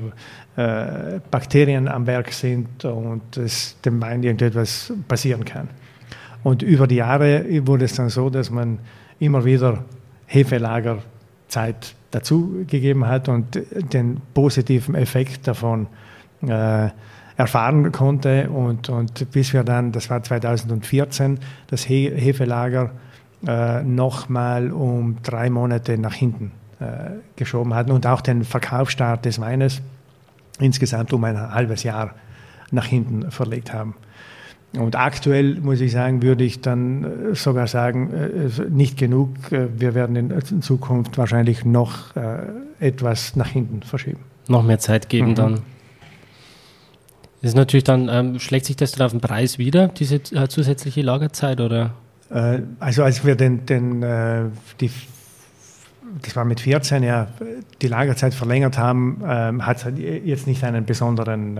äh, 0.55 1.19
Bakterien 1.29 1.87
am 1.87 2.07
Werk 2.07 2.31
sind 2.31 2.85
und 2.85 3.37
es 3.37 3.79
dem 3.81 4.01
Wein 4.01 4.23
irgendetwas 4.23 4.91
passieren 5.07 5.45
kann. 5.45 5.69
Und 6.43 6.61
über 6.61 6.87
die 6.87 6.95
Jahre 6.95 7.45
wurde 7.65 7.85
es 7.85 7.95
dann 7.95 8.09
so, 8.09 8.29
dass 8.29 8.51
man 8.51 8.79
immer 9.19 9.45
wieder 9.45 9.83
Hefelagerzeit 11.45 11.95
dazugegeben 12.11 13.07
hat 13.07 13.29
und 13.29 13.59
den 13.93 14.21
positiven 14.33 14.95
Effekt 14.95 15.47
davon 15.47 15.87
äh, 16.41 16.89
erfahren 17.37 17.91
konnte. 17.91 18.49
Und, 18.49 18.89
und 18.89 19.31
bis 19.31 19.53
wir 19.53 19.63
dann, 19.63 19.91
das 19.91 20.09
war 20.09 20.23
2014, 20.23 21.39
das 21.67 21.83
He 21.83 22.09
Hefelager 22.09 22.91
äh, 23.45 23.83
nochmal 23.83 24.71
um 24.71 25.17
drei 25.23 25.49
Monate 25.49 25.97
nach 25.97 26.13
hinten 26.13 26.51
äh, 26.79 26.85
geschoben 27.35 27.73
hatten 27.73 27.91
und 27.91 28.07
auch 28.07 28.21
den 28.21 28.43
Verkaufsstart 28.43 29.25
des 29.25 29.39
Weines 29.39 29.81
insgesamt 30.59 31.11
um 31.11 31.23
ein 31.25 31.53
halbes 31.53 31.83
Jahr 31.83 32.15
nach 32.71 32.85
hinten 32.85 33.29
verlegt 33.29 33.73
haben. 33.73 33.95
Und 34.77 34.95
aktuell 34.95 35.55
muss 35.61 35.81
ich 35.81 35.91
sagen, 35.91 36.21
würde 36.21 36.43
ich 36.43 36.61
dann 36.61 37.31
äh, 37.31 37.35
sogar 37.35 37.67
sagen, 37.67 38.11
äh, 38.11 38.69
nicht 38.69 38.97
genug. 38.97 39.51
Äh, 39.51 39.67
wir 39.77 39.95
werden 39.95 40.15
in 40.15 40.61
Zukunft 40.61 41.17
wahrscheinlich 41.17 41.65
noch 41.65 42.15
etwas 42.79 43.35
nach 43.35 43.47
hinten 43.47 43.81
verschieben. 43.83 44.19
Noch 44.47 44.63
mehr 44.63 44.79
Zeit 44.79 45.09
geben 45.09 45.29
mhm. 45.29 45.35
dann. 45.35 45.53
Das 47.41 47.51
ist 47.51 47.57
natürlich 47.57 47.83
dann, 47.83 48.09
ähm, 48.09 48.39
schlägt 48.39 48.65
sich 48.65 48.75
das 48.75 48.93
dann 48.93 49.05
auf 49.05 49.11
den 49.11 49.21
Preis 49.21 49.59
wieder, 49.59 49.89
diese 49.89 50.15
äh, 50.15 50.47
zusätzliche 50.47 51.03
Lagerzeit, 51.03 51.61
oder? 51.61 51.93
Äh, 52.31 52.61
also 52.79 53.03
als 53.03 53.23
wir 53.23 53.35
den, 53.35 53.67
den 53.67 54.01
äh, 54.01 54.45
die, 54.79 54.89
das 56.23 56.35
war 56.35 56.43
mit 56.43 56.59
14, 56.59 57.03
ja, 57.03 57.27
die 57.83 57.87
Lagerzeit 57.87 58.33
verlängert 58.33 58.79
haben, 58.79 59.21
ähm, 59.27 59.65
hat 59.65 59.85
es 59.85 59.93
jetzt 60.25 60.47
nicht 60.47 60.63
einen 60.63 60.85
besonderen 60.85 61.59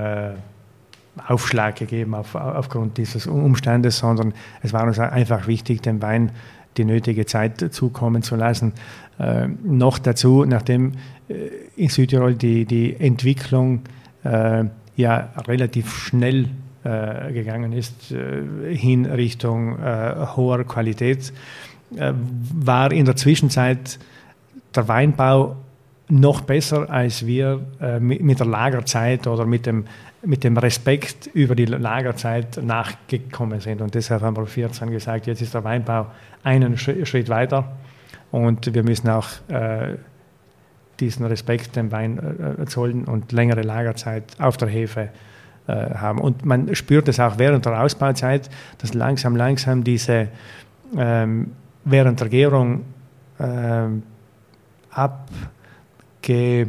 Aufschlag 1.28 1.76
gegeben 1.76 2.14
auf, 2.14 2.36
aufgrund 2.36 2.98
dieses 2.98 3.28
Umstandes, 3.28 4.00
sondern 4.00 4.34
es 4.62 4.74
war 4.74 4.84
uns 4.84 5.00
einfach 5.00 5.48
wichtig, 5.48 5.82
dem 5.82 6.02
Wein 6.02 6.32
die 6.78 6.86
nötige 6.86 7.26
Zeit 7.26 7.74
zukommen 7.74 8.22
zu 8.22 8.36
lassen. 8.36 8.74
Äh, 9.18 9.48
noch 9.64 9.98
dazu, 9.98 10.46
nachdem 10.46 10.94
äh, 11.30 11.50
in 11.76 11.90
Südtirol 11.90 12.36
die, 12.36 12.66
die 12.66 13.00
Entwicklung 13.00 13.82
äh, 14.24 14.66
ja 14.96 15.30
relativ 15.48 15.94
schnell 15.94 16.50
äh, 16.84 17.32
gegangen 17.32 17.74
ist 17.74 18.12
äh, 18.12 18.76
hin 18.76 19.06
Richtung 19.06 19.80
äh, 19.80 20.28
hoher 20.36 20.64
Qualität, 20.66 21.34
war 21.92 22.92
in 22.92 23.06
der 23.06 23.16
Zwischenzeit 23.16 24.00
der 24.76 24.88
Weinbau 24.88 25.56
noch 26.08 26.42
besser, 26.42 26.90
als 26.90 27.26
wir 27.26 27.62
äh, 27.82 28.00
mit, 28.00 28.40
der 28.40 28.46
Lagerzeit 28.46 29.26
oder 29.28 29.46
mit 29.46 29.66
dem, 29.66 29.86
mit 30.24 30.44
dem 30.44 30.58
Respekt 30.58 31.28
über 31.34 31.56
die 31.56 31.66
Lagerzeit 31.66 32.62
nachgekommen 32.64 33.60
sind. 33.60 33.82
Und 33.82 33.96
deshalb 33.96 34.22
haben 34.22 34.38
wir 34.38 34.46
14 34.46 34.92
gesagt, 34.92 35.28
jetzt 35.28 35.42
ist 35.42 35.54
der 35.54 35.64
Weinbau 35.64 36.08
einen 36.44 36.78
Schritt 36.78 37.30
weiter 37.30 37.76
und 38.32 38.74
wir 38.74 38.84
müssen 38.84 39.10
auch 39.10 39.28
äh, 39.48 39.96
diesen 41.00 41.26
Respekt 41.26 41.76
dem 41.76 41.92
Wein 41.92 42.58
äh, 42.60 42.66
zollen 42.66 43.06
und 43.06 43.32
längere 43.32 43.62
Lagerzeit 43.62 44.24
auf 44.40 44.58
der 44.58 44.68
Hefe 44.68 45.10
äh, 45.68 45.96
haben. 45.96 46.20
Und 46.20 46.46
man 46.46 46.76
spürt 46.76 47.08
es 47.08 47.20
auch 47.20 47.38
während 47.38 47.66
der 47.66 47.82
Ausbauzeit, 47.82 48.50
dass 48.78 48.94
langsam, 48.94 49.36
langsam 49.36 49.84
diese 49.84 50.28
ähm, 50.96 51.52
während 51.84 52.20
der 52.20 52.30
Gärung 52.30 52.84
ähm, 53.40 54.04
abge, 56.26 56.68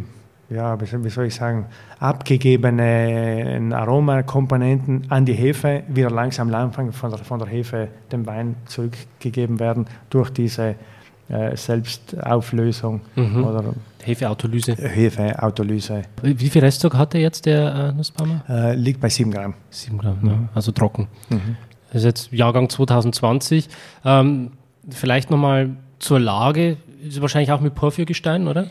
ja, 0.49 0.79
wie 0.81 1.09
soll 1.09 1.27
ich 1.27 1.35
sagen, 1.35 1.67
abgegebene 1.99 3.71
Aromakomponenten 3.73 5.07
an 5.09 5.25
die 5.25 5.33
Hefe 5.33 5.83
wieder 5.89 6.11
langsam, 6.11 6.51
langsam 6.51 6.93
von 6.93 7.11
der, 7.11 7.19
von 7.19 7.39
der 7.39 7.49
Hefe 7.49 7.89
dem 8.13 8.27
Wein 8.27 8.57
zurückgegeben 8.67 9.59
werden 9.59 9.87
durch 10.09 10.31
diese 10.31 10.77
äh, 11.29 11.57
Selbstauflösung 11.57 13.01
mhm. 13.17 13.45
oder 13.45 13.65
Hefeautolyse. 14.05 14.77
Hefeautolyse. 14.77 16.03
Wie 16.23 16.49
viel 16.49 16.63
Reststock 16.63 16.95
hat 16.95 17.15
er 17.15 17.21
jetzt, 17.21 17.47
der 17.47 17.75
äh, 17.75 17.93
Nussbaumer? 17.93 18.45
Äh, 18.49 18.77
liegt 18.77 19.01
bei 19.01 19.09
7 19.09 19.33
Gramm. 19.33 19.55
7 19.71 19.99
Gramm, 19.99 20.19
mhm. 20.21 20.29
ja, 20.29 20.39
also 20.55 20.71
trocken. 20.71 21.09
Mhm. 21.31 21.57
Das 21.89 22.03
ist 22.03 22.05
jetzt 22.05 22.33
Jahrgang 22.33 22.69
2020. 22.69 23.69
Ähm, 24.05 24.53
vielleicht 24.89 25.33
nochmal 25.33 25.71
zur 25.99 26.21
Lage. 26.21 26.77
Ist 27.03 27.21
wahrscheinlich 27.21 27.51
auch 27.51 27.61
mit 27.61 27.75
Porphyrgestein, 27.75 28.47
oder? 28.47 28.69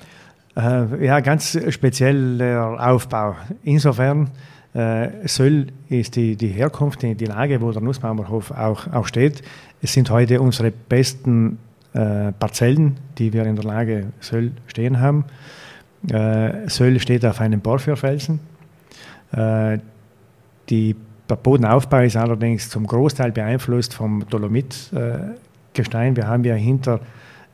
Äh, 0.55 1.05
ja, 1.05 1.19
ganz 1.19 1.57
spezieller 1.69 2.77
Aufbau. 2.79 3.35
Insofern, 3.63 4.31
äh, 4.73 5.27
Söll 5.27 5.67
ist 5.89 6.15
die, 6.15 6.35
die 6.35 6.47
Herkunft, 6.47 7.01
die, 7.01 7.15
die 7.15 7.25
Lage, 7.25 7.59
wo 7.61 7.71
der 7.71 7.81
Nussbaumerhof 7.81 8.51
auch, 8.51 8.91
auch 8.91 9.07
steht. 9.07 9.41
Es 9.81 9.93
sind 9.93 10.09
heute 10.09 10.41
unsere 10.41 10.71
besten 10.71 11.59
äh, 11.93 12.31
Parzellen, 12.31 12.97
die 13.17 13.33
wir 13.33 13.45
in 13.45 13.55
der 13.55 13.65
Lage 13.65 14.07
Söll 14.19 14.51
stehen 14.67 14.99
haben. 14.99 15.25
Äh, 16.09 16.69
Söll 16.69 16.99
steht 16.99 17.25
auf 17.25 17.41
einem 17.41 17.61
Porphyrfelsen. 17.61 18.39
Äh, 19.33 19.79
die, 20.69 20.95
der 21.29 21.35
Bodenaufbau 21.35 21.99
ist 21.99 22.15
allerdings 22.15 22.69
zum 22.69 22.87
Großteil 22.87 23.31
beeinflusst 23.31 23.93
vom 23.93 24.25
Dolomitgestein. 24.29 26.15
wir 26.15 26.27
haben 26.27 26.43
ja 26.43 26.55
hinter 26.55 26.95
äh, 26.95 26.99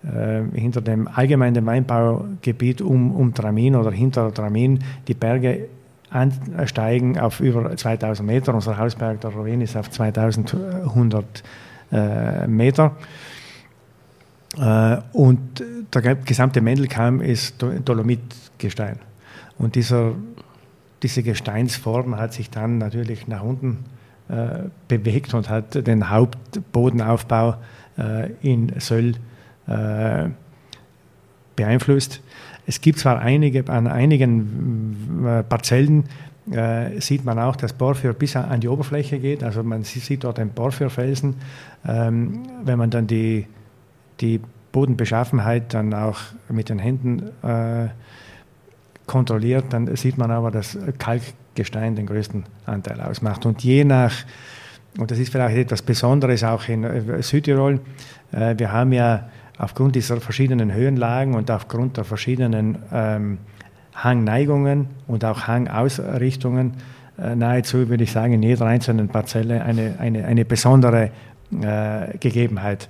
hinter 0.03 0.81
dem 0.81 1.07
allgemeinen 1.07 1.63
Weinbaugebiet 1.65 2.81
um, 2.81 3.15
um 3.15 3.35
Tramin 3.35 3.75
oder 3.75 3.91
hinter 3.91 4.33
Tramin 4.33 4.79
die 5.07 5.13
Berge 5.13 5.67
ansteigen 6.11 7.17
auf 7.19 7.39
über 7.39 7.75
2000 7.75 8.27
Meter. 8.27 8.53
Unser 8.53 8.77
Hausberg 8.77 9.21
der 9.21 9.31
Ruin 9.31 9.61
ist 9.61 9.77
auf 9.77 9.89
2100 9.89 11.43
äh, 11.91 12.47
Meter. 12.47 12.95
Äh, 14.57 14.97
und 15.13 15.63
der 15.93 16.15
gesamte 16.15 16.61
Mendelkamm 16.61 17.21
ist 17.21 17.63
Dolomitgestein. 17.85 18.99
Und 19.57 19.75
dieser, 19.75 20.13
diese 21.01 21.23
Gesteinsform 21.23 22.17
hat 22.17 22.33
sich 22.33 22.49
dann 22.49 22.77
natürlich 22.77 23.27
nach 23.27 23.43
unten 23.43 23.85
äh, 24.27 24.63
bewegt 24.87 25.33
und 25.33 25.49
hat 25.49 25.87
den 25.87 26.09
Hauptbodenaufbau 26.09 27.55
äh, 27.97 28.31
in 28.41 28.73
Söll 28.79 29.15
äh, 29.68 30.30
beeinflusst. 31.55 32.22
Es 32.66 32.82
gibt 32.82 32.99
zwar 32.99 33.20
einige, 33.20 33.68
an 33.70 33.88
einigen 33.88 35.26
äh, 35.26 35.43
Parzellen 35.43 36.05
äh, 36.51 36.99
sieht 36.99 37.24
man 37.24 37.39
auch, 37.39 37.55
dass 37.55 37.74
Porphyr 37.74 38.14
bis 38.14 38.36
an 38.36 38.59
die 38.59 38.68
Oberfläche 38.68 39.20
geht. 39.20 39.43
Also 39.43 39.64
man 39.64 39.84
sieht 39.84 40.24
dort 40.24 40.38
den 40.38 40.49
Porphyrfelsen. 40.49 41.36
Ähm, 41.88 42.43
wenn 42.64 42.78
man 42.78 42.89
dann 42.89 43.07
die, 43.07 43.47
die 44.20 44.39
Bodenbeschaffenheit 44.72 45.74
dann 45.74 45.93
auch 45.93 46.20
mit 46.49 46.70
den 46.70 46.80
Händen 46.80 47.24
äh, 47.43 47.89
kontrolliert, 49.05 49.66
dann 49.70 49.93
sieht 49.95 50.18
man 50.18 50.32
aber, 50.32 50.51
dass 50.51 50.78
Kalkgestein 50.97 51.95
den 51.95 52.05
größten 52.05 52.45
Anteil 52.66 53.01
ausmacht. 53.01 53.45
Und 53.45 53.64
je 53.64 53.84
nach, 53.84 54.14
und 54.97 55.12
das 55.12 55.20
ist 55.20 55.32
vielleicht 55.32 55.57
etwas 55.57 55.82
Besonderes 55.82 56.43
auch 56.43 56.68
in 56.68 56.84
äh, 56.84 57.22
Südtirol, 57.22 57.80
äh, 58.32 58.55
wir 58.57 58.72
haben 58.72 58.93
ja 58.93 59.30
aufgrund 59.62 59.95
dieser 59.95 60.20
verschiedenen 60.20 60.74
Höhenlagen 60.74 61.36
und 61.36 61.51
aufgrund 61.51 61.97
der 61.97 62.03
verschiedenen 62.03 62.80
ähm, 62.91 63.38
Hangneigungen 63.93 64.88
und 65.07 65.24
auch 65.24 65.45
Hangausrichtungen 65.45 66.74
äh, 67.20 67.36
nahezu, 67.36 67.88
würde 67.88 68.03
ich 68.03 68.12
sagen, 68.12 68.34
in 68.34 68.41
jeder 68.41 68.66
einzelnen 68.66 69.09
Parzelle 69.09 69.64
eine, 69.64 69.95
eine, 69.99 70.26
eine 70.26 70.45
besondere 70.45 71.12
äh, 71.51 72.18
Gegebenheit. 72.18 72.89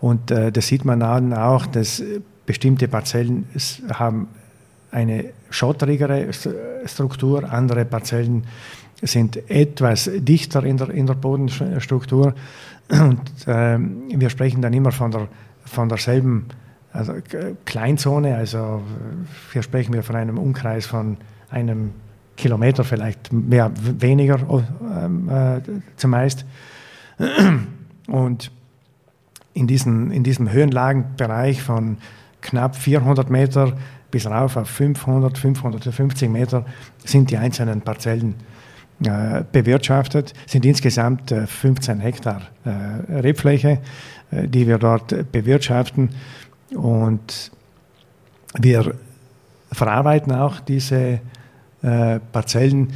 Und 0.00 0.32
äh, 0.32 0.50
das 0.50 0.66
sieht 0.66 0.84
man 0.84 0.98
dann 1.00 1.32
auch, 1.32 1.66
dass 1.66 2.02
bestimmte 2.44 2.88
Parzellen 2.88 3.46
haben 3.92 4.28
eine 4.90 5.26
schotterigere 5.50 6.30
Struktur, 6.86 7.52
andere 7.52 7.84
Parzellen 7.84 8.44
sind 9.02 9.48
etwas 9.48 10.10
dichter 10.12 10.64
in 10.64 10.78
der, 10.78 10.90
in 10.90 11.06
der 11.06 11.14
Bodenstruktur. 11.14 12.34
Und 12.90 13.46
äh, 13.46 13.78
wir 13.78 14.30
sprechen 14.30 14.62
dann 14.62 14.72
immer 14.72 14.92
von, 14.92 15.10
der, 15.10 15.28
von 15.64 15.88
derselben 15.88 16.46
also, 16.92 17.14
Kleinzone. 17.64 18.36
Also 18.36 18.82
hier 19.52 19.62
sprechen 19.62 19.92
wir 19.92 20.02
von 20.02 20.16
einem 20.16 20.38
Umkreis 20.38 20.86
von 20.86 21.18
einem 21.50 21.92
Kilometer, 22.36 22.84
vielleicht 22.84 23.32
mehr, 23.32 23.70
weniger 24.00 24.36
äh, 24.36 25.60
zumeist. 25.96 26.46
Und 28.06 28.50
in, 29.54 29.66
diesen, 29.66 30.10
in 30.12 30.22
diesem 30.22 30.50
Höhenlagenbereich 30.50 31.62
von 31.62 31.98
knapp 32.40 32.76
400 32.76 33.28
Meter 33.28 33.76
bis 34.10 34.26
rauf 34.26 34.56
auf 34.56 34.68
500, 34.68 35.36
550 35.36 36.30
Meter 36.30 36.64
sind 37.04 37.30
die 37.30 37.36
einzelnen 37.36 37.82
Parzellen 37.82 38.36
bewirtschaftet, 39.00 40.34
sind 40.46 40.64
insgesamt 40.64 41.30
äh, 41.30 41.46
15 41.46 42.00
Hektar 42.00 42.42
äh, 42.64 43.20
Rebfläche, 43.20 43.78
äh, 44.30 44.48
die 44.48 44.66
wir 44.66 44.78
dort 44.78 45.30
bewirtschaften. 45.30 46.10
Und 46.74 47.52
wir 48.58 48.94
verarbeiten 49.72 50.32
auch 50.32 50.60
diese 50.60 51.20
äh, 51.82 52.18
Parzellen. 52.32 52.92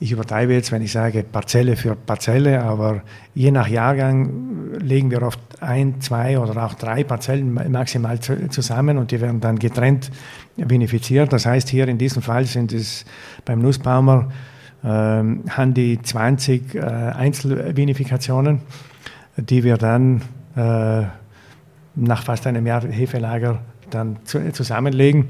Ich 0.00 0.10
übertreibe 0.10 0.52
jetzt, 0.52 0.72
wenn 0.72 0.82
ich 0.82 0.92
sage 0.92 1.22
Parzelle 1.22 1.76
für 1.76 1.94
Parzelle, 1.94 2.62
aber 2.62 3.02
je 3.34 3.50
nach 3.50 3.68
Jahrgang 3.68 4.72
legen 4.80 5.10
wir 5.10 5.22
oft 5.22 5.38
ein, 5.60 6.00
zwei 6.00 6.38
oder 6.38 6.64
auch 6.64 6.74
drei 6.74 7.04
Parzellen 7.04 7.54
maximal 7.70 8.18
zusammen 8.20 8.98
und 8.98 9.12
die 9.12 9.20
werden 9.20 9.40
dann 9.40 9.58
getrennt 9.58 10.10
vinifiziert. 10.56 11.32
Das 11.32 11.46
heißt, 11.46 11.68
hier 11.68 11.86
in 11.88 11.96
diesem 11.96 12.22
Fall 12.22 12.44
sind 12.44 12.72
es 12.72 13.04
beim 13.44 13.60
Nussbaumer 13.60 14.30
haben 14.88 15.74
die 15.74 16.00
20 16.00 16.74
äh, 16.74 16.80
Einzelvinifikationen, 16.80 18.60
die 19.36 19.64
wir 19.64 19.76
dann 19.78 20.22
äh, 20.56 21.04
nach 21.94 22.22
fast 22.22 22.46
einem 22.46 22.66
Jahr 22.66 22.82
Hefelager 22.82 23.60
dann 23.90 24.18
zu, 24.24 24.52
zusammenlegen. 24.52 25.28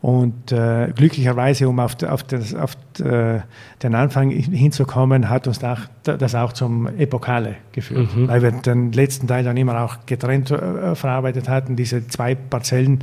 Und 0.00 0.50
äh, 0.50 0.92
glücklicherweise, 0.96 1.68
um 1.68 1.78
auf, 1.78 2.02
auf, 2.02 2.24
das, 2.24 2.56
auf 2.56 2.72
äh, 2.98 3.38
den 3.84 3.94
Anfang 3.94 4.30
hinzukommen, 4.30 5.30
hat 5.30 5.46
uns 5.46 5.60
das, 5.60 5.78
das 6.02 6.34
auch 6.34 6.52
zum 6.52 6.88
Epokale 6.98 7.54
geführt, 7.70 8.16
mhm. 8.16 8.26
weil 8.26 8.42
wir 8.42 8.50
den 8.50 8.90
letzten 8.90 9.28
Teil 9.28 9.44
dann 9.44 9.56
immer 9.56 9.80
auch 9.80 9.98
getrennt 10.04 10.50
äh, 10.50 10.96
verarbeitet 10.96 11.48
hatten, 11.48 11.76
diese 11.76 12.08
zwei 12.08 12.34
Parzellen. 12.34 12.98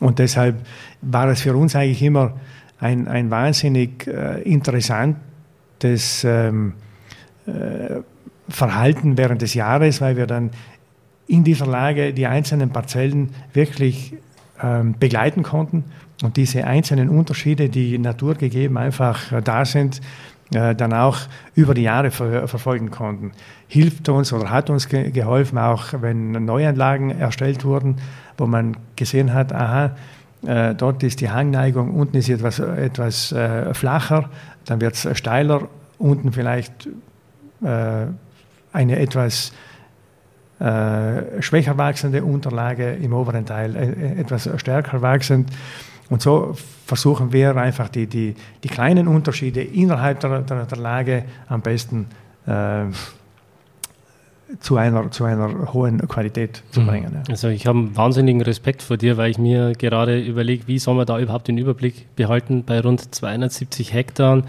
Und 0.00 0.18
deshalb 0.18 0.56
war 1.02 1.28
es 1.28 1.42
für 1.42 1.54
uns 1.54 1.76
eigentlich 1.76 2.02
immer 2.02 2.32
ein, 2.80 3.08
ein 3.08 3.30
wahnsinnig 3.30 4.06
äh, 4.06 4.42
interessantes 4.42 6.24
ähm, 6.24 6.74
äh, 7.46 8.00
Verhalten 8.48 9.18
während 9.18 9.42
des 9.42 9.54
Jahres, 9.54 10.00
weil 10.00 10.16
wir 10.16 10.26
dann 10.26 10.50
in 11.26 11.44
dieser 11.44 11.66
Lage 11.66 12.14
die 12.14 12.26
einzelnen 12.26 12.70
Parzellen 12.70 13.30
wirklich 13.52 14.14
ähm, 14.62 14.94
begleiten 14.98 15.42
konnten 15.42 15.84
und 16.22 16.36
diese 16.36 16.64
einzelnen 16.64 17.08
Unterschiede, 17.10 17.68
die 17.68 17.98
naturgegeben 17.98 18.76
einfach 18.76 19.30
äh, 19.32 19.42
da 19.42 19.64
sind, 19.64 20.00
äh, 20.52 20.74
dann 20.74 20.92
auch 20.94 21.18
über 21.54 21.74
die 21.74 21.82
Jahre 21.82 22.10
ver 22.10 22.48
verfolgen 22.48 22.90
konnten. 22.90 23.32
Hilft 23.68 24.08
uns 24.08 24.32
oder 24.32 24.50
hat 24.50 24.70
uns 24.70 24.88
ge 24.88 25.10
geholfen, 25.10 25.58
auch 25.58 25.92
wenn 26.00 26.32
Neuanlagen 26.32 27.10
erstellt 27.10 27.64
wurden, 27.64 27.96
wo 28.38 28.46
man 28.46 28.76
gesehen 28.96 29.34
hat, 29.34 29.52
aha, 29.52 29.94
äh, 30.46 30.74
dort 30.74 31.02
ist 31.02 31.20
die 31.20 31.30
Hangneigung, 31.30 31.94
unten 31.94 32.16
ist 32.16 32.28
etwas, 32.28 32.58
etwas 32.58 33.32
äh, 33.32 33.74
flacher, 33.74 34.30
dann 34.64 34.80
wird 34.80 34.94
es 34.94 35.18
steiler, 35.18 35.68
unten 35.98 36.32
vielleicht 36.32 36.88
äh, 37.62 38.06
eine 38.72 38.98
etwas 38.98 39.52
äh, 40.60 41.42
schwächer 41.42 41.78
wachsende 41.78 42.24
Unterlage, 42.24 42.92
im 42.94 43.12
oberen 43.12 43.46
Teil 43.46 43.76
etwas 44.18 44.48
stärker 44.56 45.02
wachsend. 45.02 45.50
Und 46.10 46.22
so 46.22 46.56
versuchen 46.86 47.32
wir 47.32 47.56
einfach 47.56 47.88
die, 47.88 48.06
die, 48.06 48.34
die 48.64 48.68
kleinen 48.68 49.08
Unterschiede 49.08 49.62
innerhalb 49.62 50.20
der, 50.20 50.40
der, 50.40 50.64
der 50.64 50.78
Lage 50.78 51.24
am 51.48 51.60
besten 51.60 52.06
äh, 52.46 52.84
zu 54.60 54.76
einer, 54.76 55.10
zu 55.10 55.24
einer 55.24 55.72
hohen 55.72 55.98
Qualität 56.08 56.62
zu 56.70 56.80
mhm. 56.80 56.86
bringen. 56.86 57.12
Ja. 57.14 57.22
Also 57.28 57.48
ich 57.48 57.66
habe 57.66 57.94
wahnsinnigen 57.96 58.40
Respekt 58.42 58.82
vor 58.82 58.96
dir, 58.96 59.16
weil 59.16 59.30
ich 59.30 59.38
mir 59.38 59.72
gerade 59.72 60.20
überlege, 60.20 60.66
wie 60.66 60.78
soll 60.78 60.94
man 60.94 61.06
da 61.06 61.18
überhaupt 61.18 61.48
den 61.48 61.58
Überblick 61.58 62.14
behalten 62.16 62.64
bei 62.64 62.80
rund 62.80 63.14
270 63.14 63.92
Hektar 63.92 64.42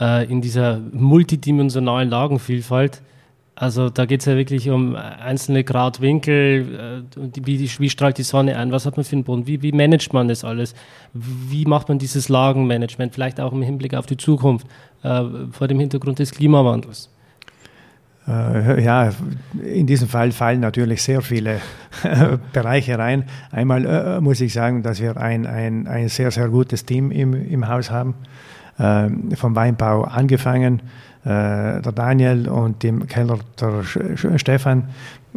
äh, 0.00 0.30
in 0.30 0.40
dieser 0.40 0.80
multidimensionalen 0.92 2.08
Lagenvielfalt. 2.08 3.02
Also 3.58 3.88
da 3.88 4.04
geht 4.04 4.20
es 4.20 4.26
ja 4.26 4.36
wirklich 4.36 4.68
um 4.68 4.94
einzelne 4.96 5.64
Gradwinkel, 5.64 7.04
äh, 7.16 7.28
wie, 7.42 7.70
wie, 7.78 7.90
strahlt 7.90 8.18
die 8.18 8.22
Sonne 8.22 8.58
ein, 8.58 8.70
was 8.70 8.84
hat 8.84 8.96
man 8.96 9.04
für 9.04 9.16
einen 9.16 9.24
Boden, 9.24 9.46
wie, 9.46 9.62
wie 9.62 9.72
managt 9.72 10.12
man 10.12 10.28
das 10.28 10.44
alles, 10.44 10.74
wie 11.14 11.64
macht 11.64 11.88
man 11.88 11.98
dieses 11.98 12.28
Lagenmanagement, 12.28 13.14
vielleicht 13.14 13.40
auch 13.40 13.52
im 13.52 13.62
Hinblick 13.62 13.94
auf 13.94 14.04
die 14.04 14.18
Zukunft, 14.18 14.66
äh, 15.02 15.22
vor 15.52 15.68
dem 15.68 15.80
Hintergrund 15.80 16.18
des 16.18 16.32
Klimawandels. 16.32 17.10
Äh, 18.28 18.82
ja, 18.82 19.10
in 19.62 19.86
diesem 19.86 20.08
Fall 20.08 20.32
fallen 20.32 20.60
natürlich 20.60 21.02
sehr 21.02 21.22
viele 21.22 21.60
Bereiche 22.52 22.98
rein. 22.98 23.24
Einmal 23.52 23.84
äh, 23.84 24.20
muss 24.20 24.40
ich 24.40 24.52
sagen, 24.52 24.82
dass 24.82 25.00
wir 25.00 25.16
ein, 25.16 25.46
ein, 25.46 25.86
ein 25.86 26.08
sehr, 26.08 26.30
sehr 26.30 26.48
gutes 26.48 26.84
Team 26.84 27.10
im, 27.10 27.34
im 27.34 27.68
Haus 27.68 27.90
haben, 27.90 28.14
äh, 28.78 29.08
vom 29.36 29.54
Weinbau 29.54 30.02
angefangen 30.02 30.82
äh, 31.26 31.82
der 31.82 31.92
Daniel 31.92 32.48
und 32.48 32.84
dem 32.84 33.08
Keller 33.08 33.40
der 33.60 33.82
Stefan, 34.38 34.84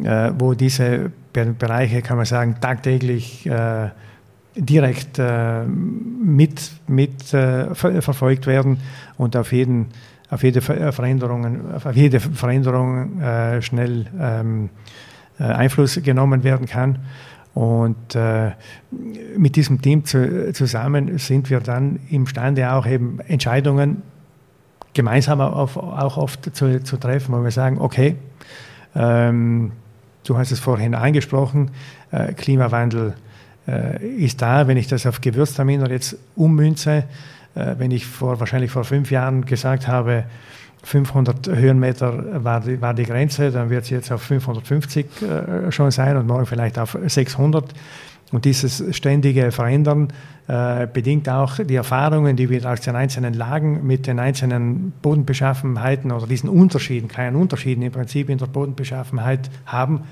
äh, 0.03 0.31
wo 0.37 0.53
diese 0.53 1.11
Bereiche, 1.33 2.03
kann 2.03 2.17
man 2.17 2.27
sagen, 2.27 2.57
tagtäglich 2.61 3.47
äh, 3.47 3.89
direkt 4.55 5.19
mit, 5.67 6.71
mit 6.87 7.23
verfolgt 7.23 8.45
werden 8.45 8.79
und 9.15 9.37
auf 9.37 9.53
jeden 9.53 9.87
auf 10.30 10.43
jede 10.43 10.61
Veränderung, 10.61 11.73
auf 11.73 11.95
jede 11.95 12.19
Veränderung 12.19 13.19
äh, 13.21 13.61
schnell 13.61 14.05
ähm, 14.19 14.69
äh, 15.39 15.43
Einfluss 15.43 15.99
genommen 16.03 16.43
werden 16.43 16.67
kann. 16.67 16.99
Und 17.55 18.15
äh, 18.15 18.51
mit 19.38 19.55
diesem 19.55 19.82
Team 19.82 20.05
zu, 20.05 20.53
zusammen 20.53 21.17
sind 21.17 21.49
wir 21.49 21.59
dann 21.59 21.99
imstande, 22.09 22.71
auch 22.71 22.86
eben 22.86 23.19
Entscheidungen 23.21 24.03
gemeinsam 24.93 25.41
auf, 25.41 25.75
auch 25.77 26.17
oft 26.17 26.55
zu, 26.55 26.84
zu, 26.84 26.97
treffen, 26.97 27.34
wo 27.34 27.43
wir 27.43 27.51
sagen, 27.51 27.80
okay, 27.80 28.15
ähm, 28.95 29.71
du 30.23 30.38
hast 30.38 30.51
es 30.51 30.59
vorhin 30.59 30.93
angesprochen, 30.93 31.71
äh, 32.11 32.34
Klimawandel 32.34 33.15
äh, 33.67 34.05
ist 34.05 34.41
da. 34.41 34.67
Wenn 34.67 34.77
ich 34.77 34.88
das 34.88 35.05
auf 35.05 35.21
Gewürztraminer 35.21 35.89
jetzt 35.89 36.17
ummünze, 36.36 36.91
äh, 36.97 37.03
wenn 37.53 37.91
ich 37.91 38.05
vor, 38.05 38.39
wahrscheinlich 38.39 38.71
vor 38.71 38.83
fünf 38.83 39.11
Jahren 39.11 39.45
gesagt 39.45 39.87
habe, 39.87 40.25
500 40.83 41.47
Höhenmeter 41.47 42.43
war 42.43 42.61
die, 42.61 42.81
war 42.81 42.93
die 42.93 43.03
Grenze, 43.03 43.51
dann 43.51 43.69
wird 43.69 43.83
es 43.83 43.89
jetzt 43.89 44.11
auf 44.11 44.21
550 44.21 45.05
äh, 45.21 45.71
schon 45.71 45.91
sein 45.91 46.15
und 46.17 46.27
morgen 46.27 46.45
vielleicht 46.45 46.79
auf 46.79 46.97
600. 47.05 47.73
Und 48.31 48.45
dieses 48.45 48.83
ständige 48.95 49.51
Verändern 49.51 50.09
äh, 50.47 50.87
bedingt 50.87 51.27
auch 51.27 51.57
die 51.57 51.75
Erfahrungen, 51.75 52.35
die 52.35 52.49
wir 52.49 52.63
aus 52.69 52.81
den 52.81 52.95
einzelnen 52.95 53.33
Lagen 53.33 53.85
mit 53.85 54.05
den 54.05 54.19
einzelnen 54.19 54.93
Bodenbeschaffenheiten 55.01 56.11
oder 56.11 56.27
diesen 56.27 56.47
Unterschieden, 56.47 57.07
kleinen 57.07 57.35
Unterschieden 57.35 57.81
im 57.81 57.91
Prinzip 57.91 58.29
in 58.29 58.37
der 58.37 58.45
Bodenbeschaffenheit 58.45 59.49
haben, 59.65 60.03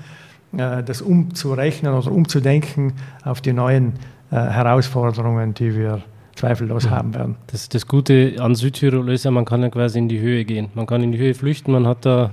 äh, 0.56 0.82
das 0.82 1.00
umzurechnen 1.00 1.94
oder 1.94 2.10
umzudenken 2.10 2.94
auf 3.24 3.40
die 3.40 3.52
neuen 3.52 3.94
äh, 4.30 4.36
Herausforderungen, 4.36 5.54
die 5.54 5.76
wir 5.76 6.02
zweifellos 6.38 6.84
ja. 6.84 6.90
haben 6.90 7.14
werden. 7.14 7.36
Das, 7.48 7.68
das 7.68 7.86
Gute 7.86 8.36
an 8.38 8.54
Südtirol 8.54 9.10
ist 9.10 9.24
ja, 9.24 9.30
man 9.30 9.44
kann 9.44 9.62
ja 9.62 9.68
quasi 9.68 9.98
in 9.98 10.08
die 10.08 10.20
Höhe 10.20 10.44
gehen. 10.44 10.68
Man 10.74 10.86
kann 10.86 11.02
in 11.02 11.12
die 11.12 11.18
Höhe 11.18 11.34
flüchten, 11.34 11.72
man 11.72 11.86
hat 11.86 12.06
da 12.06 12.30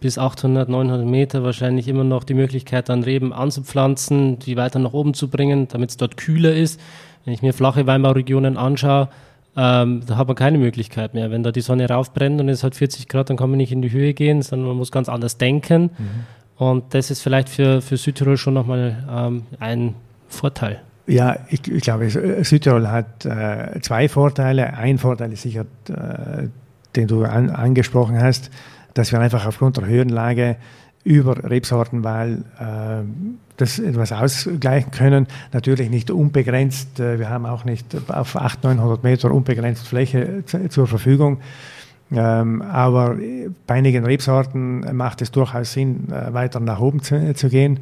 bis 0.00 0.18
800, 0.18 0.68
900 0.68 1.06
Meter 1.06 1.42
wahrscheinlich 1.42 1.88
immer 1.88 2.04
noch 2.04 2.24
die 2.24 2.34
Möglichkeit, 2.34 2.88
dann 2.88 3.02
Reben 3.02 3.32
anzupflanzen, 3.32 4.38
die 4.38 4.56
weiter 4.56 4.78
nach 4.78 4.92
oben 4.92 5.14
zu 5.14 5.28
bringen, 5.28 5.68
damit 5.68 5.90
es 5.90 5.96
dort 5.96 6.16
kühler 6.16 6.54
ist. 6.54 6.80
Wenn 7.24 7.32
ich 7.32 7.42
mir 7.42 7.54
flache 7.54 7.86
Weinbauregionen 7.86 8.56
anschaue, 8.56 9.08
ähm, 9.56 10.02
da 10.06 10.16
hat 10.18 10.26
man 10.26 10.36
keine 10.36 10.58
Möglichkeit 10.58 11.14
mehr. 11.14 11.30
Wenn 11.30 11.42
da 11.42 11.50
die 11.50 11.62
Sonne 11.62 11.88
raufbrennt 11.88 12.40
und 12.40 12.48
es 12.50 12.62
hat 12.62 12.74
40 12.74 13.08
Grad, 13.08 13.30
dann 13.30 13.38
kann 13.38 13.48
man 13.48 13.56
nicht 13.56 13.72
in 13.72 13.80
die 13.80 13.90
Höhe 13.90 14.12
gehen, 14.12 14.42
sondern 14.42 14.68
man 14.68 14.76
muss 14.76 14.92
ganz 14.92 15.08
anders 15.08 15.38
denken. 15.38 15.90
Mhm. 15.96 16.08
Und 16.56 16.94
das 16.94 17.10
ist 17.10 17.22
vielleicht 17.22 17.48
für, 17.48 17.80
für 17.80 17.96
Südtirol 17.96 18.36
schon 18.36 18.54
nochmal 18.54 19.02
ähm, 19.10 19.42
ein 19.58 19.94
Vorteil. 20.28 20.80
Ja, 21.06 21.36
ich, 21.50 21.70
ich 21.70 21.82
glaube, 21.82 22.10
Südtirol 22.44 22.88
hat 22.88 23.24
äh, 23.24 23.80
zwei 23.80 24.08
Vorteile. 24.08 24.74
Ein 24.74 24.98
Vorteil 24.98 25.32
ist 25.32 25.42
sicher, 25.42 25.64
äh, 25.88 26.48
den 26.96 27.06
du 27.06 27.24
an, 27.24 27.50
angesprochen 27.50 28.20
hast, 28.20 28.50
dass 28.94 29.12
wir 29.12 29.20
einfach 29.20 29.46
aufgrund 29.46 29.76
der 29.76 29.86
Höhenlage 29.86 30.56
über 31.04 31.48
Rebsortenwahl 31.48 32.42
äh, 32.58 33.04
das 33.56 33.78
etwas 33.78 34.10
ausgleichen 34.10 34.90
können. 34.90 35.28
Natürlich 35.52 35.90
nicht 35.90 36.10
unbegrenzt. 36.10 36.98
Äh, 36.98 37.20
wir 37.20 37.30
haben 37.30 37.46
auch 37.46 37.64
nicht 37.64 37.94
auf 38.08 38.34
800, 38.34 38.76
900 38.76 39.04
Meter 39.04 39.30
unbegrenzt 39.30 39.86
Fläche 39.86 40.42
zur 40.68 40.88
Verfügung. 40.88 41.38
Ähm, 42.12 42.62
aber 42.62 43.16
bei 43.66 43.74
einigen 43.74 44.04
Rebsorten 44.04 44.96
macht 44.96 45.22
es 45.22 45.30
durchaus 45.30 45.72
Sinn, 45.72 46.08
äh, 46.10 46.32
weiter 46.32 46.58
nach 46.58 46.80
oben 46.80 47.02
zu, 47.02 47.34
zu 47.34 47.48
gehen. 47.48 47.80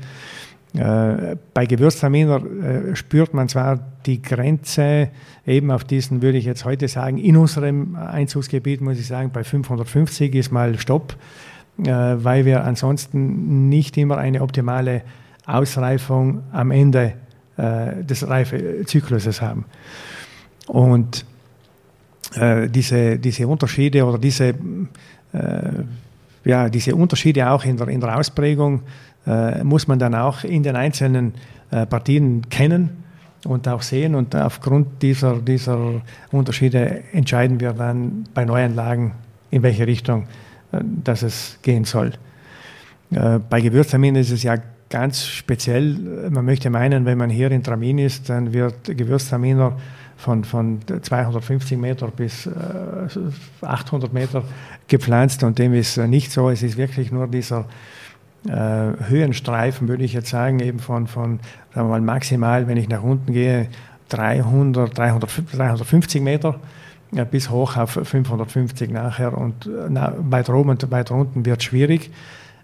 Äh, 0.74 1.36
bei 1.52 1.66
Gewürztraminer 1.66 2.42
äh, 2.42 2.96
spürt 2.96 3.32
man 3.32 3.48
zwar 3.48 3.78
die 4.06 4.20
Grenze 4.20 5.08
eben 5.46 5.70
auf 5.70 5.84
diesen, 5.84 6.20
würde 6.20 6.36
ich 6.36 6.44
jetzt 6.44 6.64
heute 6.64 6.88
sagen, 6.88 7.18
in 7.18 7.36
unserem 7.36 7.94
Einzugsgebiet, 7.94 8.80
muss 8.80 8.98
ich 8.98 9.06
sagen, 9.06 9.30
bei 9.32 9.44
550 9.44 10.34
ist 10.34 10.50
mal 10.50 10.76
Stopp, 10.76 11.14
äh, 11.78 11.92
weil 11.92 12.44
wir 12.44 12.64
ansonsten 12.64 13.68
nicht 13.68 13.96
immer 13.96 14.18
eine 14.18 14.42
optimale 14.42 15.02
Ausreifung 15.46 16.42
am 16.52 16.70
Ende 16.70 17.14
des 17.56 18.26
Reifezykluses 18.26 19.40
haben. 19.40 19.64
Und 20.66 21.24
diese, 22.34 23.16
diese 23.20 23.46
Unterschiede 23.46 24.04
oder 24.04 24.18
diese, 24.18 24.56
ja, 26.44 26.68
diese 26.68 26.94
Unterschiede 26.94 27.50
auch 27.50 27.64
in 27.64 27.76
der, 27.76 27.88
in 27.88 28.00
der 28.00 28.18
Ausprägung 28.18 28.82
äh, 29.26 29.64
muss 29.64 29.88
man 29.88 29.98
dann 29.98 30.14
auch 30.14 30.44
in 30.44 30.62
den 30.62 30.76
einzelnen 30.76 31.34
äh, 31.70 31.86
Partien 31.86 32.48
kennen 32.48 33.04
und 33.44 33.66
auch 33.68 33.82
sehen. 33.82 34.14
Und 34.14 34.34
aufgrund 34.36 35.02
dieser, 35.02 35.36
dieser 35.40 36.02
Unterschiede 36.30 37.02
entscheiden 37.12 37.60
wir 37.60 37.72
dann 37.72 38.24
bei 38.34 38.44
Neuanlagen, 38.44 39.12
in 39.50 39.62
welche 39.62 39.86
Richtung 39.86 40.26
äh, 40.72 40.80
dass 40.82 41.22
es 41.22 41.58
gehen 41.62 41.84
soll. 41.84 42.12
Äh, 43.10 43.38
bei 43.48 43.60
Gewürztraminen 43.60 44.20
ist 44.20 44.30
es 44.30 44.42
ja 44.42 44.56
ganz 44.90 45.24
speziell. 45.24 46.30
Man 46.30 46.44
möchte 46.44 46.70
meinen, 46.70 47.04
wenn 47.04 47.18
man 47.18 47.30
hier 47.30 47.50
in 47.50 47.62
Tramin 47.62 47.98
ist, 47.98 48.28
dann 48.28 48.52
wird 48.52 48.84
Gewürztraminer 48.84 49.76
von, 50.24 50.42
von 50.42 50.80
250 51.02 51.76
Meter 51.78 52.08
bis 52.08 52.48
800 53.60 54.10
äh, 54.10 54.14
Meter 54.14 54.42
gepflanzt 54.88 55.42
und 55.42 55.58
dem 55.58 55.74
ist 55.74 55.98
nicht 55.98 56.32
so. 56.32 56.48
Es 56.48 56.62
ist 56.62 56.78
wirklich 56.78 57.12
nur 57.12 57.26
dieser 57.26 57.66
äh, 58.48 58.50
Höhenstreifen, 59.08 59.86
würde 59.86 60.02
ich 60.04 60.14
jetzt 60.14 60.30
sagen, 60.30 60.60
eben 60.60 60.78
von, 60.78 61.06
von 61.06 61.40
sagen 61.74 61.88
wir 61.88 61.90
mal, 61.90 62.00
maximal, 62.00 62.66
wenn 62.66 62.78
ich 62.78 62.88
nach 62.88 63.02
unten 63.02 63.32
gehe, 63.34 63.68
300, 64.08 64.96
300 64.96 65.30
350 65.52 66.22
Meter 66.22 66.56
bis 67.30 67.50
hoch 67.50 67.76
auf 67.76 68.00
550 68.02 68.90
nachher 68.90 69.36
und 69.36 69.68
na, 69.88 70.14
weiter 70.18 70.54
oben 70.54 70.70
und 70.70 70.90
weiter 70.90 71.14
unten 71.14 71.44
wird 71.44 71.62
schwierig. 71.62 72.10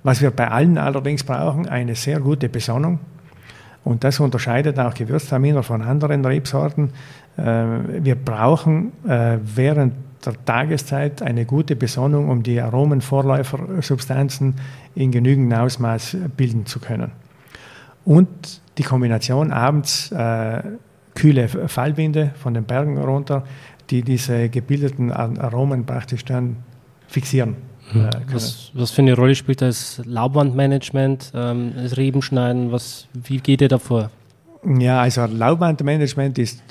Was 0.03 0.23
wir 0.23 0.31
bei 0.31 0.49
allen 0.49 0.79
allerdings 0.79 1.25
brauchen, 1.25 1.69
eine 1.69 1.95
sehr 1.95 2.21
gute 2.21 2.49
Besonnung. 2.49 2.99
Und 3.83 4.05
das 4.05 4.21
unterscheidet 4.21 4.79
auch 4.79 4.95
Gewürztraminer 4.95 5.63
von 5.63 5.83
anderen 5.83 6.25
Rebsorten. 6.25 6.91
Äh, 7.37 7.43
wir 8.05 8.15
brauchen 8.15 8.93
äh, 9.07 9.39
während 9.43 9.95
der 10.25 10.35
Tageszeit 10.45 11.23
eine 11.23 11.47
gute 11.47 11.77
Besonnung, 11.77 12.29
um 12.29 12.43
die 12.43 12.61
Aromenvorläufersubstanzen 12.61 14.55
in 14.95 15.11
genügendem 15.11 15.59
Ausmaß 15.59 16.17
bilden 16.37 16.67
zu 16.67 16.79
können. 16.79 17.13
Und 18.05 18.61
die 18.79 18.83
Kombination 18.83 19.53
abends 19.53 20.13
äh, 20.13 20.63
kühle 21.15 21.49
Fallwinde 21.49 22.33
von 22.41 22.55
den 22.55 22.65
Bergen 22.65 22.99
runter, 22.99 23.45
die 23.91 24.03
diese 24.03 24.49
gebildeten 24.49 25.11
Aromen 25.13 25.85
praktisch 25.85 26.25
dann 26.25 26.57
fixieren. 27.09 27.57
Mhm. 27.93 28.07
Äh, 28.07 28.11
was, 28.33 28.71
was, 28.75 28.91
für 28.91 29.03
eine 29.03 29.15
Rolle 29.15 29.35
spielt 29.35 29.63
das 29.63 30.01
Laubwandmanagement, 30.05 31.33
ähm, 31.35 31.73
das 31.77 31.97
Rebenschneiden? 31.97 32.73
Was, 32.73 33.09
wie 33.13 33.39
geht 33.39 33.61
ihr 33.61 33.69
da 33.69 33.79
vor? 33.79 34.11
Ja, 34.65 35.01
also 35.01 35.25
Laubwandmanagement 35.25 36.39
ist 36.39 36.63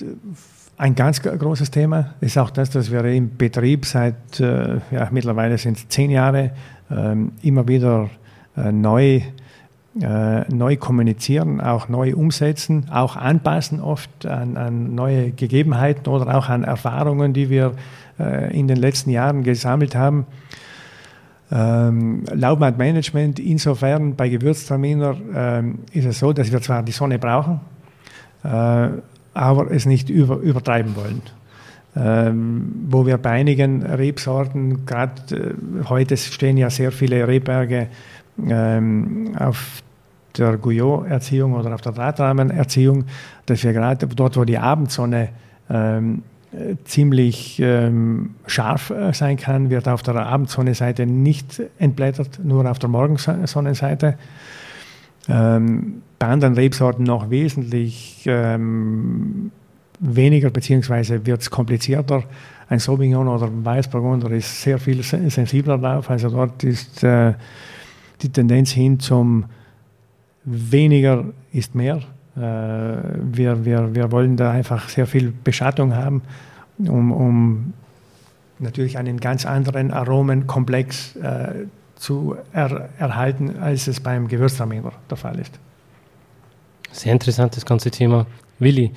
ein 0.80 0.96
ganz 0.96 1.22
großes 1.22 1.72
Thema 1.72 2.14
ist 2.22 2.38
auch 2.38 2.52
das, 2.52 2.70
dass 2.70 2.90
wir 2.90 3.04
im 3.04 3.36
Betrieb 3.36 3.86
seit, 3.86 4.40
äh, 4.40 4.80
ja, 4.92 5.10
mittlerweile 5.12 5.58
sind 5.58 5.78
es 5.78 5.90
zehn 5.90 6.10
Jahre, 6.10 6.52
ähm, 6.90 7.34
immer 7.42 7.68
wieder 7.68 8.10
äh, 8.56 8.72
neu, 8.72 9.22
äh, 10.00 10.54
neu 10.54 10.78
kommunizieren, 10.78 11.60
auch 11.60 11.90
neu 11.90 12.16
umsetzen, 12.16 12.86
auch 12.92 13.18
anpassen 13.18 13.82
oft 13.82 14.26
an, 14.26 14.56
an 14.56 14.96
neue 14.96 15.32
Gegebenheiten 15.32 16.08
oder 16.08 16.38
auch 16.38 16.48
an 16.48 16.64
Erfahrungen, 16.64 17.34
die 17.34 17.50
wir 17.50 17.74
äh, 18.18 18.58
in 18.58 18.70
den 18.70 18.78
letzten 18.78 19.10
Jahren 19.10 19.44
gesammelt 19.44 19.96
haben. 19.96 20.28
Ähm, 21.52 22.24
Laubwandmanagement, 22.32 23.40
insofern 23.40 24.16
bei 24.16 24.30
Gewürztraminer 24.30 25.18
ähm, 25.36 25.80
ist 25.92 26.06
es 26.06 26.20
so, 26.20 26.32
dass 26.32 26.52
wir 26.52 26.62
zwar 26.62 26.84
die 26.84 26.92
Sonne 26.92 27.20
brauchen, 27.20 27.56
äh, 27.56 27.79
aber 28.44 29.72
es 29.72 29.86
nicht 29.86 30.10
über, 30.10 30.38
übertreiben 30.38 30.96
wollen. 30.96 31.22
Ähm, 31.96 32.86
wo 32.88 33.06
wir 33.06 33.18
bei 33.18 33.32
einigen 33.32 33.84
Rebsorten, 33.84 34.86
gerade 34.86 35.36
äh, 35.36 35.86
heute 35.90 36.18
stehen 36.18 36.56
ja 36.56 36.70
sehr 36.70 36.92
viele 36.92 37.28
Rebberge 37.28 37.88
ähm, 38.48 39.36
auf 39.38 39.82
der 40.38 40.58
Guyot-Erziehung 40.58 41.54
oder 41.54 41.74
auf 41.74 41.82
der 41.82 41.94
Drahtrahmenerziehung, 41.94 43.06
dass 43.48 43.64
wir 43.64 43.74
gerade 43.74 44.08
dort, 44.08 44.38
wo 44.38 44.46
die 44.46 44.60
Abendsonne 44.60 45.30
ähm, 45.70 46.22
ziemlich 46.86 47.60
ähm, 47.60 48.36
scharf 48.48 48.92
äh, 48.92 49.14
sein 49.14 49.38
kann, 49.38 49.70
wird 49.70 49.88
auf 49.88 50.02
der 50.04 50.16
Abendsonnenseite 50.16 51.06
nicht 51.06 51.62
entblättert, 51.78 52.40
nur 52.44 52.70
auf 52.70 52.80
der 52.80 52.90
Morgensonnenseite. 52.90 54.16
Ähm, 55.28 56.02
bei 56.20 56.28
anderen 56.28 56.54
Rebsorten 56.54 57.06
noch 57.06 57.30
wesentlich 57.30 58.24
ähm, 58.26 59.52
weniger, 60.00 60.50
beziehungsweise 60.50 61.26
wird 61.26 61.42
es 61.42 61.50
komplizierter. 61.50 62.24
Ein 62.68 62.80
Sauvignon 62.80 63.28
oder 63.28 63.48
ein 63.48 63.66
Weißburgunder 63.66 64.30
ist 64.32 64.62
sehr 64.62 64.78
viel 64.78 65.02
sensibler 65.02 65.78
drauf. 65.78 66.10
Also 66.10 66.30
dort 66.30 66.64
ist 66.64 67.04
äh, 67.04 67.34
die 68.22 68.30
Tendenz 68.30 68.72
hin 68.72 69.00
zum 69.00 69.46
weniger 70.44 71.26
ist 71.52 71.74
mehr. 71.74 72.02
Äh, 72.36 72.42
wir, 72.42 73.66
wir, 73.66 73.96
wir 73.96 74.12
wollen 74.12 74.38
da 74.38 74.52
einfach 74.52 74.90
sehr 74.90 75.08
viel 75.08 75.34
Beschattung 75.44 75.96
haben, 75.96 76.22
um, 76.78 77.12
um 77.12 77.74
natürlich 78.60 78.98
einen 78.98 79.20
ganz 79.20 79.46
anderen 79.46 79.92
Aromenkomplex 79.92 81.16
äh, 81.16 81.66
zu 81.96 82.36
er, 82.54 82.90
erhalten, 82.98 83.56
als 83.60 83.88
es 83.88 84.00
beim 84.00 84.28
Gewürztraminer 84.28 84.92
der 85.10 85.18
Fall 85.18 85.40
ist. 85.40 85.60
Sehr 86.92 87.14
interessant, 87.14 87.56
das 87.56 87.66
ganze 87.66 87.92
Thema. 87.92 88.26
Willi, 88.60 88.92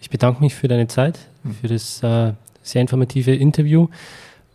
ich 0.00 0.10
bedanke 0.10 0.42
mich 0.42 0.54
für 0.54 0.68
deine 0.68 0.88
Zeit, 0.88 1.18
mhm. 1.42 1.54
für 1.60 1.68
das 1.68 2.02
äh, 2.02 2.32
sehr 2.62 2.80
informative 2.80 3.34
Interview. 3.34 3.88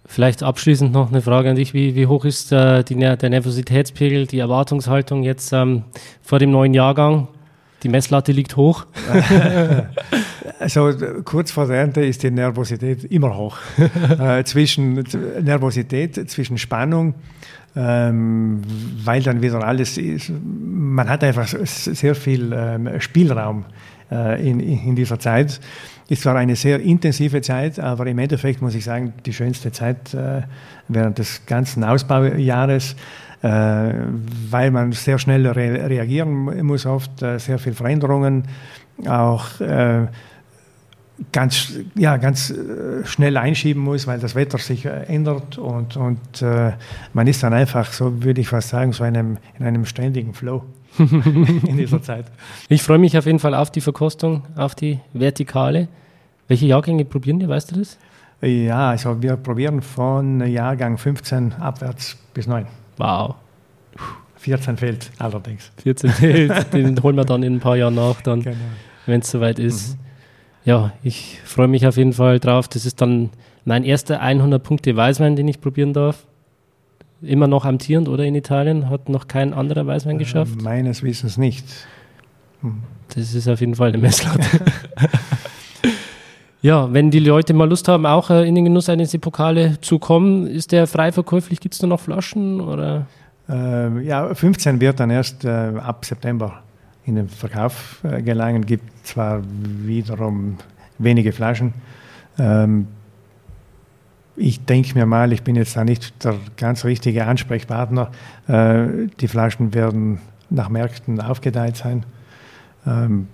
Vielleicht 0.06 0.42
abschließend 0.42 0.94
noch 0.94 1.10
eine 1.10 1.22
Frage 1.22 1.50
an 1.50 1.58
dich. 1.58 1.74
Wie, 1.74 1.96
wie 1.96 2.08
hoch 2.08 2.24
ist 2.24 2.52
äh, 2.54 2.84
die, 2.84 2.96
der 2.96 3.30
Nervositätspegel, 3.30 4.26
die 4.26 4.40
Erwartungshaltung 4.40 5.24
jetzt 5.24 5.52
ähm, 5.52 5.84
vor 6.22 6.40
dem 6.40 6.52
neuen 6.52 6.74
Jahrgang? 6.74 7.28
Die 7.84 7.90
Messlatte 7.90 8.32
liegt 8.32 8.56
hoch. 8.56 8.86
also 10.60 10.92
kurz 11.26 11.52
vor 11.52 11.68
der 11.68 11.78
Ernte 11.78 12.02
ist 12.02 12.24
die 12.24 12.32
Nervosität 12.32 13.04
immer 13.04 13.38
hoch. 13.38 13.58
äh, 14.20 14.44
zwischen 14.46 15.04
Nervosität, 15.42 16.30
zwischen 16.30 16.58
Spannung, 16.58 17.14
ähm, 17.78 18.62
weil 19.04 19.22
dann 19.22 19.42
wieder 19.42 19.64
alles 19.64 19.98
ist. 19.98 20.32
Man 20.32 21.08
hat 21.08 21.24
einfach 21.24 21.48
sehr 21.48 22.16
viel 22.16 22.52
ähm, 22.54 23.00
Spielraum 23.00 23.66
äh, 24.12 24.50
in, 24.50 24.60
in 24.60 24.96
dieser 24.96 25.20
Zeit. 25.20 25.60
Es 26.10 26.26
war 26.26 26.36
eine 26.36 26.56
sehr 26.56 26.80
intensive 26.80 27.42
Zeit, 27.42 27.80
aber 27.80 28.08
im 28.08 28.18
Endeffekt 28.18 28.62
muss 28.62 28.74
ich 28.74 28.84
sagen, 28.84 29.14
die 29.26 29.34
schönste 29.34 29.72
Zeit 29.72 30.14
äh, 30.14 30.42
während 30.88 31.20
des 31.20 31.46
ganzen 31.46 31.84
Ausbaujahres, 31.84 32.96
äh, 33.44 33.92
weil 34.50 34.72
man 34.72 34.94
sehr 34.94 35.20
schnell 35.20 35.46
re 35.46 35.88
reagieren 35.88 36.66
muss, 36.66 36.86
oft 36.88 37.22
äh, 37.22 37.38
sehr 37.38 37.60
viele 37.60 37.76
Veränderungen, 37.76 38.46
auch 39.06 39.60
äh, 39.62 40.08
ganz, 41.32 41.74
ja, 41.96 42.18
ganz 42.18 42.52
äh, 42.52 43.06
schnell 43.06 43.38
einschieben 43.38 43.82
muss, 43.82 44.08
weil 44.08 44.20
das 44.20 44.36
Wetter 44.36 44.58
sich 44.58 44.86
äh, 44.86 45.04
ändert 45.08 45.58
und, 45.58 45.98
und 45.98 46.46
man 47.14 47.28
ist 47.28 47.44
dann 47.44 47.54
einfach, 47.54 47.92
so 47.92 48.24
würde 48.24 48.42
ich 48.42 48.50
fast 48.50 48.70
sagen, 48.70 48.94
so 48.94 49.04
einem, 49.04 49.38
in 49.58 49.66
einem 49.66 49.86
ständigen 49.86 50.34
Flow 50.34 50.64
in 50.98 51.78
dieser 51.78 52.02
Zeit. 52.02 52.26
Ich 52.70 52.84
freue 52.84 53.00
mich 53.00 53.18
auf 53.18 53.26
jeden 53.26 53.40
Fall 53.40 53.54
auf 53.54 53.72
die 53.72 53.82
Verkostung, 53.82 54.44
auf 54.56 54.76
die 54.76 55.00
Vertikale. 55.14 55.88
Welche 56.48 56.66
Jahrgänge 56.66 57.06
probieren 57.06 57.40
die, 57.40 57.48
weißt 57.48 57.72
du 57.72 57.80
das? 57.80 57.98
Ja, 58.42 58.90
also 58.90 59.22
wir 59.22 59.36
probieren 59.36 59.82
von 59.82 60.46
Jahrgang 60.46 60.98
15 60.98 61.54
abwärts 61.54 62.18
bis 62.34 62.48
9. 62.48 62.68
Wow. 62.98 63.36
14 64.38 64.78
fehlt 64.78 65.12
allerdings. 65.18 65.72
14 65.84 66.10
fehlt, 66.12 66.74
den 66.74 67.02
holen 67.02 67.16
wir 67.16 67.26
dann 67.26 67.44
in 67.44 67.56
ein 67.56 67.60
paar 67.60 67.76
Jahren 67.76 67.96
nach, 67.96 68.22
dann, 68.22 68.44
genau. 68.44 68.56
wenn 69.06 69.22
es 69.22 69.32
soweit 69.32 69.60
ist. 69.60 69.98
Mhm. 69.98 70.07
Ja, 70.68 70.92
ich 71.02 71.40
freue 71.46 71.68
mich 71.68 71.88
auf 71.88 71.98
jeden 71.98 72.14
Fall 72.14 72.40
drauf. 72.40 72.68
Das 72.68 72.86
ist 72.86 73.02
dann 73.02 73.32
mein 73.66 73.84
erster 73.84 74.20
100 74.20 74.62
Punkte 74.62 74.96
Weißwein, 74.96 75.36
den 75.36 75.48
ich 75.48 75.62
probieren 75.62 75.94
darf 75.94 76.28
immer 77.22 77.48
noch 77.48 77.66
amtierend 77.66 78.10
oder 78.10 78.26
in 78.26 78.36
Italien? 78.36 78.90
Hat 78.90 79.10
noch 79.10 79.28
kein 79.28 79.54
anderer 79.54 79.88
Weißwein 79.88 80.18
äh, 80.18 80.20
geschafft? 80.20 80.62
meines 80.62 81.04
Wissens 81.04 81.38
nicht. 81.38 81.66
Hm. 82.62 82.84
Das 83.16 83.34
ist 83.34 83.48
auf 83.48 83.60
jeden 83.60 83.76
Fall 83.76 83.90
eine 83.90 83.98
Messlatte. 83.98 84.42
ja, 86.62 86.92
wenn 86.92 87.10
die 87.10 87.20
Leute 87.20 87.54
mal 87.54 87.70
Lust 87.70 87.88
haben, 87.88 88.06
auch 88.06 88.30
äh, 88.30 88.48
in 88.48 88.56
den 88.56 88.66
Genuss 88.66 88.90
eines 88.90 89.18
Pokale 89.18 89.80
zu 89.82 89.98
kommen, 89.98 90.48
ist 90.48 90.72
der 90.72 90.88
frei 90.88 91.12
verkäuflich? 91.12 91.60
Gibt 91.60 91.76
es 91.76 91.80
da 91.80 91.88
noch 91.88 92.02
Flaschen? 92.02 92.60
Oder? 92.60 93.08
Äh, 93.50 94.04
ja, 94.04 94.34
15 94.34 94.82
wird 94.82 95.00
dann 95.00 95.10
erst 95.10 95.46
äh, 95.46 95.50
ab 95.50 96.04
September 96.04 96.64
in 97.08 97.16
den 97.16 97.30
Verkauf 97.30 98.04
äh, 98.04 98.22
gelangen. 98.22 98.66
Gibt 98.66 99.08
zwar 99.08 99.42
wiederum 99.44 100.58
wenige 101.00 101.32
Flaschen. 101.32 101.74
Ähm, 102.38 102.88
ich 104.36 104.64
denke 104.64 104.94
mir 104.94 105.06
mal, 105.08 105.34
ich 105.34 105.42
bin 105.42 105.56
jetzt 105.56 105.76
da 105.76 105.84
nicht 105.84 106.24
der 106.24 106.36
ganz 106.58 106.86
richtige 106.86 107.26
Ansprechpartner. 107.26 108.12
Äh, 108.48 109.08
die 109.20 109.28
Flaschen 109.28 109.74
werden 109.74 110.20
nach 110.50 110.70
Märkten 110.70 111.20
aufgeteilt 111.20 111.78
sein. 111.78 112.06
Ähm, 112.86 113.28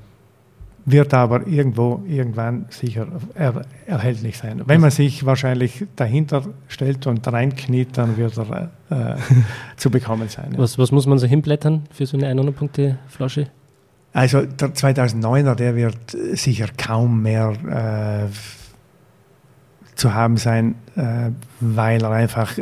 wird 0.86 1.14
aber 1.14 1.48
irgendwo 1.48 2.04
irgendwann 2.08 2.66
sicher 2.70 3.08
er, 3.36 3.62
erhältlich 3.86 4.38
sein. 4.38 4.62
Wenn 4.66 4.82
man 4.82 4.92
sich 4.92 5.26
wahrscheinlich 5.26 5.86
dahinter 5.96 6.44
stellt 6.68 7.08
und 7.08 7.26
reinkniet, 7.26 7.98
dann 7.98 8.18
wird 8.18 8.38
er 8.38 8.70
äh, 8.90 9.16
zu 9.78 9.90
bekommen 9.90 10.28
sein. 10.28 10.54
Ja. 10.54 10.60
Was, 10.60 10.78
was, 10.78 10.92
muss 10.92 11.06
man 11.06 11.18
so 11.20 11.28
hinblättern 11.28 11.84
für 11.92 12.06
so 12.06 12.18
eine 12.18 12.34
100-Punkte-Flasche? 12.34 13.48
Also 14.14 14.44
der 14.44 14.70
2009er, 14.76 15.56
der 15.56 15.76
wird 15.76 16.16
sicher 16.34 16.68
kaum 16.78 17.24
mehr 17.24 18.30
äh, 18.30 18.34
zu 19.96 20.14
haben 20.14 20.38
sein, 20.38 20.76
äh, 20.96 21.32
weil 21.60 22.04
er 22.04 22.12
einfach, 22.12 22.58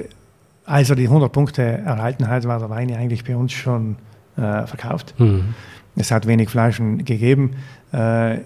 als 0.65 0.89
er 0.89 0.95
die 0.95 1.07
100 1.07 1.31
Punkte 1.31 1.61
erhalten 1.61 2.27
hat, 2.29 2.45
war 2.45 2.59
der 2.59 2.69
Wein 2.69 2.87
ja 2.87 2.97
eigentlich 2.97 3.25
bei 3.25 3.35
uns 3.35 3.51
schon 3.51 3.97
äh, 4.37 4.65
verkauft. 4.65 5.13
Mhm. 5.17 5.53
Es 5.97 6.11
hat 6.11 6.25
wenig 6.25 6.49
Flaschen 6.49 7.03
gegeben. 7.03 7.55
Äh, 7.91 8.39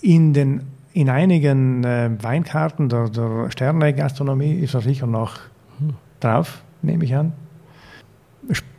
in, 0.00 0.32
den, 0.32 0.62
in 0.92 1.08
einigen 1.08 1.84
äh, 1.84 2.10
Weinkarten 2.20 2.88
der, 2.88 3.08
der 3.10 3.50
Sterne-Gastronomie 3.50 4.54
ist 4.54 4.74
er 4.74 4.80
sicher 4.80 5.06
noch 5.06 5.38
mhm. 5.78 5.94
drauf, 6.18 6.62
nehme 6.82 7.04
ich 7.04 7.14
an. 7.14 7.32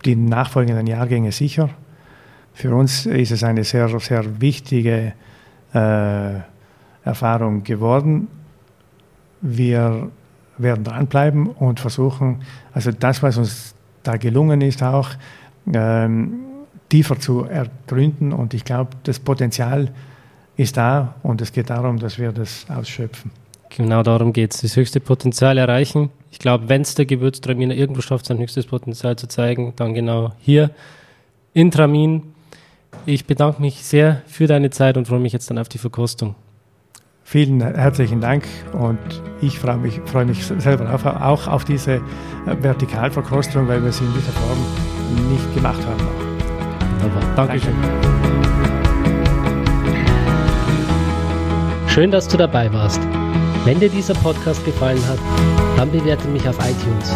Die 0.03 0.15
nachfolgenden 0.17 0.87
Jahrgänge 0.87 1.31
sicher. 1.31 1.69
Für 2.61 2.75
uns 2.75 3.05
ist 3.07 3.31
es 3.31 3.43
eine 3.43 3.63
sehr, 3.63 3.87
sehr 3.99 4.39
wichtige 4.39 5.13
äh, 5.73 6.33
Erfahrung 7.03 7.63
geworden 7.63 8.27
wir 9.41 10.11
werden 10.57 10.83
dranbleiben 10.83 11.47
und 11.47 11.79
versuchen, 11.79 12.43
also 12.73 12.91
das, 12.91 13.23
was 13.23 13.37
uns 13.37 13.75
da 14.03 14.17
gelungen 14.17 14.61
ist, 14.61 14.83
auch 14.83 15.09
ähm, 15.73 16.33
tiefer 16.89 17.19
zu 17.19 17.45
ergründen. 17.45 18.31
Und 18.31 18.53
ich 18.53 18.63
glaube, 18.63 18.91
das 19.03 19.19
Potenzial 19.19 19.91
ist 20.57 20.77
da 20.77 21.15
und 21.23 21.41
es 21.41 21.51
geht 21.51 21.69
darum, 21.69 21.97
dass 21.97 22.19
wir 22.19 22.31
das 22.31 22.65
ausschöpfen. 22.69 23.31
Genau 23.69 24.03
darum 24.03 24.33
geht 24.33 24.53
es, 24.53 24.61
das 24.61 24.75
höchste 24.75 24.99
Potenzial 24.99 25.57
erreichen. 25.57 26.09
Ich 26.29 26.39
glaube, 26.39 26.69
wenn 26.69 26.81
es 26.81 26.93
der 26.95 27.05
Gewürztraminer 27.05 27.73
irgendwo 27.73 28.01
schafft, 28.01 28.25
sein 28.25 28.37
höchstes 28.37 28.65
Potenzial 28.65 29.15
zu 29.15 29.27
zeigen, 29.27 29.73
dann 29.77 29.93
genau 29.93 30.33
hier 30.39 30.71
in 31.53 31.71
Tramin. 31.71 32.30
Ich 33.05 33.25
bedanke 33.25 33.61
mich 33.61 33.83
sehr 33.83 34.21
für 34.27 34.47
deine 34.47 34.69
Zeit 34.69 34.97
und 34.97 35.07
freue 35.07 35.19
mich 35.19 35.33
jetzt 35.33 35.49
dann 35.49 35.57
auf 35.57 35.69
die 35.69 35.77
Verkostung. 35.77 36.35
Vielen 37.23 37.61
herzlichen 37.61 38.19
Dank 38.19 38.43
und 38.73 38.99
ich 39.41 39.57
freue 39.57 39.77
mich, 39.77 40.01
freue 40.05 40.25
mich 40.25 40.45
selber 40.45 40.93
auf, 40.93 41.05
auch 41.05 41.47
auf 41.47 41.63
diese 41.63 42.01
Vertikalverkostung, 42.45 43.67
weil 43.67 43.83
wir 43.83 43.91
sie 43.91 44.03
in 44.03 44.13
dieser 44.13 44.31
Form 44.33 44.57
nicht 45.31 45.55
gemacht 45.55 45.79
haben. 45.85 46.01
Wunderbar. 47.01 47.35
Dankeschön. 47.35 47.75
Schön, 51.87 52.11
dass 52.11 52.27
du 52.27 52.37
dabei 52.37 52.71
warst. 52.71 53.01
Wenn 53.65 53.79
dir 53.79 53.89
dieser 53.89 54.13
Podcast 54.15 54.63
gefallen 54.65 55.01
hat, 55.07 55.19
dann 55.77 55.91
bewerte 55.91 56.27
mich 56.27 56.47
auf 56.47 56.57
iTunes. 56.59 57.15